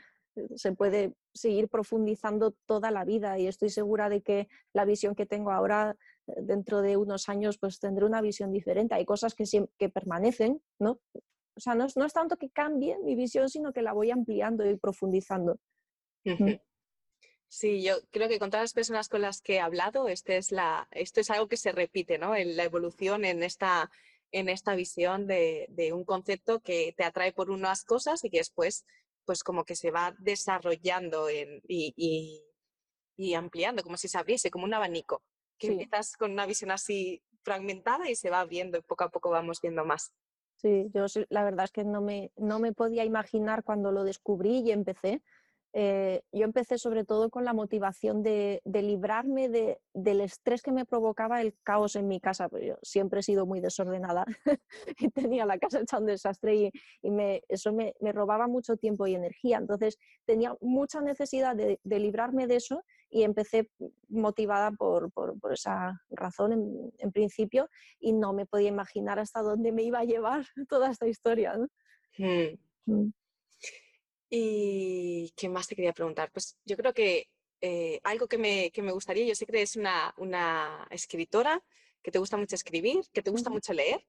Se 0.57 0.73
puede 0.73 1.13
seguir 1.35 1.69
profundizando 1.69 2.53
toda 2.65 2.91
la 2.91 3.05
vida 3.05 3.39
y 3.39 3.47
estoy 3.47 3.69
segura 3.69 4.09
de 4.09 4.23
que 4.23 4.49
la 4.73 4.87
visión 4.87 5.15
que 5.15 5.27
tengo 5.27 5.51
ahora, 5.51 5.95
eh, 6.27 6.33
dentro 6.41 6.81
de 6.81 6.97
unos 6.97 7.29
años, 7.29 7.59
pues 7.59 7.79
tendré 7.79 8.07
una 8.07 8.23
visión 8.23 8.51
diferente. 8.51 8.95
Hay 8.95 9.05
cosas 9.05 9.35
que 9.35 9.89
permanecen, 9.91 10.63
¿no? 10.79 10.99
O 11.55 11.61
sea, 11.61 11.75
no 11.75 11.85
es, 11.85 12.13
tanto 12.13 12.37
que 12.37 12.51
cambie 12.51 12.99
mi 12.99 13.15
visión, 13.15 13.49
sino 13.49 13.73
que 13.73 13.83
la 13.83 13.93
voy 13.93 14.11
ampliando 14.11 14.69
y 14.69 14.77
profundizando. 14.77 15.59
Sí, 17.49 17.83
yo 17.83 17.97
creo 18.11 18.31
que 18.31 18.39
con 18.39 18.49
todas 18.49 18.65
las 18.65 18.73
personas 18.73 19.11
con 19.11 19.21
las 19.21 19.43
que 19.43 19.57
he 19.57 19.61
hablado, 19.61 20.09
este 20.09 20.39
es 20.39 20.53
la, 20.53 20.89
esto 20.91 21.21
es 21.21 21.29
algo 21.29 21.49
que 21.49 21.59
se 21.59 21.71
repite, 21.71 22.17
¿no? 22.17 22.35
En 22.35 22.57
la 22.57 22.65
evolución 22.65 23.27
en 23.27 23.43
esta, 23.43 23.91
en 24.31 24.49
esta 24.49 24.75
visión 24.75 25.27
de, 25.27 25.91
un 25.93 26.05
concepto 26.05 26.61
que 26.61 26.95
te 26.97 27.05
atrae 27.05 27.33
por 27.33 27.51
unas 27.51 27.85
cosas 27.85 28.25
y 28.25 28.31
que 28.31 28.39
después, 28.39 28.87
pues 29.27 29.45
como 29.45 29.65
que 29.65 29.77
se 29.77 29.91
va 29.91 30.17
desarrollando 30.19 31.29
y, 31.31 32.43
ampliando, 33.37 33.83
como 33.83 33.99
si 33.99 34.09
se 34.09 34.17
abriese, 34.17 34.51
como 34.51 34.65
un 34.65 34.73
abanico. 34.73 35.23
Que 35.59 35.69
empiezas 35.69 36.17
con 36.17 36.33
una 36.33 36.47
visión 36.47 36.71
así 36.71 37.23
fragmentada 37.43 38.09
y 38.09 38.17
se 38.17 38.31
va 38.31 38.41
abriendo 38.41 38.79
y 38.79 38.83
poco 38.83 39.05
a 39.05 39.11
poco 39.11 39.29
vamos 39.29 39.61
viendo 39.61 39.85
más. 39.85 40.11
Sí, 40.63 40.91
yo 40.95 41.07
la 41.29 41.43
verdad 41.43 41.65
es 41.65 41.73
que 41.73 41.83
no 41.85 42.01
me, 42.01 42.31
no 42.37 42.61
me 42.61 42.73
podía 42.73 43.05
imaginar 43.05 43.65
cuando 43.65 43.91
lo 43.91 44.05
descubrí 44.05 44.61
y 44.61 44.71
empecé 44.71 45.23
eh, 45.75 46.23
yo 46.33 46.45
empecé 46.45 46.77
sobre 46.77 47.05
todo 47.05 47.31
con 47.31 47.45
la 47.45 47.55
motivación 47.55 48.23
de, 48.23 48.61
librarme 48.65 49.49
del 49.49 50.21
estrés 50.21 50.61
que 50.61 50.71
me 50.71 50.85
provocaba 50.85 51.41
el 51.41 51.55
caos 51.63 51.97
en 51.97 52.09
mi 52.09 52.21
casa, 52.21 52.49
porque 52.49 52.67
yo 52.69 52.79
siempre 52.83 53.21
he 53.21 53.23
sido 53.23 53.47
muy 53.47 53.61
desordenada 53.61 54.27
y 54.99 55.09
tenía 55.11 55.47
la 55.47 55.59
casa 55.59 55.81
hecha 55.81 55.99
un 55.99 56.07
desastre 56.07 56.55
y, 56.55 56.73
eso 57.49 57.73
me, 57.73 57.95
robaba 58.13 58.49
mucho 58.49 58.77
tiempo 58.77 59.07
y 59.07 59.15
energía. 59.15 59.59
Entonces 59.59 59.99
tenía 60.27 60.55
mucha 60.61 61.01
necesidad 61.01 61.57
de, 61.57 61.79
librarme 61.85 62.47
de 62.47 62.57
eso 62.57 62.85
y 63.09 63.23
empecé 63.23 63.71
motivada 64.09 64.73
por, 64.73 65.11
esa 65.53 66.01
razón 66.11 66.93
en, 66.99 67.13
principio 67.13 67.69
y 67.99 68.13
no 68.13 68.33
me 68.33 68.47
podía 68.47 68.69
imaginar 68.69 69.19
hasta 69.19 69.43
dónde 69.43 69.73
me 69.73 69.83
iba 69.83 70.01
a 70.01 70.05
llevar 70.05 70.45
toda 70.69 70.91
esta 70.91 71.07
historia. 71.07 71.57
Hmm. 72.19 72.59
Mm. 72.85 73.13
¿Y 74.35 75.31
qué 75.37 75.51
más 75.51 75.69
te 75.69 75.77
quería 75.77 75.93
preguntar? 75.93 76.31
Pues 76.33 76.57
yo 76.65 76.75
creo 76.79 76.95
que 76.95 77.29
eh, 77.61 78.01
algo 78.03 78.29
que 78.29 78.39
me, 78.39 78.71
que 78.71 78.81
me, 78.81 78.91
gustaría, 78.91 79.27
yo 79.27 79.35
sé 79.35 79.45
que 79.45 79.53
eres 79.59 79.77
una, 79.77 80.15
una, 80.17 80.89
escritora, 80.89 81.63
que 82.03 82.11
te 82.11 82.19
gusta 82.19 82.39
mucho 82.39 82.55
escribir, 82.55 83.05
que 83.13 83.21
te 83.21 83.31
gusta 83.31 83.51
mucho 83.51 83.75
leer. 83.75 84.03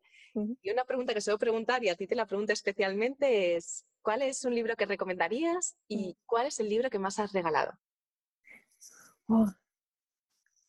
Y 0.61 0.71
una 0.71 0.85
pregunta 0.85 1.13
que 1.13 1.19
suelo 1.19 1.37
preguntar, 1.37 1.83
y 1.83 1.89
a 1.89 1.95
ti 1.95 2.07
te 2.07 2.15
la 2.15 2.25
pregunto 2.25 2.53
especialmente, 2.53 3.57
es 3.57 3.85
¿cuál 4.01 4.21
es 4.21 4.45
un 4.45 4.55
libro 4.55 4.77
que 4.77 4.85
recomendarías 4.85 5.75
y 5.89 6.15
cuál 6.25 6.47
es 6.47 6.57
el 6.61 6.69
libro 6.69 6.89
que 6.89 6.99
más 6.99 7.19
has 7.19 7.33
regalado? 7.33 7.77
Oh, 9.27 9.51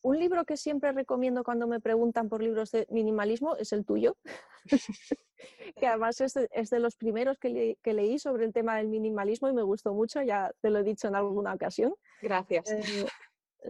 un 0.05 0.19
libro 0.19 0.45
que 0.45 0.59
siempre 0.59 0.93
recomiendo 0.93 1.43
cuando 1.45 1.67
me 1.67 1.81
preguntan 1.81 2.29
por 2.29 2.43
libros 2.43 2.71
de 2.71 2.87
minimalismo 2.91 3.57
es 3.57 3.73
el 3.73 3.87
tuyo, 3.87 4.19
que 5.77 5.87
además 5.87 6.21
es 6.21 6.35
de, 6.35 6.79
los 6.79 6.95
primeros 6.97 7.39
que, 7.39 7.79
leí 7.83 8.19
sobre 8.19 8.45
el 8.45 8.53
tema 8.53 8.77
del 8.77 8.89
minimalismo 8.89 9.49
y 9.49 9.55
me 9.55 9.63
gustó 9.63 9.95
mucho, 9.95 10.21
ya 10.21 10.53
te 10.61 10.69
lo 10.69 10.81
he 10.81 10.83
dicho 10.83 11.09
en 11.09 11.15
alguna 11.15 11.55
ocasión. 11.55 11.95
Gracias. 12.21 12.71
Eh, 12.71 13.07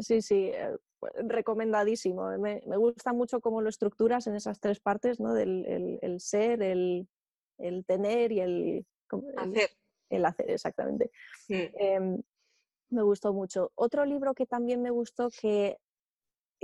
sí, 0.00 0.20
sí, 0.22 0.50
eh, 0.52 0.76
recomendadísimo. 1.22 2.36
Me, 2.38 2.60
gusta 2.78 3.12
mucho 3.12 3.40
cómo 3.40 3.62
lo 3.62 3.68
estructuras 3.68 4.26
en 4.26 4.34
esas 4.34 4.58
tres 4.58 4.80
partes, 4.80 5.20
¿no? 5.20 5.34
Del 5.34 6.00
el, 6.02 6.20
ser, 6.20 6.64
el, 6.64 7.06
tener 7.86 8.32
y 8.32 8.40
el, 8.40 8.86
hacer. 9.36 9.70
El 10.10 10.24
hacer, 10.24 10.50
exactamente. 10.50 11.12
Em, 11.48 12.20
me 12.90 13.02
gustó 13.02 13.32
mucho. 13.32 13.70
Otro 13.76 14.04
libro 14.04 14.34
que 14.34 14.46
también 14.46 14.82
me 14.82 14.90
gustó 14.90 15.30
que 15.30 15.78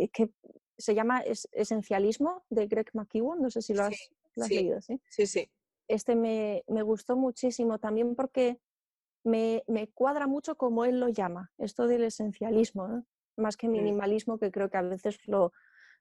que 0.08 0.30
se 0.78 0.94
llama 0.94 1.22
Esencialismo 1.52 2.44
de 2.48 2.66
Greg 2.66 2.90
McKeown, 2.94 3.42
no 3.42 3.50
sé 3.50 3.62
si 3.62 3.74
lo 3.74 3.84
has, 3.84 4.10
leído. 4.36 4.80
¿sí? 4.80 5.00
sí, 5.10 5.26
sí. 5.26 5.50
Este 5.88 6.14
me, 6.14 6.62
gustó 6.82 7.16
muchísimo 7.16 7.78
también 7.78 8.14
porque 8.14 8.58
me, 9.24 9.62
cuadra 9.92 10.26
mucho 10.26 10.56
como 10.56 10.84
él 10.84 11.00
lo 11.00 11.08
llama, 11.08 11.52
esto 11.58 11.86
del 11.86 12.04
esencialismo, 12.04 13.04
más 13.36 13.56
que 13.56 13.68
mm. 13.68 13.72
minimalismo, 13.72 14.38
que 14.38 14.50
creo 14.50 14.70
que 14.70 14.78
a 14.78 14.82
veces 14.82 15.18
lo, 15.26 15.52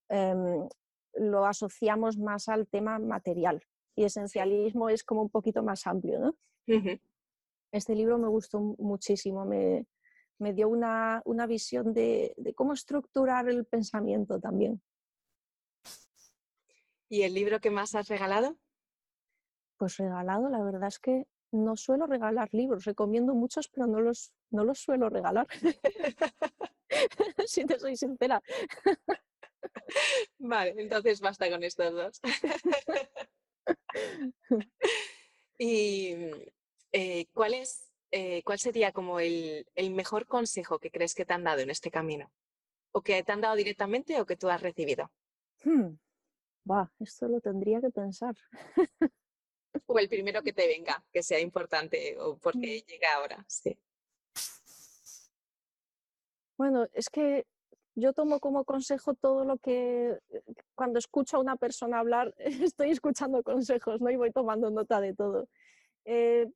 em, 0.10 0.70
lo 1.14 1.46
asociamos 1.46 2.18
más 2.18 2.48
al 2.50 2.68
tema 2.68 3.00
material. 3.00 3.64
Y 3.96 4.06
esencialismo 4.06 4.90
es 4.90 5.04
como 5.04 5.24
un 5.24 5.30
poquito 5.30 5.64
más 5.64 5.86
amplio. 5.88 6.20
¿no? 6.20 6.36
Este 7.72 7.96
libro 7.96 8.18
me 8.18 8.28
gustó 8.28 8.60
muchísimo, 8.60 9.44
me, 9.46 9.86
me 10.40 10.54
dio 10.54 10.70
una, 10.70 11.22
visión 11.48 11.94
de, 11.94 12.34
cómo 12.56 12.74
estructurar 12.74 13.50
el 13.50 13.66
pensamiento 13.66 14.40
también. 14.40 14.82
¿Y 17.10 17.24
el 17.24 17.34
libro 17.34 17.60
que 17.60 17.72
más 17.72 17.96
has 17.96 18.08
regalado? 18.08 18.58
Pues 19.78 19.98
regalado, 19.98 20.50
la 20.50 20.64
verdad 20.64 20.88
es 20.88 21.00
que 21.00 21.28
no 21.52 21.76
suelo 21.76 22.06
regalar 22.06 22.50
libros, 22.52 22.86
recomiendo 22.86 23.34
muchos, 23.34 23.68
pero 23.70 23.88
no 23.88 24.02
los, 24.02 24.34
no 24.52 24.64
los 24.64 24.80
suelo 24.80 25.10
regalar. 25.10 25.48
si 27.48 27.66
te 27.66 27.80
soy 27.80 27.96
sincera. 27.96 28.42
Vale, 30.38 30.76
entonces 30.78 31.20
basta 31.20 31.50
con 31.50 31.64
estos 31.64 31.94
dos. 31.94 32.22
¿Y 35.58 36.16
eh, 36.92 37.26
cuál, 37.34 37.54
es, 37.54 37.89
eh, 38.12 38.42
cuál 38.44 38.60
sería 38.60 38.92
como 38.92 39.20
el, 39.20 39.66
mejor 39.92 40.26
consejo 40.26 40.80
que 40.80 40.92
crees 40.92 41.14
que 41.14 41.26
te 41.26 41.34
han 41.34 41.44
dado 41.44 41.60
en 41.60 41.70
este 41.70 41.92
camino? 41.92 42.32
¿O 42.92 43.02
que 43.02 43.22
te 43.24 43.32
han 43.32 43.42
dado 43.42 43.56
directamente 43.56 44.20
o 44.20 44.26
que 44.26 44.36
tú 44.36 44.50
has 44.50 44.62
recibido? 44.62 45.12
Hmm. 45.64 45.98
esto 47.00 47.28
lo 47.28 47.40
tendría 47.40 47.82
que 47.82 47.90
pensar. 47.90 48.36
o 49.86 50.00
el 50.00 50.10
primero 50.10 50.42
que 50.42 50.54
te 50.54 50.68
venga, 50.68 51.04
que 51.12 51.22
sea 51.22 51.40
importante 51.40 52.18
o 52.20 52.38
porque 52.38 52.84
mm. 52.84 52.90
llega 52.90 53.14
ahora. 53.16 53.46
Sí. 53.48 53.78
Bueno, 56.58 56.88
es 56.94 57.10
que 57.10 57.46
yo 57.96 58.14
tomo 58.14 58.40
como 58.40 58.64
consejo 58.66 59.14
todo 59.14 59.46
lo 59.46 59.58
que 59.58 60.18
eh, 60.30 60.44
cuando 60.76 61.00
escucho 61.00 61.38
a 61.38 61.40
una 61.40 61.56
persona 61.56 62.00
hablar, 62.00 62.34
estoy 62.74 62.92
escuchando 62.92 63.44
consejos, 63.44 64.02
¿no? 64.02 64.10
Y 64.10 64.16
voy 64.16 64.32
tomando 64.32 64.70
nota 64.70 65.00
de 65.00 65.14
todo. 65.14 65.48
Eh, 66.06 66.48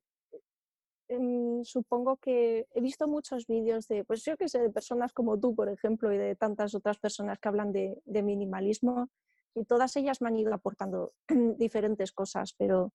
em, 1.08 1.64
supongo 1.64 2.16
que 2.16 2.66
he 2.72 2.80
visto 2.80 3.08
muchos 3.08 3.46
vídeos 3.46 3.88
de, 3.88 4.04
pues 4.04 4.24
yo 4.24 4.36
que 4.36 4.48
sé, 4.48 4.60
de 4.60 4.70
personas 4.70 5.12
como 5.12 5.38
tú, 5.38 5.54
por 5.54 5.68
ejemplo, 5.68 6.12
y 6.12 6.18
de 6.18 6.36
tantas 6.36 6.74
otras 6.74 6.98
personas 6.98 7.38
que 7.38 7.48
hablan 7.48 7.72
de, 7.72 8.22
minimalismo, 8.22 9.08
y 9.54 9.64
todas 9.64 9.96
ellas 9.96 10.20
me 10.20 10.28
han 10.28 10.36
ido 10.36 10.52
aportando 10.52 11.12
diferentes 11.58 12.12
cosas, 12.12 12.54
pero 12.58 12.92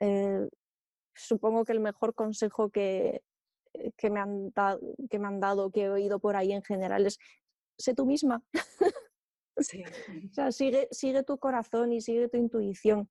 eh, 0.00 0.48
supongo 1.14 1.64
que 1.64 1.72
el 1.72 1.80
mejor 1.80 2.14
consejo 2.14 2.70
que, 2.70 3.22
que, 3.96 4.10
me 4.10 4.20
han 4.20 4.52
que 5.08 5.18
me 5.18 5.28
han 5.28 5.40
dado, 5.40 5.70
que 5.70 5.84
he 5.84 5.90
oído 5.90 6.20
por 6.20 6.36
ahí 6.36 6.52
en 6.52 6.62
general, 6.62 7.06
es 7.06 7.18
sé 7.80 7.94
tú 7.94 8.06
misma. 8.06 8.42
o 9.56 9.62
sea, 10.32 10.52
sigue, 10.52 10.88
sigue 10.90 11.22
tu 11.22 11.38
corazón 11.38 11.92
y 11.92 12.00
sigue 12.00 12.28
tu 12.28 12.36
intuición, 12.36 13.08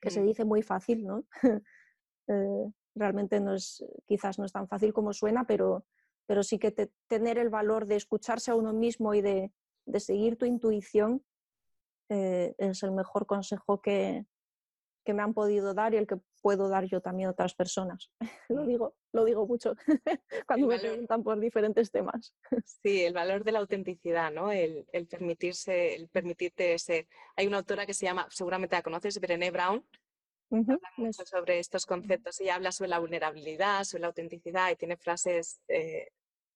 que 0.00 0.10
se 0.10 0.22
dice 0.22 0.44
muy 0.44 0.62
fácil, 0.62 1.04
¿no? 1.04 1.24
Eh, 2.28 2.72
realmente 2.96 3.38
no 3.40 3.54
es, 3.54 3.84
quizás 4.06 4.38
no 4.38 4.44
es 4.44 4.52
tan 4.52 4.66
fácil 4.66 4.92
como 4.92 5.12
suena, 5.12 5.44
pero, 5.46 5.84
pero 6.26 6.42
sí 6.42 6.58
que 6.58 6.72
tener 7.06 7.38
el 7.38 7.50
valor 7.50 7.86
de 7.86 7.96
escucharse 7.96 8.50
a 8.50 8.56
uno 8.56 8.72
mismo 8.72 9.14
y 9.14 9.20
de, 9.20 9.52
de 9.84 10.00
seguir 10.00 10.36
tu 10.36 10.46
intuición 10.46 11.22
eh, 12.08 12.54
es 12.58 12.82
el 12.82 12.92
mejor 12.92 13.26
consejo 13.26 13.80
que, 13.80 14.24
que 15.06 15.14
me 15.14 15.22
han 15.22 15.32
podido 15.32 15.72
dar 15.72 15.94
y 15.94 15.96
el 15.96 16.06
que 16.06 16.18
puedo 16.42 16.68
dar 16.68 16.84
yo 16.84 17.00
también 17.00 17.28
a 17.28 17.32
otras 17.32 17.54
personas. 17.54 18.10
lo 18.48 18.64
mm. 18.64 18.66
digo, 18.66 18.94
lo 19.12 19.24
digo 19.24 19.46
mucho 19.46 19.74
cuando 20.46 20.66
me 20.66 20.78
preguntan 20.78 21.22
por 21.22 21.40
diferentes 21.40 21.90
temas. 21.90 22.34
Sí, 22.82 23.04
el 23.04 23.14
valor 23.14 23.44
de 23.44 23.52
la 23.52 23.60
autenticidad, 23.60 24.30
¿no? 24.30 24.52
El, 24.52 24.86
permitirse, 25.08 25.94
el 25.94 26.08
permitirte 26.08 26.78
ser. 26.78 27.08
Hay 27.36 27.46
una 27.46 27.58
autora 27.58 27.86
que 27.86 27.94
se 27.94 28.06
llama, 28.06 28.26
seguramente 28.30 28.76
la 28.76 28.82
conoces, 28.82 29.20
Brené 29.20 29.50
Brown, 29.50 29.84
mucho 30.50 31.24
sobre 31.24 31.58
estos 31.58 31.86
conceptos. 31.86 32.40
Ella 32.40 32.56
habla 32.56 32.72
sobre 32.72 32.90
la 32.90 32.98
vulnerabilidad, 32.98 33.84
sobre 33.84 34.02
la 34.02 34.08
autenticidad 34.08 34.70
y 34.70 34.76
tiene 34.76 34.96
frases 34.96 35.60
eh, 35.68 36.08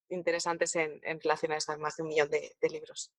interesantes 0.09 0.77
en, 0.77 1.01
en 1.03 1.21
relación 1.21 1.53
a 1.53 1.77
más 1.79 1.97
de 1.97 2.03
un 2.03 2.09
millón 2.09 2.31
de, 2.31 2.53
libros. 2.69 3.13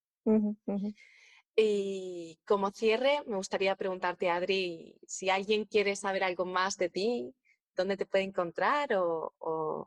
Y 1.56 2.40
como 2.46 2.72
cierre, 2.72 3.22
me 3.26 3.36
gustaría 3.36 3.76
preguntarte, 3.76 4.30
Adri, 4.30 4.98
si 5.06 5.30
alguien 5.30 5.66
quiere 5.66 5.96
saber 5.96 6.24
algo 6.24 6.46
más 6.46 6.78
de 6.78 6.90
ti, 6.90 7.36
¿dónde 7.76 7.98
te 7.98 8.06
puede 8.06 8.24
encontrar 8.24 8.94
o, 8.96 9.86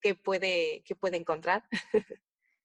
qué, 0.00 0.14
puede, 0.14 0.82
qué 0.84 0.94
puede 0.96 1.16
encontrar? 1.16 1.64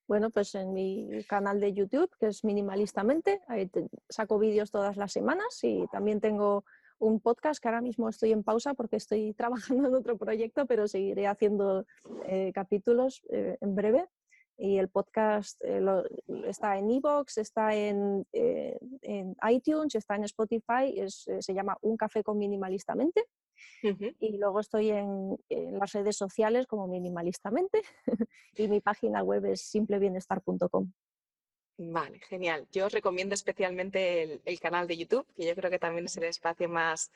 Bueno, 0.08 0.30
pues 0.30 0.56
en 0.56 0.74
mi 0.74 1.24
canal 1.24 1.62
de 1.62 1.72
YouTube, 1.72 2.14
que 2.20 2.28
es 2.28 2.44
Minimalistamente, 2.44 3.40
ahí 3.48 3.72
saco 4.10 4.40
vídeos 4.40 4.70
todas 4.70 4.98
las 4.98 5.14
semanas 5.14 5.58
y 5.62 5.86
también 5.90 6.20
tengo 6.20 6.66
un 7.02 7.20
podcast 7.20 7.62
que 7.62 7.68
ahora 7.68 7.82
mismo 7.82 8.10
estoy 8.10 8.32
en 8.32 8.44
pausa 8.44 8.74
porque 8.74 8.96
estoy 8.96 9.34
trabajando 9.38 9.88
en 9.88 9.96
otro 9.96 10.18
proyecto, 10.18 10.66
pero 10.66 10.88
seguiré 10.88 11.28
haciendo 11.28 11.86
eh, 12.26 12.52
capítulos 12.54 13.22
eh, 13.30 13.58
en 13.62 13.76
breve 13.76 14.08
y 14.62 14.78
el 14.78 14.90
podcast 14.90 15.60
eh, 15.64 15.82
está 16.46 16.78
en 16.78 16.92
Evox, 16.92 17.40
está 17.40 17.74
en, 17.74 18.28
eh, 18.32 18.78
en, 19.02 19.36
iTunes, 19.50 19.96
está 19.96 20.16
en 20.16 20.26
Spotify, 20.26 21.04
se 21.08 21.54
llama 21.54 21.78
Un 21.82 21.98
café 21.98 22.24
con 22.24 22.38
minimalistamente. 22.38 23.26
Y 24.20 24.38
luego 24.38 24.60
estoy 24.60 24.90
en, 24.90 25.38
las 25.50 25.92
redes 25.94 26.16
sociales 26.16 26.68
como 26.68 26.88
minimalistamente 26.88 27.82
y 28.56 28.68
mi 28.68 28.82
página 28.82 29.24
web 29.24 29.46
es 29.46 29.62
simplebienestar.com. 29.62 30.92
Vale, 31.78 32.20
genial. 32.20 32.68
Yo 32.72 32.86
os 32.86 32.94
recomiendo 32.94 33.34
especialmente 33.34 34.24
el, 34.24 34.42
el, 34.46 34.60
canal 34.60 34.88
de 34.88 34.98
YouTube, 34.98 35.26
que 35.36 35.48
yo 35.48 35.56
creo 35.56 35.72
que 35.72 35.80
también 35.80 36.06
es 36.06 36.16
el 36.18 36.26
espacio 36.26 36.70
más 36.70 37.12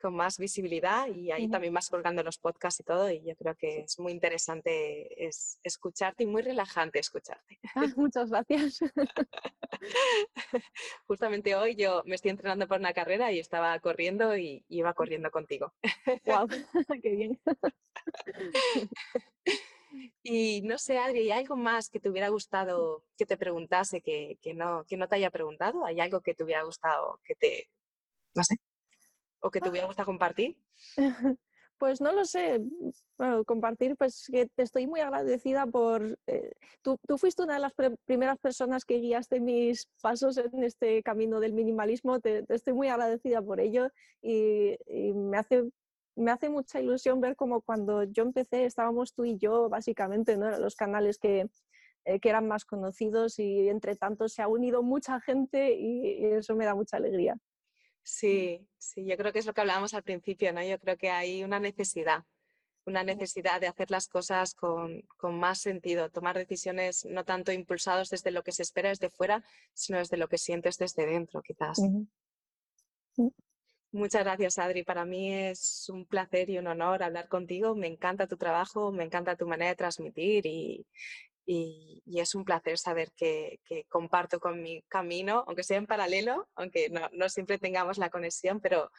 con 0.00 0.14
más 0.14 0.38
visibilidad 0.38 1.08
y 1.08 1.30
ahí 1.30 1.48
también 1.48 1.74
vas 1.74 1.90
colgando 1.90 2.22
los 2.22 2.38
podcasts 2.38 2.80
y 2.80 2.84
todo 2.84 3.10
y 3.10 3.22
yo 3.22 3.34
creo 3.36 3.54
que 3.56 3.80
es 3.80 3.98
muy 3.98 4.12
interesante 4.12 5.26
es 5.26 5.58
escucharte 5.62 6.24
y 6.24 6.26
muy 6.26 6.42
relajante 6.42 6.98
escucharte. 6.98 7.58
Ah, 7.74 7.86
muchas 7.96 8.30
gracias. 8.30 8.80
Justamente 11.06 11.54
hoy 11.54 11.76
yo 11.76 12.02
me 12.06 12.14
estoy 12.14 12.30
entrenando 12.30 12.66
para 12.66 12.80
una 12.80 12.92
carrera 12.92 13.30
y 13.30 13.38
estaba 13.38 13.78
corriendo 13.78 14.36
y 14.36 14.64
iba 14.68 14.94
corriendo 14.94 15.30
contigo. 15.30 15.72
¡Wow! 16.24 16.48
¡Qué 17.02 17.10
bien! 17.10 17.40
Y 20.22 20.62
no 20.62 20.78
sé, 20.78 20.98
Adri, 20.98 21.30
¿hay 21.30 21.30
algo 21.30 21.56
más 21.56 21.88
que 21.88 22.00
te 22.00 22.08
hubiera 22.08 22.28
gustado 22.28 23.04
que 23.16 23.26
te 23.26 23.36
preguntase 23.36 24.00
que, 24.00 24.38
no, 24.54 24.84
que 24.86 24.96
no 24.96 25.08
te 25.08 25.16
haya 25.16 25.30
preguntado? 25.30 25.84
¿Hay 25.84 26.00
algo 26.00 26.20
que 26.20 26.34
te 26.34 26.44
hubiera 26.44 26.62
gustado 26.62 27.20
que 27.24 27.34
te, 27.34 27.68
no 28.34 28.44
sé, 28.44 28.56
o 29.40 29.50
que 29.50 29.60
te 29.60 29.68
hubiera 29.68 29.86
gustado 29.86 30.06
compartir? 30.06 30.56
Pues 31.78 32.00
no 32.00 32.12
lo 32.12 32.24
sé. 32.24 32.60
Compartir, 33.46 33.96
pues 33.96 34.26
que 34.30 34.46
te 34.46 34.64
estoy 34.64 34.86
muy 34.86 35.00
agradecida 35.00 35.66
por... 35.66 36.18
Eh, 36.26 36.52
tú, 36.82 36.98
fuiste 37.16 37.42
una 37.42 37.54
de 37.54 37.60
las 37.60 37.72
primeras 38.04 38.38
personas 38.38 38.84
que 38.84 38.98
guiaste 38.98 39.40
mis 39.40 39.86
pasos 40.02 40.36
en 40.38 40.64
este 40.64 41.02
camino 41.04 41.38
del 41.38 41.52
minimalismo. 41.52 42.18
Te, 42.18 42.44
estoy 42.48 42.72
muy 42.72 42.88
agradecida 42.88 43.42
por 43.42 43.60
ello 43.60 43.90
y, 44.20 44.76
me, 45.14 45.38
hace, 45.38 45.70
me 46.18 46.30
hace 46.30 46.48
mucha 46.48 46.80
ilusión 46.80 47.20
ver 47.20 47.36
como 47.36 47.60
cuando 47.60 48.02
yo 48.04 48.24
empecé 48.24 48.64
estábamos 48.64 49.14
tú 49.14 49.24
y 49.24 49.38
yo, 49.38 49.68
básicamente, 49.68 50.36
¿no? 50.36 50.50
los 50.58 50.76
canales 50.76 51.18
que, 51.18 51.48
eh, 52.04 52.20
que 52.20 52.28
eran 52.28 52.46
más 52.48 52.64
conocidos 52.64 53.38
y 53.38 53.68
entre 53.68 53.96
tanto 53.96 54.28
se 54.28 54.42
ha 54.42 54.48
unido 54.48 54.82
mucha 54.82 55.20
gente 55.20 55.74
y 55.74 56.24
eso 56.24 56.54
me 56.56 56.64
da 56.64 56.74
mucha 56.74 56.96
alegría. 56.96 57.36
Sí, 58.02 58.66
sí, 58.78 59.04
yo 59.04 59.16
creo 59.18 59.32
que 59.32 59.38
es 59.38 59.46
lo 59.46 59.52
que 59.52 59.60
hablábamos 59.60 59.92
al 59.92 60.02
principio, 60.02 60.50
¿no? 60.52 60.62
Yo 60.62 60.78
creo 60.78 60.96
que 60.96 61.10
hay 61.10 61.44
una 61.44 61.60
necesidad, 61.60 62.24
una 62.86 63.04
necesidad 63.04 63.60
de 63.60 63.66
hacer 63.66 63.90
las 63.90 64.08
cosas 64.08 64.54
con, 64.54 65.04
más 65.22 65.60
sentido, 65.60 66.08
tomar 66.08 66.36
decisiones 66.36 67.04
no 67.04 67.26
tanto 67.26 67.52
impulsados 67.52 68.08
desde 68.08 68.30
lo 68.30 68.42
que 68.42 68.52
se 68.52 68.62
espera 68.62 68.88
desde 68.88 69.10
fuera, 69.10 69.44
sino 69.74 69.98
desde 69.98 70.16
lo 70.16 70.28
que 70.28 70.38
sientes 70.38 70.78
desde 70.78 71.04
dentro, 71.04 71.42
quizás. 71.42 71.80
Mm. 71.80 73.28
Muchas 73.92 74.22
gracias, 74.22 74.58
Adri. 74.58 74.84
Para 74.84 75.06
mí 75.06 75.32
es 75.32 75.88
un 75.88 76.04
placer 76.04 76.50
y 76.50 76.58
un 76.58 76.66
honor 76.66 77.02
hablar 77.02 77.28
contigo. 77.28 77.74
Me 77.74 77.86
encanta 77.86 78.26
tu 78.26 78.36
trabajo, 78.36 78.92
me 78.92 79.04
encanta 79.04 79.36
tu 79.36 79.46
manera 79.46 79.70
de 79.70 79.76
transmitir 79.76 80.44
y, 80.46 80.86
es 82.06 82.34
un 82.34 82.44
placer 82.44 82.76
saber 82.78 83.10
que, 83.16 83.60
comparto 83.88 84.38
con 84.40 84.62
mi 84.62 84.82
camino, 84.82 85.44
aunque 85.46 85.62
sea 85.62 85.78
en 85.78 85.86
paralelo, 85.86 86.48
aunque 86.54 86.90
no, 86.90 87.28
siempre 87.30 87.58
tengamos 87.58 87.96
la 87.96 88.10
conexión, 88.10 88.60
pero 88.60 88.90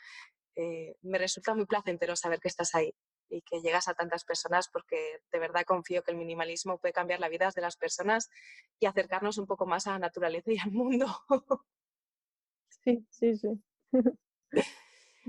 eh, 0.55 0.95
me 1.03 1.19
resulta 1.19 1.53
muy 1.53 1.65
placentero 1.67 2.15
saber 2.15 2.39
que 2.39 2.47
estás 2.47 2.73
ahí 2.73 2.91
y 3.29 3.43
que 3.43 3.61
llegas 3.61 3.87
a 3.87 3.93
tantas 3.93 4.23
personas 4.25 4.69
porque 4.69 5.19
de 5.31 5.39
verdad 5.39 5.63
confío 5.65 6.01
que 6.03 6.11
el 6.11 6.17
minimalismo 6.17 6.79
puede 6.79 6.93
cambiar 6.93 7.19
la 7.19 7.29
vida 7.29 7.51
de 7.55 7.61
las 7.61 7.77
personas 7.77 8.29
y 8.79 8.87
acercarnos 8.87 9.37
un 9.37 9.45
poco 9.45 9.67
más 9.67 9.85
a 9.85 9.91
la 9.91 9.99
naturaleza 9.99 10.51
y 10.51 10.57
al 10.57 10.71
mundo. 10.71 11.05
Sí, 12.83 13.05
sí, 13.09 13.35
sí. 13.35 13.61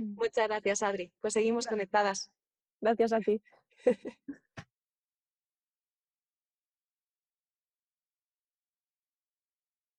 Muchas 0.01 0.49
gracias, 0.49 0.83
Adri. 0.83 1.13
Pues 1.21 1.35
seguimos 1.35 1.67
conectadas. 1.67 2.31
Gracias 2.81 3.13
a 3.13 3.21
ti. 3.21 3.43